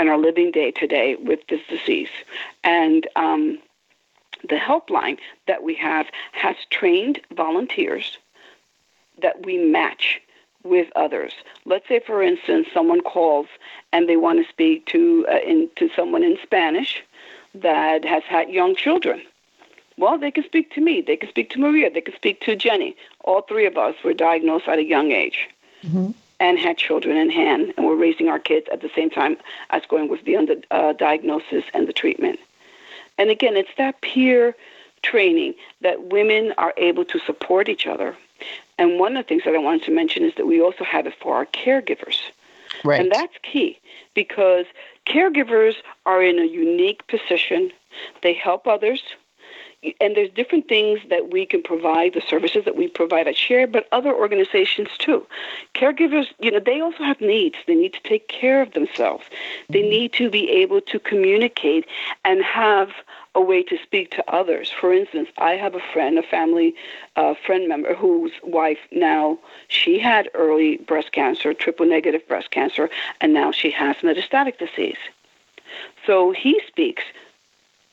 and 0.00 0.08
are 0.08 0.16
living 0.16 0.50
day 0.50 0.70
to 0.70 0.86
day 0.86 1.14
with 1.16 1.46
this 1.48 1.60
disease. 1.68 2.08
And 2.64 3.06
um, 3.16 3.58
the 4.48 4.56
helpline 4.56 5.18
that 5.46 5.62
we 5.62 5.74
have 5.74 6.06
has 6.32 6.56
trained 6.70 7.20
volunteers 7.36 8.16
that 9.20 9.44
we 9.44 9.58
match 9.58 10.22
with 10.64 10.88
others. 10.96 11.34
Let's 11.66 11.86
say, 11.86 12.00
for 12.00 12.22
instance, 12.22 12.68
someone 12.72 13.02
calls 13.02 13.48
and 13.92 14.08
they 14.08 14.16
want 14.16 14.42
to 14.42 14.50
speak 14.50 14.86
to 14.86 15.26
uh, 15.30 15.36
in, 15.46 15.68
to 15.76 15.90
someone 15.94 16.22
in 16.22 16.38
Spanish 16.42 17.04
that 17.54 18.02
has 18.06 18.22
had 18.22 18.48
young 18.48 18.74
children. 18.74 19.20
Well, 19.98 20.16
they 20.16 20.30
can 20.30 20.44
speak 20.44 20.72
to 20.76 20.80
me. 20.80 21.02
They 21.02 21.16
can 21.16 21.28
speak 21.28 21.50
to 21.50 21.60
Maria. 21.60 21.90
They 21.90 22.00
can 22.00 22.16
speak 22.16 22.40
to 22.42 22.56
Jenny. 22.56 22.96
All 23.22 23.42
three 23.42 23.66
of 23.66 23.76
us 23.76 23.96
were 24.02 24.14
diagnosed 24.14 24.66
at 24.66 24.78
a 24.78 24.84
young 24.84 25.12
age. 25.12 25.50
Mm-hmm 25.82 26.12
and 26.40 26.58
had 26.58 26.78
children 26.78 27.16
in 27.16 27.30
hand, 27.30 27.72
and 27.76 27.86
were 27.86 27.94
raising 27.94 28.28
our 28.28 28.38
kids 28.38 28.66
at 28.72 28.80
the 28.80 28.90
same 28.96 29.10
time 29.10 29.36
as 29.70 29.82
going 29.86 30.08
with 30.08 30.24
the 30.24 30.64
uh, 30.70 30.92
diagnosis 30.94 31.64
and 31.74 31.86
the 31.86 31.92
treatment. 31.92 32.40
And 33.18 33.30
again, 33.30 33.56
it's 33.56 33.70
that 33.76 34.00
peer 34.00 34.56
training 35.02 35.54
that 35.82 36.04
women 36.04 36.52
are 36.58 36.74
able 36.76 37.04
to 37.04 37.18
support 37.20 37.68
each 37.68 37.86
other. 37.86 38.16
And 38.78 38.98
one 38.98 39.16
of 39.16 39.24
the 39.24 39.28
things 39.28 39.44
that 39.44 39.54
I 39.54 39.58
wanted 39.58 39.82
to 39.84 39.90
mention 39.92 40.24
is 40.24 40.34
that 40.36 40.46
we 40.46 40.60
also 40.60 40.84
have 40.84 41.06
it 41.06 41.14
for 41.20 41.34
our 41.36 41.46
caregivers. 41.46 42.18
Right. 42.84 43.00
And 43.00 43.12
that's 43.12 43.34
key 43.42 43.78
because 44.14 44.64
caregivers 45.06 45.74
are 46.06 46.22
in 46.22 46.38
a 46.38 46.44
unique 46.44 47.06
position. 47.08 47.72
They 48.22 48.32
help 48.32 48.66
others 48.66 49.02
and 50.00 50.14
there's 50.14 50.30
different 50.30 50.68
things 50.68 51.00
that 51.08 51.30
we 51.30 51.46
can 51.46 51.62
provide, 51.62 52.12
the 52.12 52.20
services 52.20 52.64
that 52.66 52.76
we 52.76 52.86
provide 52.86 53.26
at 53.26 53.36
Share, 53.36 53.66
but 53.66 53.88
other 53.92 54.14
organizations 54.14 54.88
too. 54.98 55.26
Caregivers, 55.74 56.26
you 56.38 56.50
know, 56.50 56.60
they 56.60 56.80
also 56.80 57.02
have 57.02 57.20
needs. 57.20 57.56
They 57.66 57.74
need 57.74 57.94
to 57.94 58.02
take 58.02 58.28
care 58.28 58.60
of 58.60 58.72
themselves. 58.72 59.24
They 59.70 59.80
mm-hmm. 59.80 59.90
need 59.90 60.12
to 60.14 60.30
be 60.30 60.50
able 60.50 60.82
to 60.82 60.98
communicate 60.98 61.86
and 62.24 62.42
have 62.42 62.90
a 63.34 63.40
way 63.40 63.62
to 63.62 63.78
speak 63.82 64.10
to 64.10 64.30
others. 64.30 64.70
For 64.70 64.92
instance, 64.92 65.30
I 65.38 65.52
have 65.52 65.74
a 65.74 65.80
friend, 65.92 66.18
a 66.18 66.22
family 66.22 66.74
uh, 67.16 67.34
friend 67.46 67.68
member 67.68 67.94
whose 67.94 68.32
wife 68.42 68.80
now 68.90 69.38
she 69.68 69.98
had 69.98 70.28
early 70.34 70.78
breast 70.78 71.12
cancer, 71.12 71.54
triple 71.54 71.86
negative 71.86 72.26
breast 72.28 72.50
cancer, 72.50 72.90
and 73.20 73.32
now 73.32 73.52
she 73.52 73.70
has 73.70 73.96
metastatic 73.96 74.58
disease. 74.58 74.98
So 76.06 76.32
he 76.32 76.60
speaks 76.66 77.04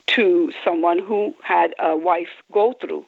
to 0.08 0.52
someone 0.64 1.00
who 1.00 1.36
had 1.42 1.76
a 1.80 1.96
wife 1.96 2.30
go 2.52 2.74
through 2.74 3.06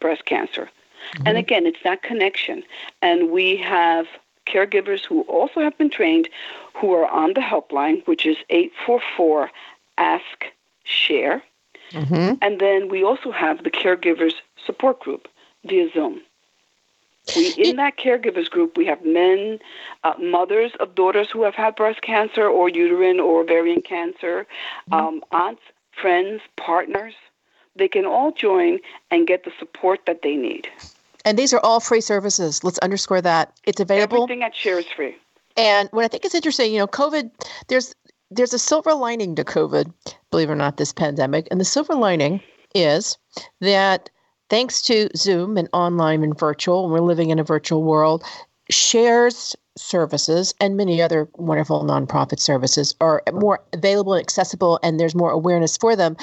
breast 0.00 0.24
cancer. 0.24 0.70
Mm-hmm. 1.14 1.26
And 1.26 1.38
again, 1.38 1.66
it's 1.66 1.82
that 1.84 2.02
connection. 2.02 2.62
And 3.02 3.30
we 3.30 3.56
have 3.56 4.06
caregivers 4.46 5.04
who 5.04 5.22
also 5.22 5.60
have 5.60 5.76
been 5.78 5.90
trained 5.90 6.28
who 6.74 6.92
are 6.92 7.06
on 7.06 7.34
the 7.34 7.40
helpline, 7.40 8.06
which 8.06 8.24
is 8.24 8.36
844 8.50 9.50
Ask 9.98 10.44
Share. 10.84 11.42
Mm-hmm. 11.90 12.34
And 12.42 12.60
then 12.60 12.88
we 12.88 13.02
also 13.02 13.30
have 13.30 13.64
the 13.64 13.70
caregivers 13.70 14.34
support 14.64 15.00
group 15.00 15.28
via 15.64 15.90
Zoom. 15.92 16.20
We, 17.36 17.52
in 17.58 17.76
that 17.76 17.98
caregivers 17.98 18.48
group, 18.48 18.78
we 18.78 18.86
have 18.86 19.04
men, 19.04 19.58
uh, 20.02 20.14
mothers 20.18 20.72
of 20.80 20.94
daughters 20.94 21.30
who 21.30 21.42
have 21.42 21.54
had 21.54 21.76
breast 21.76 22.00
cancer 22.00 22.48
or 22.48 22.70
uterine 22.70 23.20
or 23.20 23.42
ovarian 23.42 23.82
cancer, 23.82 24.46
mm-hmm. 24.90 24.94
um, 24.94 25.24
aunts, 25.30 25.62
friends, 26.00 26.40
partners. 26.56 27.14
They 27.76 27.88
can 27.88 28.06
all 28.06 28.32
join 28.32 28.78
and 29.10 29.26
get 29.26 29.44
the 29.44 29.52
support 29.58 30.00
that 30.06 30.22
they 30.22 30.34
need. 30.34 30.68
And 31.24 31.38
these 31.38 31.52
are 31.52 31.60
all 31.60 31.80
free 31.80 32.00
services. 32.00 32.64
Let's 32.64 32.78
underscore 32.78 33.20
that. 33.22 33.56
It's 33.64 33.80
available. 33.80 34.24
Everything 34.24 34.42
at 34.42 34.54
Share 34.54 34.78
is 34.78 34.86
free. 34.86 35.16
And 35.56 35.88
what 35.92 36.04
I 36.04 36.08
think 36.08 36.24
is 36.24 36.34
interesting, 36.34 36.72
you 36.72 36.78
know, 36.78 36.86
COVID, 36.86 37.30
there's 37.68 37.94
there's 38.30 38.54
a 38.54 38.58
silver 38.58 38.94
lining 38.94 39.34
to 39.36 39.44
COVID, 39.44 39.92
believe 40.30 40.50
it 40.50 40.52
or 40.52 40.56
not, 40.56 40.76
this 40.76 40.92
pandemic. 40.92 41.48
And 41.50 41.60
the 41.60 41.64
silver 41.64 41.94
lining 41.94 42.40
is 42.74 43.16
that 43.60 44.10
thanks 44.50 44.82
to 44.82 45.08
Zoom 45.16 45.56
and 45.56 45.68
online 45.72 46.22
and 46.22 46.38
virtual, 46.38 46.84
and 46.84 46.92
we're 46.92 47.00
living 47.00 47.30
in 47.30 47.38
a 47.38 47.44
virtual 47.44 47.82
world, 47.82 48.22
shares 48.70 49.56
services 49.78 50.54
and 50.60 50.76
many 50.76 51.00
other 51.00 51.28
wonderful 51.36 51.84
nonprofit 51.84 52.40
services 52.40 52.94
are 53.00 53.22
more 53.32 53.60
available 53.72 54.14
and 54.14 54.20
accessible, 54.20 54.78
and 54.82 54.98
there's 54.98 55.14
more 55.14 55.30
awareness 55.30 55.76
for 55.76 55.96
them 55.96 56.16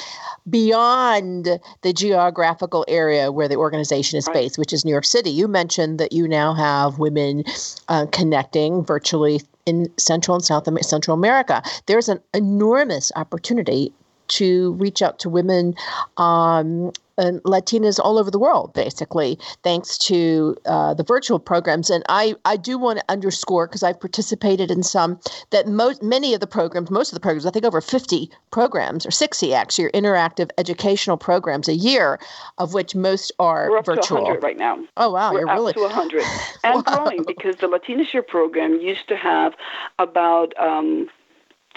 beyond 0.49 1.59
the 1.81 1.93
geographical 1.93 2.85
area 2.87 3.31
where 3.31 3.47
the 3.47 3.55
organization 3.55 4.17
is 4.17 4.29
based, 4.29 4.57
which 4.57 4.73
is 4.73 4.85
New 4.85 4.91
York 4.91 5.05
City. 5.05 5.29
You 5.29 5.47
mentioned 5.47 5.99
that 5.99 6.11
you 6.13 6.27
now 6.27 6.53
have 6.53 6.99
women 6.99 7.43
uh, 7.87 8.05
connecting 8.11 8.83
virtually 8.83 9.41
in 9.65 9.91
Central 9.97 10.35
and 10.35 10.45
South 10.45 10.67
Central 10.85 11.15
America. 11.15 11.63
There's 11.87 12.09
an 12.09 12.21
enormous 12.33 13.11
opportunity 13.15 13.93
to 14.29 14.73
reach 14.73 15.01
out 15.01 15.19
to 15.19 15.29
women 15.29 15.75
um, 16.17 16.91
and 17.17 17.41
Latinas 17.43 17.99
all 17.99 18.17
over 18.17 18.29
the 18.29 18.39
world, 18.39 18.73
basically, 18.73 19.39
thanks 19.63 19.97
to 19.97 20.55
uh, 20.65 20.93
the 20.93 21.03
virtual 21.03 21.39
programs. 21.39 21.89
And 21.89 22.03
I, 22.09 22.35
I 22.45 22.57
do 22.57 22.77
want 22.77 22.99
to 22.99 23.05
underscore, 23.09 23.67
because 23.67 23.83
I've 23.83 23.99
participated 23.99 24.71
in 24.71 24.83
some, 24.83 25.19
that 25.51 25.67
most 25.67 26.03
many 26.03 26.33
of 26.33 26.39
the 26.39 26.47
programs, 26.47 26.89
most 26.91 27.11
of 27.11 27.13
the 27.13 27.19
programs, 27.19 27.45
I 27.45 27.51
think 27.51 27.65
over 27.65 27.81
50 27.81 28.29
programs, 28.51 29.05
or 29.05 29.11
60 29.11 29.53
actually, 29.53 29.85
are 29.85 29.91
interactive 29.91 30.49
educational 30.57 31.17
programs 31.17 31.67
a 31.67 31.75
year, 31.75 32.19
of 32.57 32.73
which 32.73 32.95
most 32.95 33.31
are 33.39 33.69
We're 33.69 33.77
up 33.77 33.85
virtual. 33.85 34.17
to 34.17 34.23
100 34.23 34.43
right 34.43 34.57
now. 34.57 34.83
Oh, 34.97 35.11
wow. 35.11 35.33
We're 35.33 35.41
you're 35.41 35.49
up 35.49 35.55
really... 35.55 35.73
to 35.73 35.81
100. 35.81 36.23
And 36.63 36.83
wow. 36.87 37.05
growing, 37.05 37.23
because 37.27 37.57
the 37.57 37.67
Latina 37.67 38.03
Share 38.03 38.23
program 38.23 38.79
used 38.81 39.07
to 39.07 39.15
have 39.15 39.53
about 39.99 40.57
um, 40.59 41.07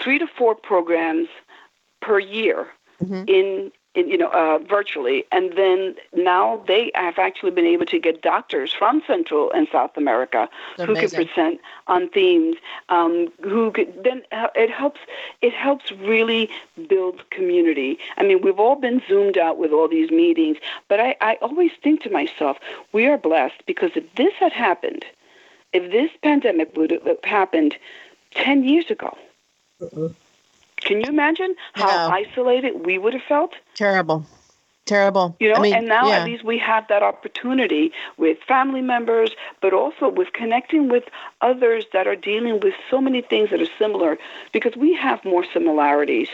three 0.03 0.17
to 0.17 0.25
four 0.37 0.55
programs 0.55 1.27
per 2.09 2.17
year 2.17 2.67
mm-hmm. 3.03 3.23
in 3.27 3.71
in, 3.95 4.07
you 4.07 4.17
know, 4.17 4.29
uh, 4.29 4.59
virtually. 4.59 5.25
And 5.31 5.53
then 5.57 5.95
now 6.13 6.63
they 6.67 6.91
have 6.93 7.17
actually 7.17 7.51
been 7.51 7.65
able 7.65 7.87
to 7.87 7.99
get 7.99 8.21
doctors 8.21 8.71
from 8.71 9.01
Central 9.07 9.51
and 9.51 9.67
South 9.71 9.97
America 9.97 10.47
who 10.77 10.93
can 10.93 11.09
present 11.09 11.59
on 11.87 12.09
themes. 12.09 12.57
Um, 12.89 13.29
who 13.41 13.71
could, 13.71 14.03
then 14.03 14.21
uh, 14.31 14.47
it 14.55 14.71
helps. 14.71 15.01
It 15.41 15.53
helps 15.53 15.91
really 15.91 16.49
build 16.87 17.27
community. 17.31 17.97
I 18.17 18.23
mean, 18.23 18.41
we've 18.41 18.59
all 18.59 18.75
been 18.75 19.01
zoomed 19.07 19.37
out 19.37 19.57
with 19.57 19.71
all 19.71 19.87
these 19.87 20.11
meetings, 20.11 20.57
but 20.87 20.99
I, 20.99 21.15
I 21.21 21.33
always 21.41 21.71
think 21.83 22.01
to 22.03 22.09
myself, 22.09 22.57
we 22.91 23.07
are 23.07 23.17
blessed 23.17 23.61
because 23.65 23.91
if 23.95 24.05
this 24.15 24.33
had 24.39 24.53
happened, 24.53 25.03
if 25.73 25.91
this 25.91 26.11
pandemic 26.21 26.75
would 26.77 26.91
have 26.91 27.23
happened 27.23 27.75
ten 28.31 28.63
years 28.63 28.89
ago. 28.89 29.17
Uh-uh 29.81 30.09
can 30.81 31.01
you 31.01 31.09
imagine 31.09 31.55
how 31.73 31.87
yeah. 31.87 32.07
isolated 32.07 32.85
we 32.85 32.97
would 32.97 33.13
have 33.13 33.23
felt? 33.27 33.53
Terrible. 33.75 34.25
Terrible. 34.89 35.35
You 35.39 35.49
know, 35.49 35.55
I 35.55 35.61
mean, 35.61 35.75
and 35.75 35.87
now 35.87 36.07
yeah. 36.07 36.17
at 36.17 36.25
least 36.25 36.43
we 36.43 36.57
have 36.57 36.87
that 36.87 37.03
opportunity 37.03 37.91
with 38.17 38.39
family 38.39 38.81
members, 38.81 39.29
but 39.61 39.71
also 39.71 40.09
with 40.09 40.33
connecting 40.33 40.89
with 40.89 41.03
others 41.41 41.85
that 41.93 42.07
are 42.07 42.15
dealing 42.15 42.59
with 42.59 42.73
so 42.89 42.99
many 42.99 43.21
things 43.21 43.51
that 43.51 43.61
are 43.61 43.69
similar 43.77 44.17
because 44.51 44.75
we 44.75 44.95
have 44.95 45.23
more 45.23 45.45
similarities 45.53 46.29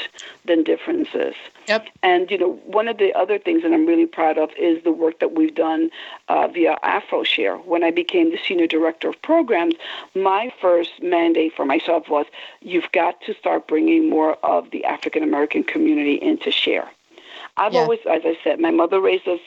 than 0.45 0.63
differences. 0.63 1.35
Yep. 1.67 1.87
And, 2.01 2.31
you 2.31 2.37
know, 2.37 2.53
one 2.65 2.87
of 2.87 2.97
the 2.97 3.13
other 3.13 3.37
things 3.37 3.63
that 3.63 3.73
I'm 3.73 3.85
really 3.85 4.05
proud 4.05 4.37
of 4.37 4.51
is 4.57 4.81
the 4.85 4.91
work 4.93 5.19
that 5.19 5.33
we've 5.33 5.53
done 5.53 5.89
uh, 6.29 6.47
via 6.47 6.77
AfroShare. 6.81 7.61
When 7.65 7.83
I 7.83 7.91
became 7.91 8.31
the 8.31 8.39
Senior 8.47 8.67
Director 8.67 9.09
of 9.09 9.21
Programs, 9.21 9.75
my 10.13 10.53
first 10.61 11.03
mandate 11.03 11.53
for 11.53 11.65
myself 11.65 12.07
was 12.07 12.25
you've 12.61 12.89
got 12.93 13.19
to 13.23 13.33
start 13.33 13.67
bringing 13.67 14.09
more 14.09 14.35
of 14.43 14.71
the 14.71 14.85
African 14.85 15.23
American 15.23 15.63
community 15.63 16.15
into 16.15 16.51
SHARE. 16.51 16.89
I've 17.57 17.73
yeah. 17.73 17.81
always, 17.81 17.99
as 18.09 18.21
I 18.25 18.37
said, 18.43 18.59
my 18.59 18.71
mother 18.71 18.99
raised 18.99 19.27
us 19.27 19.39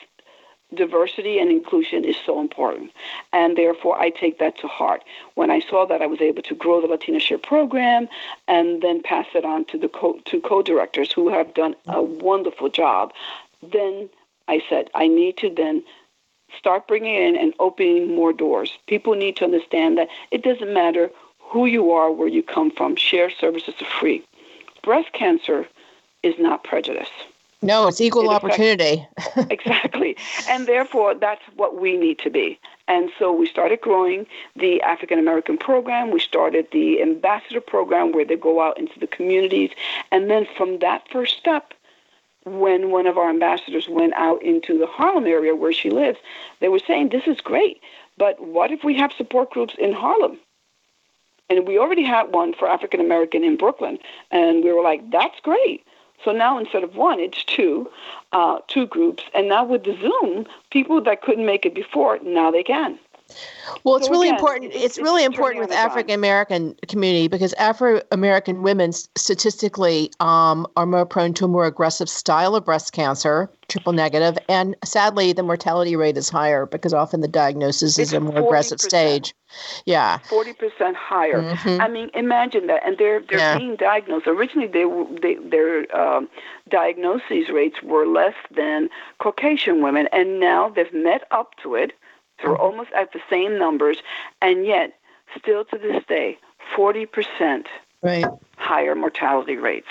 diversity 0.73 1.39
and 1.39 1.49
inclusion 1.49 2.05
is 2.05 2.15
so 2.25 2.39
important. 2.39 2.91
And 3.33 3.57
therefore, 3.57 3.99
I 3.99 4.09
take 4.09 4.39
that 4.39 4.57
to 4.59 4.67
heart. 4.67 5.03
When 5.35 5.49
I 5.49 5.59
saw 5.59 5.85
that 5.85 6.01
I 6.01 6.05
was 6.05 6.21
able 6.21 6.43
to 6.43 6.55
grow 6.55 6.81
the 6.81 6.87
Latina 6.87 7.19
Share 7.19 7.37
program 7.37 8.07
and 8.47 8.81
then 8.81 9.01
pass 9.01 9.25
it 9.33 9.45
on 9.45 9.65
to 9.65 9.77
the 9.77 9.89
co- 9.89 10.19
to 10.25 10.39
co-directors 10.41 11.11
who 11.11 11.29
have 11.29 11.53
done 11.53 11.75
a 11.87 12.01
wonderful 12.01 12.69
job, 12.69 13.13
then 13.63 14.09
I 14.47 14.61
said, 14.69 14.89
I 14.93 15.07
need 15.07 15.37
to 15.37 15.53
then 15.53 15.83
start 16.57 16.87
bringing 16.87 17.15
in 17.15 17.35
and 17.35 17.53
opening 17.59 18.15
more 18.15 18.33
doors. 18.33 18.77
People 18.87 19.15
need 19.15 19.35
to 19.37 19.45
understand 19.45 19.97
that 19.97 20.07
it 20.31 20.43
doesn't 20.43 20.73
matter 20.73 21.11
who 21.39 21.65
you 21.65 21.91
are, 21.91 22.11
where 22.11 22.27
you 22.27 22.43
come 22.43 22.71
from. 22.71 22.95
Share 22.95 23.29
services 23.29 23.75
are 23.81 23.99
free. 23.99 24.23
Breast 24.83 25.11
cancer 25.13 25.67
is 26.23 26.35
not 26.37 26.63
prejudice. 26.63 27.09
No, 27.61 27.87
it's 27.87 27.99
equal 27.99 28.31
it 28.31 28.33
opportunity. 28.33 29.05
exactly. 29.49 30.15
And 30.49 30.65
therefore, 30.65 31.13
that's 31.13 31.43
what 31.55 31.79
we 31.79 31.97
need 31.97 32.19
to 32.19 32.29
be. 32.29 32.57
And 32.87 33.11
so 33.19 33.33
we 33.33 33.45
started 33.47 33.81
growing 33.81 34.25
the 34.55 34.81
African 34.81 35.19
American 35.19 35.57
program. 35.57 36.11
We 36.11 36.19
started 36.19 36.67
the 36.71 37.01
ambassador 37.01 37.61
program 37.61 38.13
where 38.13 38.25
they 38.25 38.37
go 38.37 38.61
out 38.61 38.79
into 38.79 38.97
the 38.99 39.07
communities. 39.07 39.71
And 40.11 40.29
then 40.29 40.47
from 40.57 40.79
that 40.79 41.07
first 41.11 41.37
step, 41.37 41.73
when 42.45 42.91
one 42.91 43.07
of 43.07 43.17
our 43.17 43.29
ambassadors 43.29 43.89
went 43.89 44.13
out 44.13 44.41
into 44.41 44.77
the 44.77 44.87
Harlem 44.87 45.27
area 45.27 45.55
where 45.55 45.73
she 45.73 45.89
lives, 45.89 46.17
they 46.61 46.69
were 46.69 46.79
saying, 46.79 47.09
This 47.09 47.27
is 47.27 47.41
great, 47.41 47.81
but 48.17 48.39
what 48.39 48.71
if 48.71 48.83
we 48.83 48.95
have 48.97 49.11
support 49.11 49.51
groups 49.51 49.75
in 49.77 49.93
Harlem? 49.93 50.39
And 51.49 51.67
we 51.67 51.79
already 51.79 52.03
had 52.03 52.31
one 52.31 52.53
for 52.53 52.67
African 52.67 53.01
American 53.01 53.43
in 53.43 53.57
Brooklyn. 53.57 53.97
And 54.31 54.63
we 54.63 54.71
were 54.71 54.83
like, 54.83 55.11
That's 55.11 55.39
great. 55.41 55.83
So 56.23 56.31
now 56.31 56.57
instead 56.57 56.83
of 56.83 56.95
one, 56.95 57.19
it's 57.19 57.43
two, 57.43 57.89
uh, 58.33 58.59
two 58.67 58.85
groups. 58.87 59.23
And 59.33 59.47
now 59.47 59.63
with 59.63 59.83
the 59.83 59.97
Zoom, 59.97 60.45
people 60.69 61.01
that 61.01 61.21
couldn't 61.21 61.45
make 61.45 61.65
it 61.65 61.73
before, 61.73 62.19
now 62.23 62.51
they 62.51 62.63
can. 62.63 62.99
Well, 63.83 63.95
it's 63.95 64.07
so 64.07 64.11
really 64.11 64.29
again, 64.29 64.39
important. 64.39 64.73
It's, 64.73 64.83
it's, 64.83 64.97
really 64.97 65.23
important 65.23 65.61
with 65.61 65.71
African 65.71 66.13
American 66.13 66.75
community 66.87 67.27
because 67.27 67.53
Afro 67.53 68.01
American 68.11 68.61
women 68.61 68.91
statistically 68.91 70.11
um, 70.19 70.67
are 70.75 70.85
more 70.85 71.05
prone 71.05 71.33
to 71.35 71.45
a 71.45 71.47
more 71.47 71.65
aggressive 71.65 72.09
style 72.09 72.55
of 72.55 72.65
breast 72.65 72.91
cancer, 72.93 73.49
triple 73.67 73.93
negative, 73.93 74.37
and 74.47 74.75
sadly, 74.83 75.33
the 75.33 75.43
mortality 75.43 75.95
rate 75.95 76.17
is 76.17 76.29
higher 76.29 76.65
because 76.65 76.93
often 76.93 77.21
the 77.21 77.27
diagnosis 77.27 77.99
is 77.99 78.13
a 78.13 78.19
more 78.19 78.33
40%. 78.33 78.45
aggressive 78.45 78.81
stage. 78.81 79.33
Yeah, 79.85 80.19
forty 80.19 80.53
percent 80.53 80.95
higher. 80.95 81.41
Mm-hmm. 81.41 81.81
I 81.81 81.87
mean, 81.87 82.11
imagine 82.13 82.67
that, 82.67 82.85
and 82.85 82.97
they're 82.97 83.21
they're 83.21 83.39
yeah. 83.39 83.57
being 83.57 83.75
diagnosed. 83.77 84.27
Originally, 84.27 84.67
they, 84.67 84.85
they 85.21 85.35
their 85.49 85.95
um, 85.95 86.29
diagnosis 86.69 87.49
rates 87.49 87.81
were 87.81 88.05
less 88.05 88.35
than 88.55 88.89
Caucasian 89.19 89.81
women, 89.81 90.07
and 90.11 90.39
now 90.39 90.69
they've 90.69 90.93
met 90.93 91.23
up 91.31 91.55
to 91.63 91.75
it 91.75 91.93
so 92.41 92.49
we're 92.49 92.57
almost 92.57 92.91
at 92.95 93.13
the 93.13 93.19
same 93.29 93.57
numbers, 93.57 93.97
and 94.41 94.65
yet, 94.65 94.97
still 95.37 95.65
to 95.65 95.77
this 95.77 96.03
day, 96.07 96.37
40% 96.75 97.65
right. 98.01 98.25
higher 98.57 98.95
mortality 98.95 99.55
rates. 99.55 99.87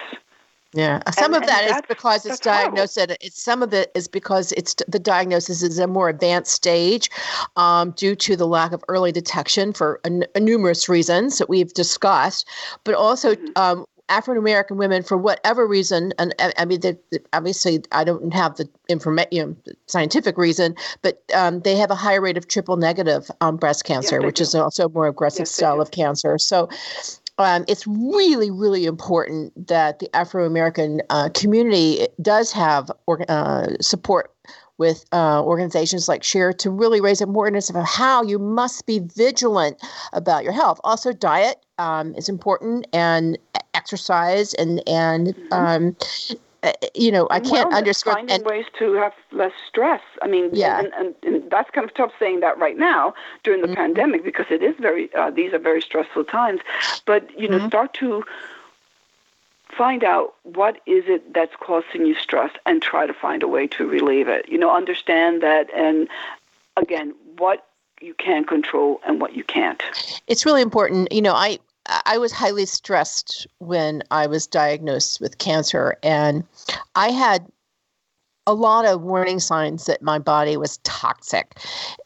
Yeah, 0.75 1.01
some 1.13 1.33
and, 1.33 1.43
of 1.43 1.49
that 1.49 1.71
is 1.71 1.83
because 1.89 2.27
it's 2.27 2.41
diagnosed 2.41 2.99
at 2.99 3.17
it's 3.23 3.43
some 3.43 3.63
of 3.63 3.73
it 3.73 3.91
is 3.95 4.07
because 4.07 4.53
it's 4.53 4.77
the 4.87 4.99
diagnosis 4.99 5.63
is 5.63 5.79
a 5.79 5.87
more 5.87 6.11
advanced 6.11 6.53
stage 6.53 7.11
um, 7.57 7.93
due 7.93 8.15
to 8.17 8.37
the 8.37 8.47
lack 8.47 8.73
of 8.73 8.85
early 8.87 9.11
detection 9.11 9.73
for 9.73 9.99
a, 10.05 10.11
a 10.35 10.41
numerous 10.41 10.87
reasons 10.87 11.39
that 11.39 11.49
we've 11.49 11.73
discussed, 11.73 12.47
but 12.85 12.95
also 12.95 13.35
mm-hmm. 13.35 13.47
um, 13.57 13.87
African 14.09 14.39
American 14.39 14.77
women, 14.77 15.03
for 15.03 15.17
whatever 15.17 15.67
reason, 15.67 16.13
and 16.19 16.35
I 16.59 16.65
mean, 16.65 16.81
obviously, 17.33 17.83
I 17.93 18.05
don't 18.05 18.33
have 18.33 18.57
the 18.57 18.69
information, 18.89 19.29
you 19.33 19.47
know, 19.47 19.57
scientific 19.87 20.39
reason, 20.39 20.75
but 21.03 21.23
um, 21.35 21.61
they 21.61 21.77
have 21.77 21.91
a 21.91 21.95
higher 21.95 22.21
rate 22.21 22.37
of 22.37 22.49
triple 22.49 22.77
negative 22.77 23.31
um, 23.41 23.57
breast 23.57 23.85
cancer, 23.85 24.17
yes, 24.17 24.25
which 24.25 24.37
do. 24.37 24.43
is 24.43 24.55
also 24.55 24.87
a 24.87 24.89
more 24.89 25.07
aggressive 25.07 25.41
yes, 25.41 25.51
style 25.51 25.81
of 25.81 25.91
cancer. 25.91 26.39
So, 26.39 26.69
um, 27.39 27.65
it's 27.69 27.87
really, 27.87 28.51
really 28.51 28.85
important 28.85 29.69
that 29.69 30.01
the 30.01 30.15
Afro 30.15 30.45
American 30.45 31.03
uh, 31.11 31.29
community 31.35 32.07
does 32.21 32.53
have 32.53 32.91
or, 33.07 33.25
uh, 33.29 33.69
support 33.81 34.35
with 34.79 35.05
uh, 35.13 35.43
organizations 35.43 36.09
like 36.09 36.23
Share 36.23 36.53
to 36.53 36.71
really 36.71 37.01
raise 37.01 37.21
awareness 37.21 37.69
of 37.69 37.77
how 37.85 38.23
you 38.23 38.39
must 38.39 38.87
be 38.87 39.01
vigilant 39.01 39.77
about 40.13 40.45
your 40.45 40.53
health. 40.53 40.81
Also, 40.85 41.13
diet 41.13 41.65
um, 41.79 42.15
is 42.15 42.29
important, 42.29 42.87
and 42.93 43.39
exercise, 43.75 44.55
and 44.55 44.83
and 44.89 45.29
mm-hmm. 45.29 45.53
um, 45.53 45.97
uh, 46.63 46.73
you 46.95 47.13
know, 47.13 47.29
I 47.31 47.39
can't 47.39 47.69
well, 47.69 47.79
underscore 47.79 48.15
finding 48.15 48.35
and, 48.37 48.45
ways 48.45 48.67
to 48.79 48.95
have 48.95 49.13
less 49.31 49.53
stress. 49.69 50.03
I 50.23 50.27
mean, 50.27 50.51
yeah, 50.53 50.81
and, 50.81 50.93
and, 50.95 51.15
and, 51.23 51.51
that's 51.51 51.71
kind 51.71 51.89
of 51.89 51.95
tough 51.95 52.11
saying 52.19 52.41
that 52.41 52.59
right 52.59 52.77
now 52.77 53.15
during 53.45 53.61
the 53.61 53.69
mm-hmm. 53.69 53.77
pandemic 53.77 54.25
because 54.25 54.47
it 54.51 54.63
is 54.63 54.75
very 54.79 55.13
uh, 55.15 55.31
these 55.31 55.53
are 55.53 55.59
very 55.59 55.81
stressful 55.81 56.25
times. 56.25 56.61
But 57.05 57.31
you 57.39 57.49
know, 57.49 57.59
mm-hmm. 57.59 57.69
start 57.69 57.95
to 57.95 58.25
find 59.69 60.03
out 60.03 60.35
what 60.43 60.81
is 60.87 61.05
it 61.07 61.33
that's 61.33 61.55
causing 61.61 62.05
you 62.07 62.17
stress 62.17 62.51
and 62.67 62.83
try 62.83 63.07
to 63.07 63.15
find 63.15 63.45
a 63.45 63.49
way 63.49 63.69
to 63.69 63.87
relieve 63.87 64.27
it. 64.27 64.49
You 64.49 64.59
know, 64.59 64.75
understand 64.75 65.43
that 65.43 65.73
and 65.73 66.09
again, 66.77 67.15
what 67.37 67.67
you 68.01 68.15
can 68.15 68.45
control 68.45 69.01
and 69.07 69.21
what 69.21 69.35
you 69.35 69.45
can't. 69.45 69.83
It's 70.27 70.45
really 70.45 70.63
important. 70.63 71.13
You 71.13 71.23
know, 71.23 71.35
I 71.35 71.59
I 71.89 72.19
was 72.19 72.33
highly 72.33 72.67
stressed 72.67 73.47
when 73.59 74.03
I 74.11 74.27
was 74.27 74.47
diagnosed 74.47 75.21
with 75.21 75.39
cancer 75.39 75.97
and 76.03 76.45
I 76.95 77.11
had 77.11 77.47
a 78.47 78.55
lot 78.55 78.87
of 78.87 79.03
warning 79.03 79.41
signs 79.41 79.85
that 79.87 80.01
my 80.01 80.19
body 80.19 80.57
was 80.57 80.79
toxic 80.79 81.59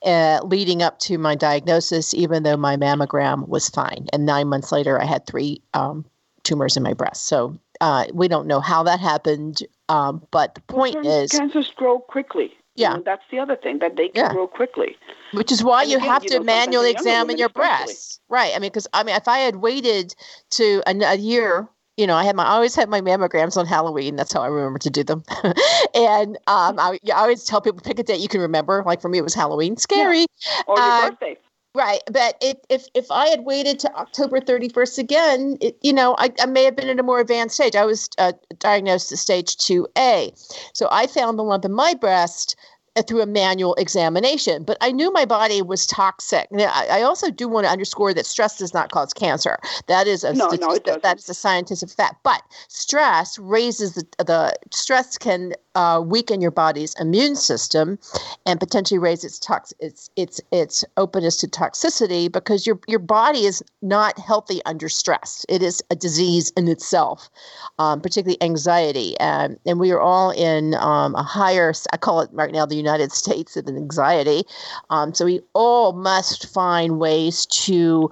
uh, 0.05 0.41
leading 0.43 0.83
up 0.83 0.99
to 0.99 1.17
my 1.17 1.37
diagnosis, 1.37 2.13
even 2.15 2.43
though 2.43 2.57
my 2.57 2.77
mammogram 2.77 3.47
was 3.47 3.69
fine. 3.69 4.09
And 4.13 4.27
nine 4.27 4.49
months 4.49 4.73
later, 4.73 5.01
I 5.01 5.05
had 5.05 5.25
three 5.25 5.63
um, 5.73 6.05
tumors 6.43 6.77
in 6.77 6.83
my 6.83 6.95
breast. 6.95 7.29
So 7.29 7.57
uh, 7.81 8.07
we 8.13 8.27
don't 8.27 8.49
know 8.49 8.61
how 8.61 8.83
that 8.83 8.99
happened, 8.99 9.63
um, 9.89 10.27
but 10.33 10.57
the 10.57 10.61
point 10.63 11.07
is 11.07 11.31
cancers 11.31 11.71
grow 11.77 12.01
quickly. 12.01 12.53
Yeah, 12.75 12.93
you 12.93 12.97
know, 12.99 13.03
that's 13.05 13.23
the 13.31 13.39
other 13.39 13.57
thing 13.57 13.79
that 13.81 13.97
they 13.97 14.09
can 14.09 14.25
yeah. 14.25 14.33
grow 14.33 14.47
quickly. 14.47 14.97
Which 15.33 15.53
is 15.53 15.63
why 15.63 15.83
and 15.83 15.91
you 15.91 15.97
again, 15.99 16.09
have 16.09 16.25
you 16.25 16.31
to 16.31 16.39
know, 16.39 16.45
manually 16.45 16.91
examine 16.91 17.39
your 17.39 17.51
breasts, 17.51 18.21
right? 18.29 18.53
I 18.55 18.59
mean, 18.59 18.71
because 18.71 18.89
I 18.93 19.03
mean, 19.03 19.15
if 19.17 19.29
I 19.29 19.39
had 19.39 19.57
waited 19.57 20.15
to 20.51 20.83
a, 20.87 20.97
a 21.05 21.17
year 21.17 21.69
you 21.97 22.07
know, 22.07 22.15
I 22.15 22.25
had 22.25 22.37
my 22.37 22.45
I 22.45 22.53
always 22.53 22.75
had 22.75 22.89
my 22.89 23.01
mammograms 23.01 23.57
on 23.57 23.67
Halloween. 23.67 24.17
That's 24.17 24.33
how 24.33 24.41
I 24.41 24.47
remember 24.47 24.79
to 24.79 24.91
do 24.91 25.05
them. 25.05 25.23
and 25.95 26.37
um, 26.47 26.79
I, 26.79 26.99
I, 27.09 27.13
always 27.13 27.45
tell 27.45 27.61
people 27.61 27.81
pick 27.81 27.99
a 27.99 28.03
date 28.03 28.21
you 28.21 28.29
can 28.29 28.41
remember. 28.41 28.83
Like 28.87 29.03
for 29.03 29.09
me, 29.09 29.19
it 29.19 29.23
was 29.23 29.35
Halloween. 29.35 29.77
Scary. 29.77 30.21
Yeah. 30.21 30.63
Or 30.67 30.79
your 30.79 30.87
uh, 30.87 31.11
birthday. 31.11 31.39
Right, 31.75 32.01
but 32.11 32.37
it, 32.43 32.67
if 32.69 32.87
if 32.93 33.11
I 33.11 33.29
had 33.29 33.47
waited 33.47 33.81
to 33.81 33.95
October 33.95 34.41
31st 34.41 34.99
again, 34.99 35.57
it, 35.63 35.79
you 35.81 35.95
know, 35.95 36.15
I, 36.19 36.31
I 36.39 36.45
may 36.45 36.65
have 36.65 36.77
been 36.77 36.91
in 36.91 36.99
a 36.99 37.03
more 37.03 37.19
advanced 37.19 37.55
stage. 37.55 37.75
I 37.75 37.87
was 37.87 38.11
uh, 38.19 38.33
diagnosed 38.59 39.11
at 39.11 39.19
stage 39.19 39.57
2A. 39.57 40.33
So 40.75 40.89
I 40.91 41.07
found 41.07 41.39
the 41.39 41.43
lump 41.43 41.65
in 41.65 41.73
my 41.73 41.95
breast 41.95 42.57
uh, 42.95 43.03
through 43.03 43.23
a 43.23 43.27
manual 43.27 43.75
examination, 43.77 44.65
but 44.65 44.77
I 44.83 44.93
knew 44.93 45.11
my 45.13 45.25
body 45.25 45.63
was 45.63 45.87
toxic. 45.87 46.47
Now, 46.53 46.71
I, 46.75 46.99
I 46.99 47.03
also 47.03 47.31
do 47.31 47.49
want 47.49 47.65
to 47.65 47.71
underscore 47.71 48.13
that 48.13 48.27
stress 48.27 48.59
does 48.59 48.75
not 48.75 48.91
cause 48.91 49.15
cancer. 49.15 49.59
That 49.87 50.07
is 50.07 50.25
a 50.25 50.35
no, 50.35 50.51
no, 50.51 50.77
that 50.77 51.19
is 51.19 51.27
a 51.31 51.35
scientific 51.35 51.89
fact. 51.89 52.17
But 52.23 52.43
stress 52.69 53.39
raises 53.39 53.95
the 53.95 54.05
the 54.19 54.55
stress 54.73 55.17
can 55.17 55.55
uh, 55.75 56.03
weaken 56.05 56.41
your 56.41 56.51
body's 56.51 56.95
immune 57.01 57.37
system 57.37 57.99
and 58.47 58.61
potentially 58.61 58.99
raise 58.99 59.25
its 59.25 59.39
tox 59.39 59.73
its 59.81 60.11
its 60.17 60.41
its 60.51 60.85
openness 60.97 61.37
to 61.39 61.49
toxicity 61.49 62.31
because 62.31 62.67
your 62.67 62.79
your 62.87 62.99
body 62.99 63.45
is 63.45 63.63
not 63.81 64.19
healthy 64.19 64.61
under 64.65 64.89
stress. 64.89 65.47
It 65.49 65.63
is 65.63 65.83
a 65.91 65.97
disease 65.97 66.53
in 66.57 66.69
itself, 66.69 67.31
um, 67.79 68.01
particularly 68.01 68.43
anxiety, 68.43 69.19
and 69.19 69.59
and 69.67 69.81
we 69.81 69.91
are 69.93 70.01
all 70.01 70.31
in 70.31 70.75
um, 70.75 71.15
a 71.15 71.23
higher. 71.23 71.73
I 71.93 71.97
call 71.97 72.21
it 72.21 72.31
right 72.33 72.53
now 72.53 72.67
the 72.67 72.77
United 72.77 73.13
States 73.23 73.57
of 73.57 73.67
anxiety. 73.69 74.45
Um, 74.91 75.15
so 75.15 75.25
we 75.25 75.41
all 75.55 75.93
must 75.93 76.53
find 76.53 76.99
ways 76.99 77.47
to 77.47 78.11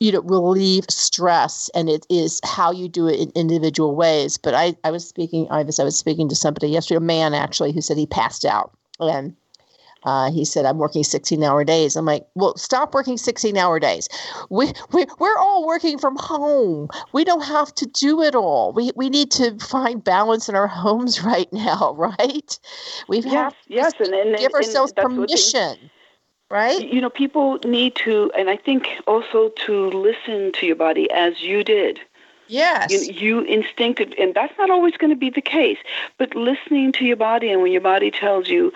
you 0.00 0.10
know 0.10 0.22
relieve 0.22 0.84
stress 0.88 1.70
and 1.74 1.88
it 1.88 2.04
is 2.08 2.40
how 2.42 2.72
you 2.72 2.88
do 2.88 3.06
it 3.06 3.20
in 3.20 3.30
individual 3.34 3.94
ways 3.94 4.36
but 4.36 4.54
i 4.54 4.74
i 4.82 4.90
was 4.90 5.06
speaking 5.06 5.46
i 5.50 5.62
was 5.62 5.78
i 5.78 5.84
was 5.84 5.96
speaking 5.96 6.28
to 6.28 6.34
somebody 6.34 6.68
yesterday 6.68 6.96
a 6.96 7.00
man 7.00 7.34
actually 7.34 7.70
who 7.70 7.80
said 7.80 7.96
he 7.96 8.06
passed 8.06 8.44
out 8.44 8.72
and 8.98 9.36
uh, 10.04 10.30
he 10.30 10.44
said, 10.46 10.64
I'm 10.64 10.78
working 10.78 11.04
16 11.04 11.42
hour 11.42 11.62
days. 11.62 11.94
I'm 11.94 12.06
like, 12.06 12.26
well, 12.34 12.56
stop 12.56 12.94
working 12.94 13.18
16 13.18 13.56
hour 13.58 13.78
days. 13.78 14.08
We, 14.48 14.72
we, 14.92 15.04
we're 15.18 15.36
all 15.36 15.66
working 15.66 15.98
from 15.98 16.16
home. 16.16 16.88
We 17.12 17.22
don't 17.22 17.44
have 17.44 17.74
to 17.74 17.86
do 17.86 18.22
it 18.22 18.34
all. 18.34 18.72
We, 18.72 18.92
we 18.96 19.10
need 19.10 19.30
to 19.32 19.58
find 19.58 20.02
balance 20.02 20.48
in 20.48 20.54
our 20.54 20.66
homes 20.68 21.22
right 21.22 21.52
now, 21.52 21.94
right? 21.98 22.58
We 23.08 23.18
yes, 23.18 23.32
have 23.32 23.54
yes, 23.68 23.92
to 23.94 24.04
and, 24.04 24.14
and, 24.14 24.38
give 24.38 24.46
and, 24.46 24.54
ourselves 24.54 24.94
permission 24.94 25.90
right? 26.50 26.80
You 26.80 27.00
know, 27.00 27.10
people 27.10 27.58
need 27.64 27.94
to, 27.96 28.30
and 28.36 28.50
I 28.50 28.56
think 28.56 28.88
also 29.06 29.50
to 29.66 29.90
listen 29.90 30.52
to 30.52 30.66
your 30.66 30.76
body 30.76 31.10
as 31.10 31.40
you 31.40 31.64
did. 31.64 32.00
Yes. 32.48 32.90
You, 32.90 33.12
you 33.12 33.40
instinctive, 33.42 34.12
and 34.18 34.34
that's 34.34 34.56
not 34.58 34.70
always 34.70 34.96
going 34.96 35.10
to 35.10 35.16
be 35.16 35.30
the 35.30 35.40
case. 35.40 35.78
But 36.18 36.34
listening 36.34 36.92
to 36.92 37.04
your 37.04 37.16
body, 37.16 37.50
and 37.50 37.62
when 37.62 37.70
your 37.70 37.80
body 37.80 38.10
tells 38.10 38.48
you 38.48 38.72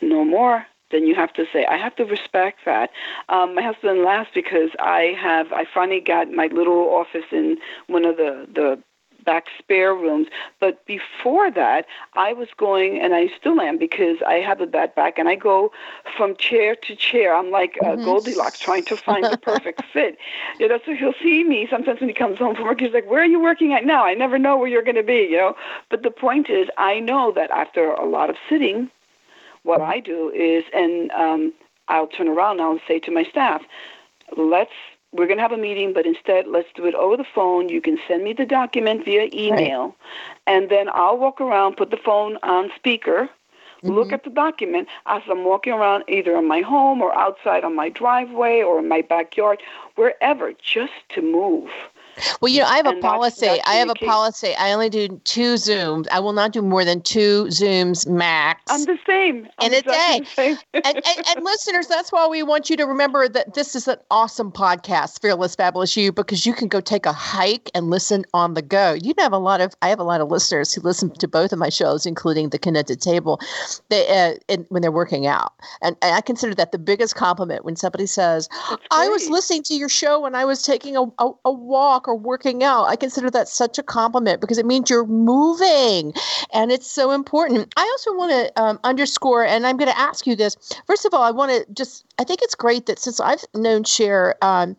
no 0.00 0.24
more, 0.24 0.66
then 0.90 1.06
you 1.06 1.14
have 1.14 1.32
to 1.34 1.46
say, 1.52 1.66
I 1.66 1.76
have 1.76 1.94
to 1.96 2.04
respect 2.06 2.60
that. 2.64 2.90
Um, 3.28 3.54
my 3.54 3.62
husband 3.62 4.04
laughs 4.04 4.30
because 4.34 4.70
I 4.80 5.14
have, 5.20 5.52
I 5.52 5.66
finally 5.66 6.00
got 6.00 6.32
my 6.32 6.46
little 6.46 6.88
office 6.94 7.26
in 7.30 7.58
one 7.88 8.06
of 8.06 8.16
the 8.16 8.48
the 8.52 8.82
back 9.28 9.48
spare 9.58 9.94
rooms. 9.94 10.26
But 10.58 10.86
before 10.86 11.50
that, 11.50 11.84
I 12.14 12.32
was 12.32 12.48
going, 12.56 12.98
and 12.98 13.14
I 13.14 13.28
still 13.38 13.60
am 13.60 13.76
because 13.76 14.16
I 14.26 14.36
have 14.36 14.62
a 14.62 14.66
bad 14.66 14.94
back, 14.94 15.18
and 15.18 15.28
I 15.28 15.34
go 15.34 15.70
from 16.16 16.34
chair 16.36 16.74
to 16.74 16.96
chair. 16.96 17.36
I'm 17.36 17.50
like 17.50 17.76
uh, 17.82 17.88
mm-hmm. 17.88 18.04
Goldilocks 18.04 18.58
trying 18.58 18.86
to 18.86 18.96
find 18.96 19.24
the 19.26 19.36
perfect 19.36 19.82
fit. 19.92 20.16
You 20.58 20.68
know, 20.68 20.78
so 20.86 20.94
he'll 20.94 21.12
see 21.22 21.44
me 21.44 21.68
sometimes 21.70 22.00
when 22.00 22.08
he 22.08 22.14
comes 22.14 22.38
home 22.38 22.54
from 22.54 22.64
work. 22.64 22.80
He's 22.80 22.94
like, 22.94 23.10
"Where 23.10 23.20
are 23.20 23.32
you 23.34 23.38
working 23.38 23.74
at 23.74 23.84
now? 23.84 24.06
I 24.06 24.14
never 24.14 24.38
know 24.38 24.56
where 24.56 24.68
you're 24.68 24.88
going 24.90 24.96
to 24.96 25.02
be." 25.02 25.28
You 25.30 25.36
know, 25.36 25.56
but 25.90 26.02
the 26.02 26.10
point 26.10 26.48
is, 26.48 26.68
I 26.78 26.98
know 27.00 27.30
that 27.32 27.50
after 27.50 27.90
a 27.92 28.06
lot 28.06 28.30
of 28.30 28.36
sitting, 28.48 28.90
what 29.62 29.82
I 29.82 30.00
do 30.00 30.30
is, 30.30 30.64
and 30.72 31.10
um, 31.10 31.52
I'll 31.88 32.06
turn 32.06 32.28
around 32.28 32.60
and 32.60 32.62
I'll 32.62 32.80
say 32.88 32.98
to 33.00 33.10
my 33.10 33.24
staff, 33.24 33.60
"Let's 34.38 34.72
we're 35.12 35.26
going 35.26 35.38
to 35.38 35.42
have 35.42 35.52
a 35.52 35.56
meeting, 35.58 35.92
but 35.92 36.06
instead, 36.06 36.46
let's 36.46 36.68
do 36.74 36.86
it 36.86 36.94
over 36.94 37.16
the 37.16 37.24
phone. 37.34 37.68
You 37.68 37.80
can 37.80 37.98
send 38.06 38.24
me 38.24 38.32
the 38.32 38.44
document 38.44 39.04
via 39.04 39.28
email, 39.32 39.86
right. 39.86 39.94
and 40.46 40.70
then 40.70 40.88
I'll 40.92 41.16
walk 41.16 41.40
around, 41.40 41.76
put 41.76 41.90
the 41.90 41.96
phone 41.96 42.38
on 42.42 42.70
speaker, 42.76 43.28
mm-hmm. 43.82 43.90
look 43.90 44.12
at 44.12 44.24
the 44.24 44.30
document 44.30 44.88
as 45.06 45.22
I'm 45.30 45.44
walking 45.44 45.72
around 45.72 46.04
either 46.08 46.36
in 46.36 46.46
my 46.46 46.60
home 46.60 47.00
or 47.00 47.16
outside 47.16 47.64
on 47.64 47.74
my 47.74 47.88
driveway 47.88 48.62
or 48.62 48.78
in 48.78 48.88
my 48.88 49.00
backyard, 49.00 49.62
wherever, 49.94 50.52
just 50.52 50.92
to 51.10 51.22
move. 51.22 51.70
Well, 52.40 52.52
you 52.52 52.60
know, 52.60 52.66
I 52.66 52.76
have 52.76 52.86
a 52.86 53.00
policy. 53.00 53.46
That's, 53.46 53.58
that's 53.58 53.68
I 53.68 53.74
have 53.74 53.90
a 53.90 53.94
policy. 53.94 54.54
I 54.58 54.72
only 54.72 54.88
do 54.88 55.20
two 55.24 55.54
Zooms. 55.54 56.06
I 56.10 56.20
will 56.20 56.32
not 56.32 56.52
do 56.52 56.62
more 56.62 56.84
than 56.84 57.00
two 57.00 57.44
Zooms 57.46 58.06
max. 58.08 58.62
I'm 58.68 58.84
the 58.84 58.98
same. 59.06 59.48
I'm 59.58 59.72
in 59.72 59.78
a 59.78 59.82
day. 59.82 60.20
and, 60.36 60.58
and, 60.74 61.04
and, 61.04 61.44
listeners, 61.44 61.86
that's 61.86 62.12
why 62.12 62.26
we 62.26 62.42
want 62.42 62.70
you 62.70 62.76
to 62.76 62.84
remember 62.84 63.28
that 63.28 63.54
this 63.54 63.74
is 63.76 63.88
an 63.88 63.98
awesome 64.10 64.50
podcast, 64.50 65.20
Fearless 65.20 65.54
Fabulous 65.54 65.96
You, 65.96 66.12
because 66.12 66.46
you 66.46 66.52
can 66.52 66.68
go 66.68 66.80
take 66.80 67.06
a 67.06 67.12
hike 67.12 67.70
and 67.74 67.90
listen 67.90 68.24
on 68.34 68.54
the 68.54 68.62
go. 68.62 68.94
You 68.94 69.14
have 69.18 69.32
a 69.32 69.38
lot 69.38 69.60
of. 69.60 69.74
I 69.82 69.88
have 69.88 70.00
a 70.00 70.04
lot 70.04 70.20
of 70.20 70.30
listeners 70.30 70.72
who 70.72 70.80
listen 70.80 71.10
to 71.10 71.28
both 71.28 71.52
of 71.52 71.58
my 71.58 71.68
shows, 71.68 72.06
including 72.06 72.50
the 72.50 72.58
Connected 72.58 73.00
Table, 73.00 73.40
they, 73.88 74.08
uh, 74.48 74.56
when 74.68 74.82
they're 74.82 74.90
working 74.90 75.26
out. 75.26 75.52
And, 75.82 75.96
and, 76.02 76.14
I 76.14 76.20
consider 76.20 76.54
that 76.56 76.72
the 76.72 76.78
biggest 76.78 77.14
compliment 77.14 77.64
when 77.64 77.76
somebody 77.76 78.06
says, 78.06 78.48
"I 78.90 79.08
was 79.08 79.28
listening 79.28 79.62
to 79.64 79.74
your 79.74 79.88
show 79.88 80.20
when 80.20 80.34
I 80.34 80.44
was 80.44 80.62
taking 80.62 80.96
a, 80.96 81.02
a, 81.18 81.30
a 81.44 81.52
walk." 81.52 82.07
Or 82.08 82.14
working 82.14 82.64
out. 82.64 82.84
I 82.84 82.96
consider 82.96 83.30
that 83.32 83.48
such 83.48 83.78
a 83.78 83.82
compliment 83.82 84.40
because 84.40 84.56
it 84.56 84.64
means 84.64 84.88
you're 84.88 85.04
moving 85.04 86.14
and 86.54 86.72
it's 86.72 86.90
so 86.90 87.10
important. 87.10 87.70
I 87.76 87.82
also 87.82 88.16
want 88.16 88.32
to 88.32 88.62
um, 88.62 88.80
underscore, 88.82 89.44
and 89.44 89.66
I'm 89.66 89.76
going 89.76 89.90
to 89.90 89.98
ask 89.98 90.26
you 90.26 90.34
this. 90.34 90.56
First 90.86 91.04
of 91.04 91.12
all, 91.12 91.22
I 91.22 91.32
want 91.32 91.52
to 91.52 91.70
just, 91.74 92.06
I 92.18 92.24
think 92.24 92.40
it's 92.40 92.54
great 92.54 92.86
that 92.86 92.98
since 92.98 93.20
I've 93.20 93.44
known 93.54 93.84
Share, 93.84 94.36
um, 94.40 94.76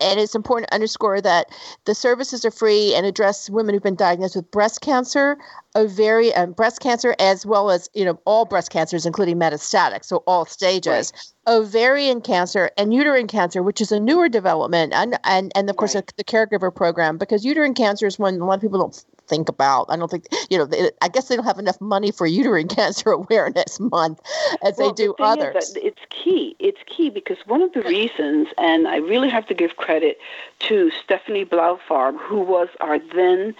and 0.00 0.20
it's 0.20 0.34
important 0.34 0.68
to 0.68 0.74
underscore 0.74 1.20
that 1.20 1.46
the 1.84 1.94
services 1.94 2.44
are 2.44 2.50
free 2.50 2.94
and 2.94 3.06
address 3.06 3.50
women 3.50 3.74
who've 3.74 3.82
been 3.82 3.96
diagnosed 3.96 4.36
with 4.36 4.50
breast 4.50 4.80
cancer, 4.80 5.36
ovarian 5.74 6.32
um, 6.36 6.52
breast 6.52 6.80
cancer, 6.80 7.14
as 7.18 7.44
well 7.44 7.70
as 7.70 7.88
you 7.94 8.04
know 8.04 8.20
all 8.24 8.44
breast 8.44 8.70
cancers, 8.70 9.06
including 9.06 9.38
metastatic, 9.38 10.04
so 10.04 10.22
all 10.26 10.46
stages, 10.46 11.12
right. 11.46 11.54
ovarian 11.54 12.20
cancer 12.20 12.70
and 12.76 12.94
uterine 12.94 13.26
cancer, 13.26 13.62
which 13.62 13.80
is 13.80 13.92
a 13.92 14.00
newer 14.00 14.28
development, 14.28 14.92
and 14.92 15.18
and 15.24 15.52
and 15.54 15.68
of 15.70 15.76
course 15.76 15.94
right. 15.94 16.12
the 16.16 16.24
caregiver 16.24 16.74
program 16.74 17.18
because 17.18 17.44
uterine 17.44 17.74
cancer 17.74 18.06
is 18.06 18.18
one 18.18 18.34
a 18.40 18.44
lot 18.44 18.54
of 18.54 18.60
people 18.60 18.78
don't 18.78 19.04
think 19.28 19.48
about. 19.48 19.86
I 19.88 19.96
don't 19.96 20.10
think 20.10 20.26
you 20.50 20.58
know. 20.58 20.66
They, 20.66 20.90
I 21.02 21.08
guess 21.08 21.28
they 21.28 21.36
don't 21.36 21.44
have 21.44 21.58
enough 21.58 21.80
money 21.80 22.10
for 22.10 22.26
uterine 22.26 22.68
cancer 22.78 23.10
awareness 23.10 23.78
month 23.78 24.20
as 24.62 24.76
well, 24.78 24.92
they 24.92 25.04
do 25.04 25.14
the 25.18 25.24
others. 25.24 25.74
it's 25.76 26.00
key. 26.10 26.56
It's 26.58 26.80
key 26.86 27.10
because 27.10 27.38
one 27.46 27.62
of 27.62 27.72
the 27.72 27.82
reasons, 27.82 28.48
and 28.58 28.88
I 28.88 28.96
really 28.96 29.28
have 29.28 29.46
to 29.48 29.54
give 29.54 29.76
credit 29.76 30.18
to 30.60 30.90
Stephanie 31.02 31.44
Blaufarb, 31.44 32.18
who 32.18 32.40
was 32.40 32.68
our 32.80 32.98
then 32.98 33.54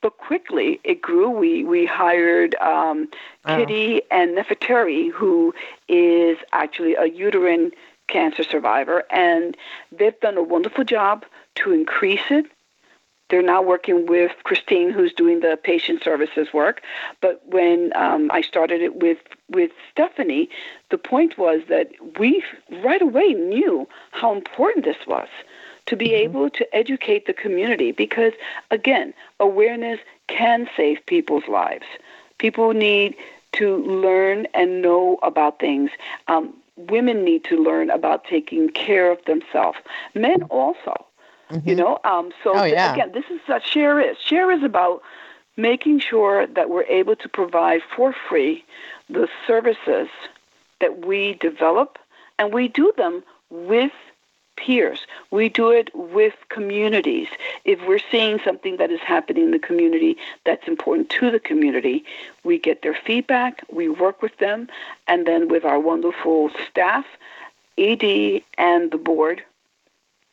But 0.00 0.16
quickly 0.18 0.78
it 0.84 1.02
grew. 1.02 1.28
We 1.28 1.64
we 1.64 1.84
hired 1.84 2.54
um, 2.56 3.08
Kitty 3.44 4.02
and 4.12 4.38
Nefertari, 4.38 5.10
who 5.10 5.52
is 5.88 6.38
actually 6.52 6.94
a 6.94 7.06
uterine 7.06 7.72
cancer 8.08 8.42
survivor, 8.42 9.04
and 9.10 9.56
they've 9.92 10.18
done 10.20 10.36
a 10.36 10.42
wonderful 10.42 10.84
job 10.84 11.24
to 11.56 11.72
increase 11.72 12.30
it. 12.30 12.46
They're 13.30 13.42
now 13.42 13.60
working 13.60 14.06
with 14.06 14.32
Christine, 14.44 14.90
who's 14.90 15.12
doing 15.12 15.40
the 15.40 15.58
patient 15.62 16.02
services 16.02 16.48
work. 16.54 16.80
But 17.20 17.42
when 17.46 17.92
um, 17.94 18.30
I 18.32 18.40
started 18.40 18.80
it 18.80 18.96
with 18.96 19.18
with 19.50 19.70
Stephanie, 19.92 20.48
the 20.90 20.98
point 20.98 21.36
was 21.36 21.60
that 21.68 21.90
we 22.18 22.42
right 22.82 23.02
away 23.02 23.34
knew 23.34 23.86
how 24.12 24.34
important 24.34 24.84
this 24.86 25.06
was 25.06 25.28
to 25.86 25.96
be 25.96 26.08
mm-hmm. 26.08 26.24
able 26.24 26.50
to 26.50 26.74
educate 26.74 27.26
the 27.26 27.34
community 27.34 27.92
because 27.92 28.32
again, 28.70 29.12
awareness 29.40 30.00
can 30.26 30.68
save 30.76 31.04
people's 31.06 31.48
lives. 31.48 31.86
People 32.38 32.72
need 32.72 33.14
to 33.52 33.78
learn 33.84 34.46
and 34.54 34.82
know 34.82 35.18
about 35.22 35.58
things. 35.58 35.90
Um, 36.28 36.54
women 36.78 37.24
need 37.24 37.44
to 37.44 37.62
learn 37.62 37.90
about 37.90 38.24
taking 38.24 38.68
care 38.70 39.10
of 39.10 39.24
themselves. 39.24 39.78
Men 40.14 40.42
also. 40.44 41.06
Mm-hmm. 41.50 41.68
You 41.68 41.74
know, 41.76 41.98
um, 42.04 42.30
so 42.44 42.54
oh, 42.54 42.64
yeah. 42.64 42.92
again, 42.92 43.12
this 43.12 43.24
is 43.30 43.40
what 43.46 43.64
share 43.64 44.00
is. 44.00 44.18
Share 44.18 44.50
is 44.50 44.62
about 44.62 45.02
making 45.56 45.98
sure 45.98 46.46
that 46.46 46.70
we're 46.70 46.84
able 46.84 47.16
to 47.16 47.28
provide 47.28 47.80
for 47.96 48.14
free 48.28 48.64
the 49.08 49.28
services 49.46 50.08
that 50.80 51.06
we 51.06 51.34
develop, 51.34 51.98
and 52.38 52.52
we 52.52 52.68
do 52.68 52.92
them 52.96 53.24
with 53.50 53.92
peers. 54.58 55.06
We 55.30 55.48
do 55.48 55.70
it 55.70 55.90
with 55.94 56.34
communities. 56.48 57.28
If 57.64 57.80
we're 57.86 58.00
seeing 58.10 58.40
something 58.44 58.76
that 58.78 58.90
is 58.90 59.00
happening 59.00 59.44
in 59.44 59.50
the 59.52 59.58
community 59.58 60.16
that's 60.44 60.66
important 60.66 61.10
to 61.10 61.30
the 61.30 61.40
community, 61.40 62.04
we 62.44 62.58
get 62.58 62.82
their 62.82 62.98
feedback, 63.06 63.62
we 63.72 63.88
work 63.88 64.20
with 64.20 64.36
them, 64.38 64.68
and 65.06 65.26
then 65.26 65.48
with 65.48 65.64
our 65.64 65.78
wonderful 65.78 66.50
staff, 66.68 67.06
ED, 67.76 68.42
and 68.58 68.90
the 68.90 68.98
board, 68.98 69.42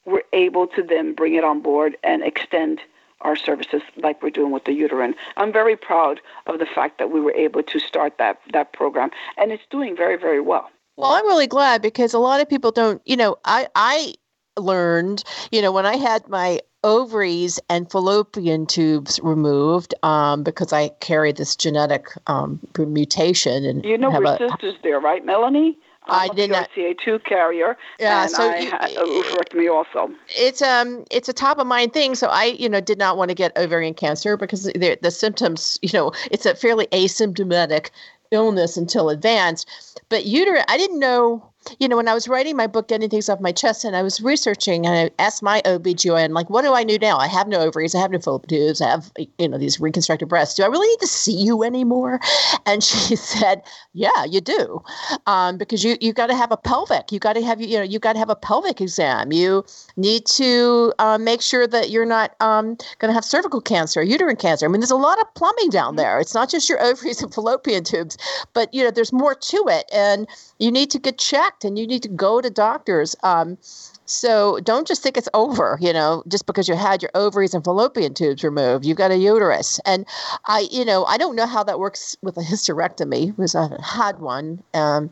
we're 0.06 0.24
able 0.34 0.68
to 0.68 0.82
then 0.82 1.14
bring 1.14 1.36
it 1.36 1.44
on 1.44 1.62
board 1.62 1.96
and 2.04 2.24
extend 2.24 2.82
our 3.22 3.36
services 3.36 3.82
like 3.98 4.22
we're 4.22 4.30
doing 4.30 4.52
with 4.52 4.66
the 4.66 4.74
uterine. 4.74 5.16
I'm 5.38 5.54
very 5.54 5.76
proud 5.76 6.20
of 6.48 6.60
the 6.60 6.66
fact 6.66 6.98
that 7.00 7.12
we 7.12 7.22
were 7.22 7.34
able 7.34 7.64
to 7.64 7.80
start 7.80 8.18
that, 8.18 8.40
that 8.54 8.74
program, 8.74 9.12
and 9.38 9.52
it's 9.52 9.64
doing 9.70 9.96
very, 9.96 10.18
very 10.18 10.42
well. 10.42 10.70
Well, 10.98 11.12
I'm 11.12 11.26
really 11.26 11.48
glad 11.48 11.82
because 11.82 12.14
a 12.14 12.20
lot 12.20 12.42
of 12.42 12.50
people 12.50 12.72
don't, 12.72 13.02
you 13.06 13.18
know, 13.18 13.38
I 13.44 13.68
I 13.76 14.14
learned, 14.58 15.24
you 15.52 15.62
know, 15.62 15.72
when 15.72 15.86
I 15.86 15.98
had 15.98 16.28
my 16.30 16.62
ovaries 16.84 17.60
and 17.68 17.90
fallopian 17.92 18.68
tubes 18.68 19.20
removed 19.24 19.96
um, 20.04 20.44
because 20.44 20.72
I 20.72 20.90
carry 21.00 21.32
this 21.32 21.56
genetic 21.56 22.08
um, 22.28 22.60
mutation. 22.78 23.66
And 23.66 23.84
you 23.84 23.98
know, 23.98 24.12
we're 24.12 24.36
a, 24.36 24.38
sisters 24.38 24.76
there, 24.84 25.00
right, 25.00 25.26
Melanie? 25.26 25.78
I'm 26.08 26.30
I 26.30 26.34
did 26.34 26.52
not. 26.52 26.70
CA2 26.78 27.24
carrier. 27.24 27.76
Yeah, 28.00 28.24
and 28.24 28.32
so 28.32 28.50
I 28.50 28.60
you, 28.60 28.70
had 28.70 28.92
oophorectomy 28.92 29.74
also. 29.74 30.14
It's 30.30 30.62
um, 30.62 31.04
it's 31.10 31.28
a 31.28 31.34
top 31.34 31.58
of 31.58 31.66
mind 31.66 31.94
thing. 31.94 32.14
So 32.14 32.28
I, 32.28 32.46
you 32.46 32.70
know, 32.70 32.80
did 32.80 33.00
not 33.00 33.18
want 33.18 33.30
to 33.30 33.36
get 33.36 33.58
ovarian 33.58 33.96
cancer 33.96 34.38
because 34.38 34.66
the, 34.66 34.98
the 35.02 35.12
symptoms, 35.12 35.80
you 35.82 35.90
know, 35.94 36.12
it's 36.30 36.46
a 36.46 36.56
fairly 36.56 36.86
asymptomatic 36.88 37.90
illness 38.36 38.78
until 38.78 39.10
advanced. 39.10 39.68
But 40.10 40.26
uterine, 40.26 40.66
I 40.68 40.78
didn't 40.78 41.00
know 41.00 41.52
you 41.80 41.88
know, 41.88 41.98
when 41.98 42.08
I 42.08 42.14
was 42.14 42.28
writing 42.28 42.56
my 42.56 42.68
book, 42.68 42.88
Getting 42.88 43.10
Things 43.10 43.30
Off 43.30 43.40
My 43.40 43.52
Chest, 43.52 43.84
and 43.84 43.96
I 43.96 44.04
was 44.04 44.22
researching, 44.22 44.86
and 44.86 44.96
I 44.96 45.24
asked 45.24 45.44
my 45.44 45.62
OBGYN, 45.66 46.32
like, 46.32 46.50
what 46.50 46.64
do 46.64 46.74
I 46.74 46.84
know 46.84 46.98
now? 47.02 47.18
I 47.18 47.28
have 47.28 47.48
no 47.48 47.60
ovaries, 47.60 47.96
I 47.96 48.00
have 48.00 48.12
no 48.12 48.20
fallopian 48.20 48.68
tubes, 48.68 48.82
I 48.82 48.90
have, 48.90 49.12
you 49.38 49.48
know, 49.48 49.58
these 49.58 49.80
reconstructed 49.80 50.30
breasts. 50.30 50.56
Do 50.56 50.64
I 50.64 50.68
really 50.68 50.88
need 50.88 51.00
to 51.00 51.08
see 51.08 51.36
you 51.36 51.64
anymore? 51.64 52.20
And 52.66 52.84
she 52.84 53.16
said, 53.16 53.62
yeah, 53.94 54.26
you 54.26 54.42
do. 54.42 54.84
Um, 55.26 55.58
because 55.58 55.84
you, 55.84 55.98
you 56.02 56.14
got 56.14 56.28
to 56.28 56.36
have 56.36 56.52
a 56.52 56.58
pelvic. 56.58 57.12
You 57.12 57.20
got 57.20 57.34
to 57.34 57.42
have, 57.42 57.62
you 57.62 57.78
know, 57.78 57.84
you 57.84 58.00
got 58.00 58.14
to 58.14 58.20
have 58.20 58.30
a 58.30 58.36
pelvic 58.36 58.82
exam. 58.82 59.32
You 59.32 59.64
need 59.98 60.26
to 60.28 60.94
uh, 61.00 61.18
make 61.18 61.42
sure 61.42 61.68
that 61.68 61.90
you're 61.90 62.06
not 62.06 62.36
um, 62.42 62.76
going 63.00 63.10
to 63.10 63.14
have 63.14 63.26
cervical 63.26 63.62
cancer, 63.62 64.04
uterine 64.04 64.36
cancer. 64.36 64.66
I 64.66 64.70
mean, 64.70 64.82
there's 64.82 64.92
a 64.92 64.96
lot 64.96 65.20
of 65.20 65.34
plumbing 65.36 65.70
down 65.70 65.92
mm-hmm. 65.92 65.98
there. 65.98 66.20
It's 66.20 66.34
not 66.34 66.50
just 66.50 66.70
your 66.70 66.82
ovaries 66.82 67.22
and 67.22 67.34
fallopian 67.34 67.84
tubes, 67.84 68.18
but, 68.54 68.74
you 68.74 68.84
know, 68.84 68.92
there's 68.92 69.14
more 69.14 69.36
to 69.36 69.66
it. 69.70 69.86
And 69.94 70.28
you 70.60 70.72
need 70.72 70.92
to 70.92 71.00
get 71.00 71.18
checked 71.18 71.55
and 71.64 71.80
you 71.80 71.88
need 71.88 72.04
to 72.04 72.10
go 72.10 72.42
to 72.42 72.50
doctors. 72.50 73.16
Um, 73.24 73.58
so 74.06 74.60
don't 74.60 74.88
just 74.88 75.02
think 75.02 75.18
it's 75.18 75.30
over, 75.34 75.78
you 75.82 75.92
know, 75.92 76.24
just 76.28 76.46
because 76.46 76.68
you 76.68 76.76
had 76.76 77.02
your 77.02 77.12
ovaries 77.16 77.54
and 77.54 77.64
fallopian 77.64 78.14
tubes 78.14 78.44
removed. 78.44 78.86
You've 78.86 78.98
got 78.98 79.12
a 79.12 79.18
uterus. 79.18 79.80
And 79.86 80.06
I, 80.46 80.68
you 80.72 80.86
know, 80.86 81.06
I 81.06 81.18
don't 81.18 81.36
know 81.36 81.48
how 81.48 81.64
that 81.64 81.80
works 81.80 82.16
with 82.22 82.38
a 82.38 82.42
hysterectomy 82.42 83.36
because 83.36 83.56
I 83.56 83.64
haven't 83.64 83.84
had 83.84 84.20
one. 84.20 84.62
Um, 84.74 85.12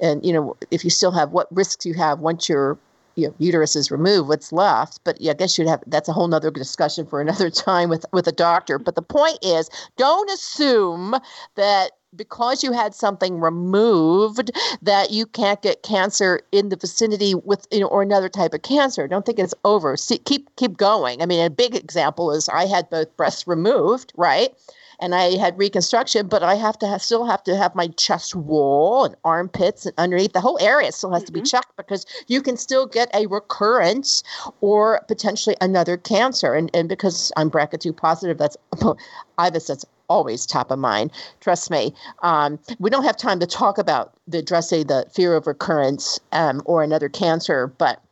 and, 0.00 0.24
you 0.24 0.32
know, 0.32 0.56
if 0.70 0.84
you 0.84 0.90
still 0.90 1.12
have 1.12 1.32
what 1.32 1.54
risks 1.54 1.84
you 1.84 1.94
have 1.94 2.20
once 2.20 2.48
your 2.48 2.78
you 3.16 3.28
know, 3.28 3.34
uterus 3.38 3.76
is 3.76 3.90
removed, 3.90 4.28
what's 4.28 4.52
left. 4.52 5.00
But 5.04 5.20
yeah, 5.20 5.32
I 5.32 5.34
guess 5.34 5.58
you'd 5.58 5.68
have 5.68 5.82
that's 5.86 6.08
a 6.08 6.12
whole 6.12 6.28
nother 6.28 6.50
discussion 6.50 7.06
for 7.06 7.20
another 7.20 7.50
time 7.68 7.88
with 7.88 8.04
with 8.12 8.26
a 8.26 8.32
doctor. 8.32 8.78
But 8.78 8.94
the 8.94 9.02
point 9.02 9.38
is, 9.42 9.70
don't 9.96 10.30
assume 10.30 11.16
that 11.56 11.92
because 12.14 12.64
you 12.64 12.72
had 12.72 12.94
something 12.94 13.40
removed 13.40 14.50
that 14.82 15.10
you 15.10 15.26
can't 15.26 15.62
get 15.62 15.82
cancer 15.82 16.40
in 16.50 16.68
the 16.68 16.76
vicinity 16.76 17.34
with 17.34 17.66
you 17.70 17.80
know, 17.80 17.86
or 17.86 18.02
another 18.02 18.28
type 18.28 18.52
of 18.54 18.62
cancer. 18.62 19.06
Don't 19.06 19.24
think 19.24 19.38
it's 19.38 19.54
over. 19.64 19.96
See, 19.96 20.18
keep 20.18 20.54
keep 20.56 20.76
going. 20.76 21.22
I 21.22 21.26
mean, 21.26 21.44
a 21.44 21.50
big 21.50 21.74
example 21.74 22.32
is 22.32 22.48
I 22.48 22.66
had 22.66 22.90
both 22.90 23.16
breasts 23.16 23.46
removed, 23.46 24.12
right? 24.16 24.52
And 25.00 25.14
I 25.14 25.36
had 25.36 25.58
reconstruction, 25.58 26.28
but 26.28 26.42
I 26.42 26.54
have 26.54 26.78
to 26.80 26.86
have, 26.86 27.02
still 27.02 27.24
have 27.24 27.42
to 27.44 27.56
have 27.56 27.74
my 27.74 27.88
chest 27.88 28.34
wall 28.34 29.04
and 29.04 29.16
armpits 29.24 29.86
and 29.86 29.94
underneath 29.98 30.32
the 30.32 30.40
whole 30.40 30.58
area 30.60 30.92
still 30.92 31.12
has 31.12 31.22
mm-hmm. 31.22 31.26
to 31.26 31.32
be 31.32 31.40
mm-hmm. 31.40 31.46
checked 31.46 31.76
because 31.76 32.06
you 32.28 32.42
can 32.42 32.56
still 32.56 32.86
get 32.86 33.08
a 33.14 33.26
recurrence 33.26 34.22
or 34.60 35.02
potentially 35.08 35.56
another 35.60 35.96
cancer. 35.96 36.54
And 36.54 36.70
and 36.74 36.88
because 36.88 37.32
I'm 37.36 37.50
BRCA2 37.50 37.96
positive, 37.96 38.38
that's 38.38 38.56
Ivis 39.38 39.66
that's 39.66 39.84
always 40.10 40.44
top 40.44 40.70
of 40.70 40.78
mind. 40.78 41.12
Trust 41.40 41.70
me. 41.70 41.94
Um, 42.22 42.58
we 42.78 42.90
don't 42.90 43.04
have 43.04 43.16
time 43.16 43.40
to 43.40 43.46
talk 43.46 43.78
about 43.78 44.12
the 44.26 44.38
addressing 44.38 44.88
the 44.88 45.06
fear 45.14 45.34
of 45.34 45.46
recurrence 45.46 46.20
um, 46.32 46.60
or 46.66 46.82
another 46.82 47.08
cancer, 47.08 47.68
but 47.78 48.02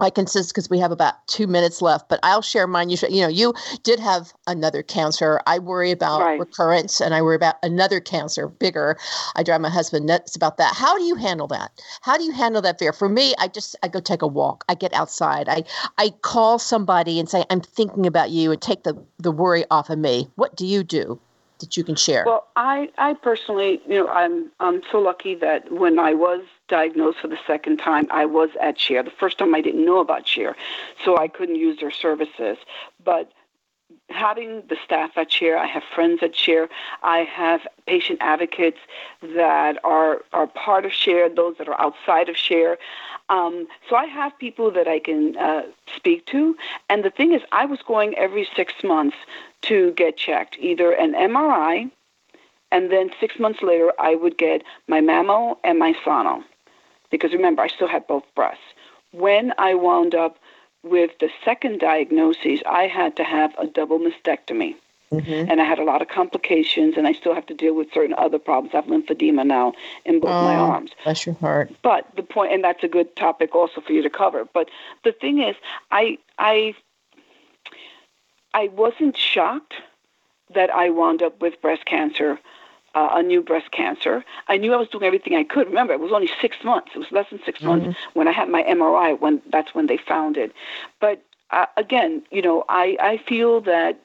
I 0.00 0.10
can 0.10 0.24
because 0.24 0.70
we 0.70 0.78
have 0.78 0.92
about 0.92 1.26
two 1.26 1.46
minutes 1.46 1.82
left, 1.82 2.08
but 2.08 2.20
I'll 2.22 2.42
share 2.42 2.66
mine. 2.66 2.90
You, 2.90 2.96
should, 2.96 3.12
you 3.12 3.22
know, 3.22 3.28
you 3.28 3.54
did 3.82 3.98
have 4.00 4.32
another 4.46 4.82
cancer. 4.82 5.40
I 5.46 5.58
worry 5.58 5.90
about 5.90 6.20
right. 6.20 6.38
recurrence, 6.38 7.00
and 7.00 7.14
I 7.14 7.22
worry 7.22 7.36
about 7.36 7.56
another 7.62 8.00
cancer, 8.00 8.48
bigger. 8.48 8.96
I 9.36 9.42
drive 9.42 9.60
my 9.60 9.70
husband 9.70 10.06
nuts 10.06 10.36
about 10.36 10.56
that. 10.58 10.74
How 10.74 10.96
do 10.96 11.04
you 11.04 11.14
handle 11.16 11.46
that? 11.48 11.70
How 12.02 12.16
do 12.16 12.24
you 12.24 12.32
handle 12.32 12.62
that 12.62 12.78
fear? 12.78 12.92
For 12.92 13.08
me, 13.08 13.34
I 13.38 13.48
just 13.48 13.76
I 13.82 13.88
go 13.88 14.00
take 14.00 14.22
a 14.22 14.26
walk. 14.26 14.64
I 14.68 14.74
get 14.74 14.92
outside. 14.92 15.48
I 15.48 15.64
I 15.98 16.10
call 16.22 16.58
somebody 16.58 17.18
and 17.18 17.28
say 17.28 17.44
I'm 17.50 17.60
thinking 17.60 18.06
about 18.06 18.30
you, 18.30 18.52
and 18.52 18.60
take 18.60 18.84
the 18.84 19.02
the 19.18 19.32
worry 19.32 19.64
off 19.70 19.90
of 19.90 19.98
me. 19.98 20.30
What 20.36 20.56
do 20.56 20.66
you 20.66 20.84
do? 20.84 21.20
that 21.60 21.76
you 21.76 21.84
can 21.84 21.94
share? 21.94 22.24
Well, 22.26 22.46
I, 22.56 22.88
I 22.98 23.14
personally, 23.14 23.80
you 23.86 23.96
know, 23.96 24.08
I'm 24.08 24.50
I'm 24.60 24.82
so 24.90 24.98
lucky 24.98 25.34
that 25.36 25.70
when 25.70 25.98
I 25.98 26.14
was 26.14 26.40
diagnosed 26.70 27.18
for 27.18 27.28
the 27.28 27.38
second 27.46 27.78
time, 27.78 28.06
I 28.10 28.24
was 28.24 28.50
at 28.60 28.78
Share. 28.78 29.02
The 29.02 29.10
first 29.10 29.38
time 29.38 29.54
I 29.54 29.60
didn't 29.60 29.84
know 29.84 29.98
about 29.98 30.26
Share, 30.26 30.56
so 31.04 31.18
I 31.18 31.28
couldn't 31.28 31.56
use 31.56 31.80
their 31.80 31.90
services. 31.90 32.56
But 33.04 33.30
having 34.08 34.62
the 34.68 34.76
staff 34.84 35.10
at 35.16 35.32
Share, 35.32 35.58
I 35.58 35.66
have 35.66 35.82
friends 35.94 36.22
at 36.22 36.34
Share, 36.34 36.68
I 37.02 37.18
have 37.20 37.66
patient 37.86 38.18
advocates 38.22 38.78
that 39.22 39.78
are 39.84 40.22
are 40.32 40.46
part 40.46 40.84
of 40.84 40.92
Share, 40.92 41.28
those 41.28 41.56
that 41.58 41.68
are 41.68 41.80
outside 41.80 42.28
of 42.28 42.36
Share. 42.36 42.78
Um, 43.28 43.68
so 43.88 43.96
I 43.96 44.06
have 44.06 44.36
people 44.38 44.70
that 44.72 44.88
I 44.88 44.98
can 44.98 45.36
uh, 45.36 45.62
speak 45.94 46.26
to. 46.26 46.56
And 46.88 47.04
the 47.04 47.10
thing 47.10 47.32
is, 47.32 47.42
I 47.52 47.64
was 47.64 47.80
going 47.86 48.14
every 48.16 48.48
six 48.56 48.72
months 48.82 49.16
to 49.62 49.92
get 49.92 50.16
checked, 50.16 50.56
either 50.58 50.92
an 50.92 51.12
MRI, 51.14 51.90
and 52.72 52.90
then 52.90 53.10
six 53.20 53.38
months 53.38 53.62
later, 53.62 53.92
I 53.98 54.14
would 54.14 54.36
get 54.38 54.62
my 54.88 55.00
mammo 55.00 55.58
and 55.64 55.78
my 55.78 55.94
sono. 56.04 56.42
Because 57.10 57.32
remember, 57.32 57.62
I 57.62 57.68
still 57.68 57.88
had 57.88 58.06
both 58.06 58.24
breasts. 58.34 58.62
When 59.12 59.52
I 59.58 59.74
wound 59.74 60.14
up 60.14 60.38
with 60.82 61.10
the 61.18 61.30
second 61.44 61.80
diagnosis, 61.80 62.60
I 62.66 62.86
had 62.86 63.16
to 63.16 63.24
have 63.24 63.54
a 63.58 63.66
double 63.66 63.98
mastectomy. 63.98 64.76
Mm-hmm. 65.12 65.50
And 65.50 65.60
I 65.60 65.64
had 65.64 65.80
a 65.80 65.84
lot 65.84 66.02
of 66.02 66.08
complications, 66.08 66.96
and 66.96 67.04
I 67.04 67.12
still 67.12 67.34
have 67.34 67.46
to 67.46 67.54
deal 67.54 67.74
with 67.74 67.92
certain 67.92 68.14
other 68.16 68.38
problems. 68.38 68.72
I 68.72 68.76
have 68.76 68.86
lymphedema 68.86 69.44
now 69.44 69.72
in 70.04 70.20
both 70.20 70.30
oh, 70.30 70.44
my 70.44 70.54
arms. 70.54 70.92
Bless 71.02 71.26
your 71.26 71.34
heart. 71.34 71.72
But 71.82 72.06
the 72.14 72.22
point, 72.22 72.52
and 72.52 72.62
that's 72.62 72.84
a 72.84 72.88
good 72.88 73.16
topic 73.16 73.52
also 73.52 73.80
for 73.80 73.92
you 73.92 74.02
to 74.02 74.10
cover. 74.10 74.46
But 74.54 74.70
the 75.02 75.10
thing 75.10 75.42
is, 75.42 75.56
I 75.90 76.16
I 76.38 76.76
I 78.54 78.68
wasn't 78.68 79.16
shocked 79.16 79.74
that 80.54 80.70
I 80.70 80.90
wound 80.90 81.22
up 81.22 81.40
with 81.40 81.60
breast 81.60 81.86
cancer, 81.86 82.38
uh, 82.94 83.08
a 83.12 83.22
new 83.22 83.42
breast 83.42 83.70
cancer. 83.70 84.24
I 84.48 84.56
knew 84.56 84.72
I 84.72 84.76
was 84.76 84.88
doing 84.88 85.04
everything 85.04 85.34
I 85.34 85.44
could. 85.44 85.68
Remember, 85.68 85.92
it 85.92 86.00
was 86.00 86.12
only 86.12 86.30
six 86.40 86.56
months. 86.64 86.92
It 86.94 86.98
was 86.98 87.12
less 87.12 87.30
than 87.30 87.40
6 87.44 87.58
mm-hmm. 87.58 87.66
months 87.66 87.98
when 88.14 88.28
I 88.28 88.32
had 88.32 88.48
my 88.48 88.62
MRI. 88.62 89.18
When 89.18 89.40
that's 89.50 89.74
when 89.74 89.86
they 89.86 89.96
found 89.96 90.36
it. 90.36 90.52
But 91.00 91.22
uh, 91.50 91.66
again, 91.76 92.22
you 92.30 92.42
know, 92.42 92.64
I 92.68 92.96
I 93.00 93.18
feel 93.18 93.60
that 93.62 94.00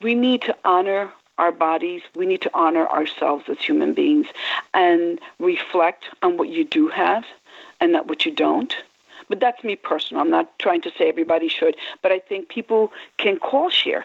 we 0.00 0.14
need 0.14 0.42
to 0.42 0.56
honor 0.64 1.10
our 1.38 1.52
bodies. 1.52 2.02
We 2.14 2.26
need 2.26 2.42
to 2.42 2.50
honor 2.54 2.86
ourselves 2.88 3.44
as 3.48 3.58
human 3.58 3.94
beings 3.94 4.26
and 4.74 5.18
reflect 5.38 6.04
on 6.22 6.36
what 6.36 6.48
you 6.48 6.64
do 6.64 6.88
have 6.88 7.24
and 7.80 7.92
not 7.92 8.06
what 8.06 8.26
you 8.26 8.32
don't. 8.32 8.74
But 9.28 9.40
that's 9.40 9.64
me 9.64 9.76
personal. 9.76 10.22
I'm 10.22 10.30
not 10.30 10.58
trying 10.58 10.82
to 10.82 10.90
say 10.90 11.08
everybody 11.08 11.48
should, 11.48 11.76
but 12.02 12.12
I 12.12 12.18
think 12.18 12.48
people 12.48 12.92
can 13.16 13.38
call 13.38 13.70
share. 13.70 14.04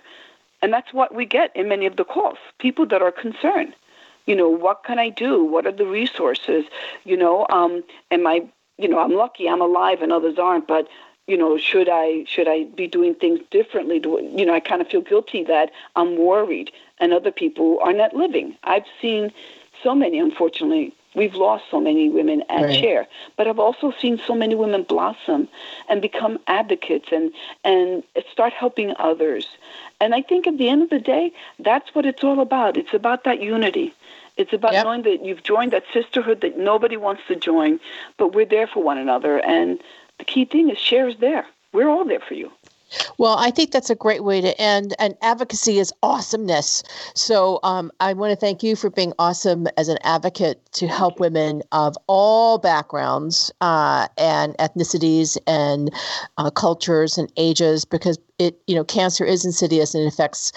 And 0.62 0.74
that's 0.74 0.94
what 0.94 1.14
we 1.14 1.26
get 1.26 1.56
in 1.56 1.70
many 1.70 1.86
of 1.86 1.96
the 1.98 2.04
calls. 2.04 2.38
People 2.60 2.86
that 2.88 3.02
are 3.02 3.12
concerned. 3.12 3.74
You 4.26 4.36
know, 4.36 4.50
what 4.50 4.84
can 4.84 5.00
I 5.00 5.10
do? 5.10 5.44
What 5.44 5.66
are 5.66 5.72
the 5.72 5.86
resources? 5.86 6.66
You 7.06 7.16
know, 7.16 7.48
um, 7.50 7.84
am 8.12 8.28
I, 8.28 8.46
you 8.78 8.88
know, 8.88 9.00
I'm 9.00 9.14
lucky 9.14 9.48
I'm 9.48 9.62
alive 9.62 10.02
and 10.02 10.12
others 10.12 10.38
aren't, 10.38 10.68
but 10.68 10.88
you 11.28 11.38
know, 11.38 11.58
should 11.58 11.90
I 11.90 12.24
should 12.26 12.48
I 12.48 12.64
be 12.64 12.88
doing 12.88 13.14
things 13.16 13.40
differently? 13.52 14.00
Do 14.00 14.20
you 14.36 14.46
know, 14.46 14.54
I 14.54 14.60
kind 14.60 14.82
of 14.82 14.88
feel 14.88 15.02
guilty 15.02 15.44
that 15.44 15.72
I'm 15.96 16.18
worried 16.18 16.72
and 17.00 17.14
other 17.14 17.32
people 17.32 17.80
are 17.82 17.94
not 17.94 18.16
living. 18.16 18.58
I've 18.64 18.86
seen 19.02 19.32
so 19.84 19.94
many, 19.94 20.20
unfortunately, 20.20 20.94
We've 21.18 21.34
lost 21.34 21.66
so 21.72 21.80
many 21.82 22.10
women 22.10 22.44
at 22.48 22.66
right. 22.66 22.80
Share, 22.80 23.08
but 23.38 23.48
I've 23.48 23.58
also 23.58 23.92
seen 24.00 24.22
so 24.28 24.36
many 24.36 24.54
women 24.54 24.84
blossom 24.84 25.48
and 25.90 26.00
become 26.00 26.40
advocates 26.46 27.08
and 27.12 27.34
and 27.64 28.04
start 28.32 28.54
helping 28.54 28.94
others. 29.00 29.48
And 30.00 30.14
I 30.14 30.22
think 30.22 30.46
at 30.46 30.60
the 30.60 30.70
end 30.70 30.84
of 30.84 30.92
the 30.92 31.00
day, 31.00 31.34
that's 31.58 31.96
what 31.96 32.06
it's 32.06 32.24
all 32.24 32.40
about. 32.40 32.78
It's 32.78 32.94
about 32.94 33.24
that 33.24 33.42
unity. 33.42 33.96
It's 34.38 34.54
about 34.54 34.74
yep. 34.74 34.86
knowing 34.86 35.02
that 35.02 35.26
you've 35.26 35.42
joined 35.42 35.74
that 35.74 35.86
sisterhood 35.92 36.42
that 36.42 36.60
nobody 36.60 36.98
wants 36.98 37.24
to 37.30 37.36
join, 37.36 37.80
but 38.18 38.36
we're 38.36 38.46
there 38.46 38.68
for 38.68 38.84
one 38.84 39.00
another. 39.00 39.40
And 39.44 39.80
the 40.20 40.26
key 40.26 40.46
thing 40.46 40.70
is 40.70 40.78
share 40.78 41.08
is 41.08 41.18
there. 41.18 41.48
We're 41.74 41.90
all 41.90 42.06
there 42.06 42.20
for 42.20 42.36
you. 42.36 42.52
Well, 43.18 43.38
I 43.38 43.52
think 43.52 43.72
that's 43.72 43.90
a 43.90 43.96
great 43.96 44.24
way 44.24 44.42
to 44.42 44.60
end. 44.60 44.96
And 45.00 45.16
advocacy 45.22 45.80
is 45.80 45.94
awesomeness. 46.04 46.84
So 47.16 47.60
um, 47.64 47.92
I 48.00 48.14
want 48.14 48.32
to 48.32 48.36
thank 48.36 48.64
you 48.64 48.76
for 48.76 48.90
being 48.90 49.14
awesome 49.20 49.68
as 49.78 49.90
an 49.90 49.98
advocate 50.04 50.62
to 50.74 50.88
help 50.88 51.20
women 51.20 51.64
of 51.72 51.96
all 52.08 52.58
backgrounds 52.58 53.52
uh, 53.62 54.08
and 54.18 54.56
ethnicities 54.58 55.38
and 55.48 55.92
uh, 56.38 56.50
cultures 56.50 57.18
and 57.18 57.32
ages 57.38 57.86
because 57.86 58.18
it, 58.40 58.60
you 58.68 58.76
know, 58.76 58.84
cancer 58.84 59.26
is 59.26 59.46
insidious 59.46 59.94
and 59.94 60.04
it 60.04 60.08
affects 60.08 60.52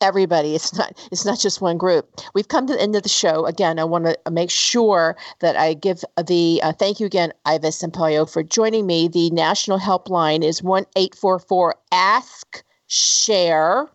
everybody. 0.00 0.54
It's 0.54 0.74
not 0.74 0.92
it's 1.10 1.24
not 1.24 1.38
just 1.38 1.60
one 1.60 1.78
group. 1.78 2.08
We've 2.34 2.48
come 2.48 2.66
to 2.66 2.74
the 2.74 2.80
end 2.80 2.96
of 2.96 3.02
the 3.02 3.08
show. 3.08 3.46
Again, 3.46 3.78
I 3.78 3.84
want 3.84 4.06
to 4.06 4.30
make 4.30 4.50
sure 4.50 5.16
that 5.40 5.56
I 5.56 5.74
give 5.74 6.04
the 6.26 6.60
uh, 6.62 6.72
thank 6.72 7.00
you 7.00 7.06
again, 7.06 7.32
Ivis 7.46 7.82
Sampaio, 7.82 8.30
for 8.30 8.42
joining 8.42 8.86
me. 8.86 9.08
The 9.08 9.30
national 9.30 9.78
helpline 9.78 10.44
is 10.44 10.62
one 10.62 10.86
eight 10.96 11.14
four 11.14 11.38
four 11.38 11.76
ask 11.92 12.62
share. 12.86 13.88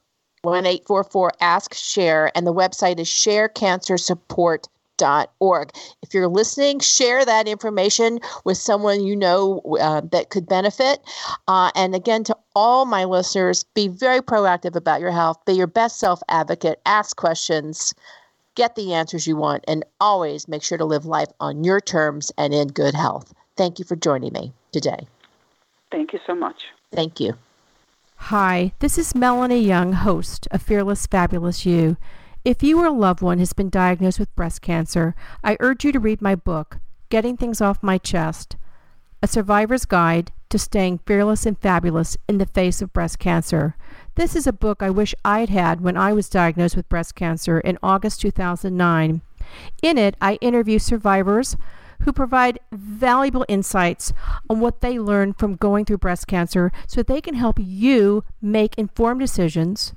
1844 0.44 1.34
ask 1.40 1.72
share 1.76 2.32
and 2.36 2.48
the 2.48 2.54
website 2.54 2.98
is 2.98 3.08
sharecancersupport.com 3.08 4.72
org. 5.40 5.72
If 6.02 6.14
you're 6.14 6.28
listening, 6.28 6.80
share 6.80 7.26
that 7.26 7.48
information 7.48 8.20
with 8.44 8.58
someone 8.58 9.04
you 9.04 9.16
know 9.16 9.62
uh, 9.80 10.02
that 10.12 10.30
could 10.30 10.48
benefit. 10.48 11.00
Uh, 11.48 11.72
and 11.76 11.96
again, 11.96 12.24
to 12.26 12.38
all 12.56 12.86
my 12.86 13.06
listeners, 13.06 13.64
be 13.74 13.88
very 13.88 14.20
proactive 14.20 14.76
about 14.76 15.02
your 15.02 15.12
health, 15.12 15.44
be 15.46 15.54
your 15.54 15.68
best 15.68 16.00
self 16.00 16.22
advocate, 16.30 16.80
ask 16.86 17.18
questions, 17.18 17.94
get 18.56 18.76
the 18.76 18.94
answers 18.94 19.28
you 19.28 19.36
want, 19.36 19.64
and 19.68 19.84
always 20.00 20.48
make 20.48 20.64
sure 20.64 20.78
to 20.78 20.86
live 20.86 21.06
life 21.06 21.30
on 21.40 21.64
your 21.64 21.80
terms 21.80 22.32
and 22.38 22.54
in 22.54 22.68
good 22.68 22.94
health. 22.96 23.34
Thank 23.56 23.80
you 23.80 23.86
for 23.86 23.96
joining 23.96 24.34
me 24.34 24.54
today. 24.72 25.08
Thank 25.92 26.14
you 26.14 26.20
so 26.26 26.34
much. 26.34 26.66
Thank 26.92 27.20
you. 27.20 27.34
Hi, 28.16 28.72
this 28.80 28.98
is 28.98 29.16
Melanie 29.16 29.60
Young, 29.60 29.94
host 29.94 30.48
of 30.52 30.62
Fearless 30.62 31.08
Fabulous 31.08 31.66
You. 31.66 31.98
If 32.44 32.64
you 32.64 32.80
or 32.80 32.88
a 32.88 32.92
loved 32.92 33.22
one 33.22 33.38
has 33.38 33.54
been 33.54 33.70
diagnosed 33.70 34.20
with 34.20 34.36
breast 34.36 34.64
cancer, 34.64 35.14
I 35.44 35.58
urge 35.60 35.86
you 35.86 35.92
to 35.92 36.00
read 36.00 36.24
my 36.24 36.34
book, 36.34 36.80
Getting 37.10 37.38
Things 37.38 37.62
Off 37.62 37.84
My 37.84 38.00
Chest 38.00 38.56
A 39.22 39.28
Survivor's 39.28 39.86
Guide 39.86 40.32
to 40.50 40.58
Staying 40.58 41.02
Fearless 41.06 41.46
and 41.46 41.56
Fabulous 41.60 42.18
in 42.28 42.40
the 42.40 42.48
Face 42.48 42.82
of 42.82 42.94
Breast 42.94 43.20
Cancer. 43.20 43.76
This 44.16 44.36
is 44.36 44.48
a 44.48 44.54
book 44.54 44.82
I 44.82 44.90
wish 44.90 45.14
I'd 45.24 45.50
had 45.50 45.82
when 45.82 45.96
I 45.96 46.14
was 46.14 46.30
diagnosed 46.30 46.76
with 46.76 46.90
breast 46.90 47.14
cancer 47.14 47.60
in 47.60 47.78
August 47.84 48.22
2009. 48.22 49.22
In 49.84 49.98
it, 50.00 50.16
I 50.20 50.40
interview 50.42 50.80
survivors 50.80 51.56
who 52.06 52.12
provide 52.12 52.60
valuable 52.72 53.46
insights 53.50 54.14
on 54.50 54.60
what 54.60 54.82
they 54.82 54.98
learned 54.98 55.38
from 55.38 55.58
going 55.58 55.86
through 55.86 56.00
breast 56.00 56.26
cancer 56.26 56.72
so 56.88 57.04
they 57.04 57.22
can 57.22 57.36
help 57.36 57.60
you 57.60 58.24
make 58.42 58.74
informed 58.80 59.20
decisions 59.20 59.94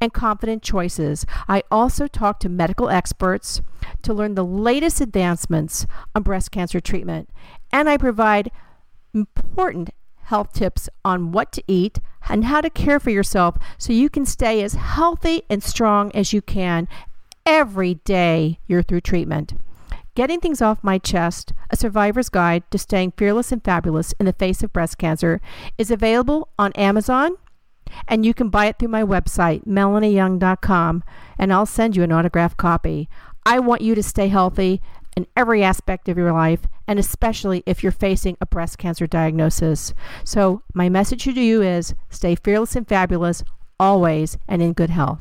and 0.00 0.12
confident 0.12 0.62
choices. 0.62 1.26
I 1.48 1.62
also 1.70 2.06
talk 2.06 2.40
to 2.40 2.48
medical 2.48 2.88
experts 2.88 3.60
to 4.02 4.14
learn 4.14 4.34
the 4.34 4.44
latest 4.44 5.00
advancements 5.00 5.86
on 6.14 6.22
breast 6.22 6.50
cancer 6.50 6.80
treatment, 6.80 7.28
and 7.72 7.88
I 7.88 7.96
provide 7.96 8.50
important 9.12 9.90
health 10.24 10.52
tips 10.52 10.88
on 11.04 11.32
what 11.32 11.52
to 11.52 11.62
eat 11.66 11.98
and 12.28 12.44
how 12.44 12.60
to 12.60 12.70
care 12.70 13.00
for 13.00 13.10
yourself 13.10 13.56
so 13.78 13.92
you 13.92 14.08
can 14.08 14.24
stay 14.24 14.62
as 14.62 14.74
healthy 14.74 15.42
and 15.50 15.62
strong 15.62 16.12
as 16.12 16.32
you 16.32 16.40
can 16.40 16.86
every 17.44 17.94
day 17.94 18.58
you're 18.66 18.82
through 18.82 19.00
treatment. 19.00 19.54
Getting 20.14 20.40
Things 20.40 20.60
Off 20.60 20.84
My 20.84 20.98
Chest, 20.98 21.52
a 21.70 21.76
survivor's 21.76 22.28
guide 22.28 22.62
to 22.70 22.78
staying 22.78 23.12
fearless 23.16 23.52
and 23.52 23.62
fabulous 23.64 24.12
in 24.20 24.26
the 24.26 24.32
face 24.32 24.62
of 24.62 24.72
breast 24.72 24.98
cancer, 24.98 25.40
is 25.78 25.90
available 25.90 26.48
on 26.58 26.72
Amazon 26.72 27.36
and 28.08 28.24
you 28.24 28.34
can 28.34 28.48
buy 28.48 28.66
it 28.66 28.78
through 28.78 28.88
my 28.88 29.02
website, 29.02 29.66
melanieyoung.com, 29.66 31.04
and 31.38 31.52
I'll 31.52 31.66
send 31.66 31.96
you 31.96 32.02
an 32.02 32.12
autographed 32.12 32.56
copy. 32.56 33.08
I 33.46 33.58
want 33.58 33.82
you 33.82 33.94
to 33.94 34.02
stay 34.02 34.28
healthy 34.28 34.80
in 35.16 35.26
every 35.36 35.62
aspect 35.62 36.08
of 36.08 36.16
your 36.16 36.32
life, 36.32 36.60
and 36.86 36.98
especially 36.98 37.62
if 37.66 37.82
you're 37.82 37.92
facing 37.92 38.36
a 38.40 38.46
breast 38.46 38.78
cancer 38.78 39.06
diagnosis. 39.06 39.92
So, 40.24 40.62
my 40.74 40.88
message 40.88 41.24
to 41.24 41.32
you 41.32 41.62
is 41.62 41.94
stay 42.08 42.34
fearless 42.34 42.76
and 42.76 42.86
fabulous 42.86 43.42
always 43.78 44.38
and 44.46 44.62
in 44.62 44.72
good 44.72 44.90
health. 44.90 45.20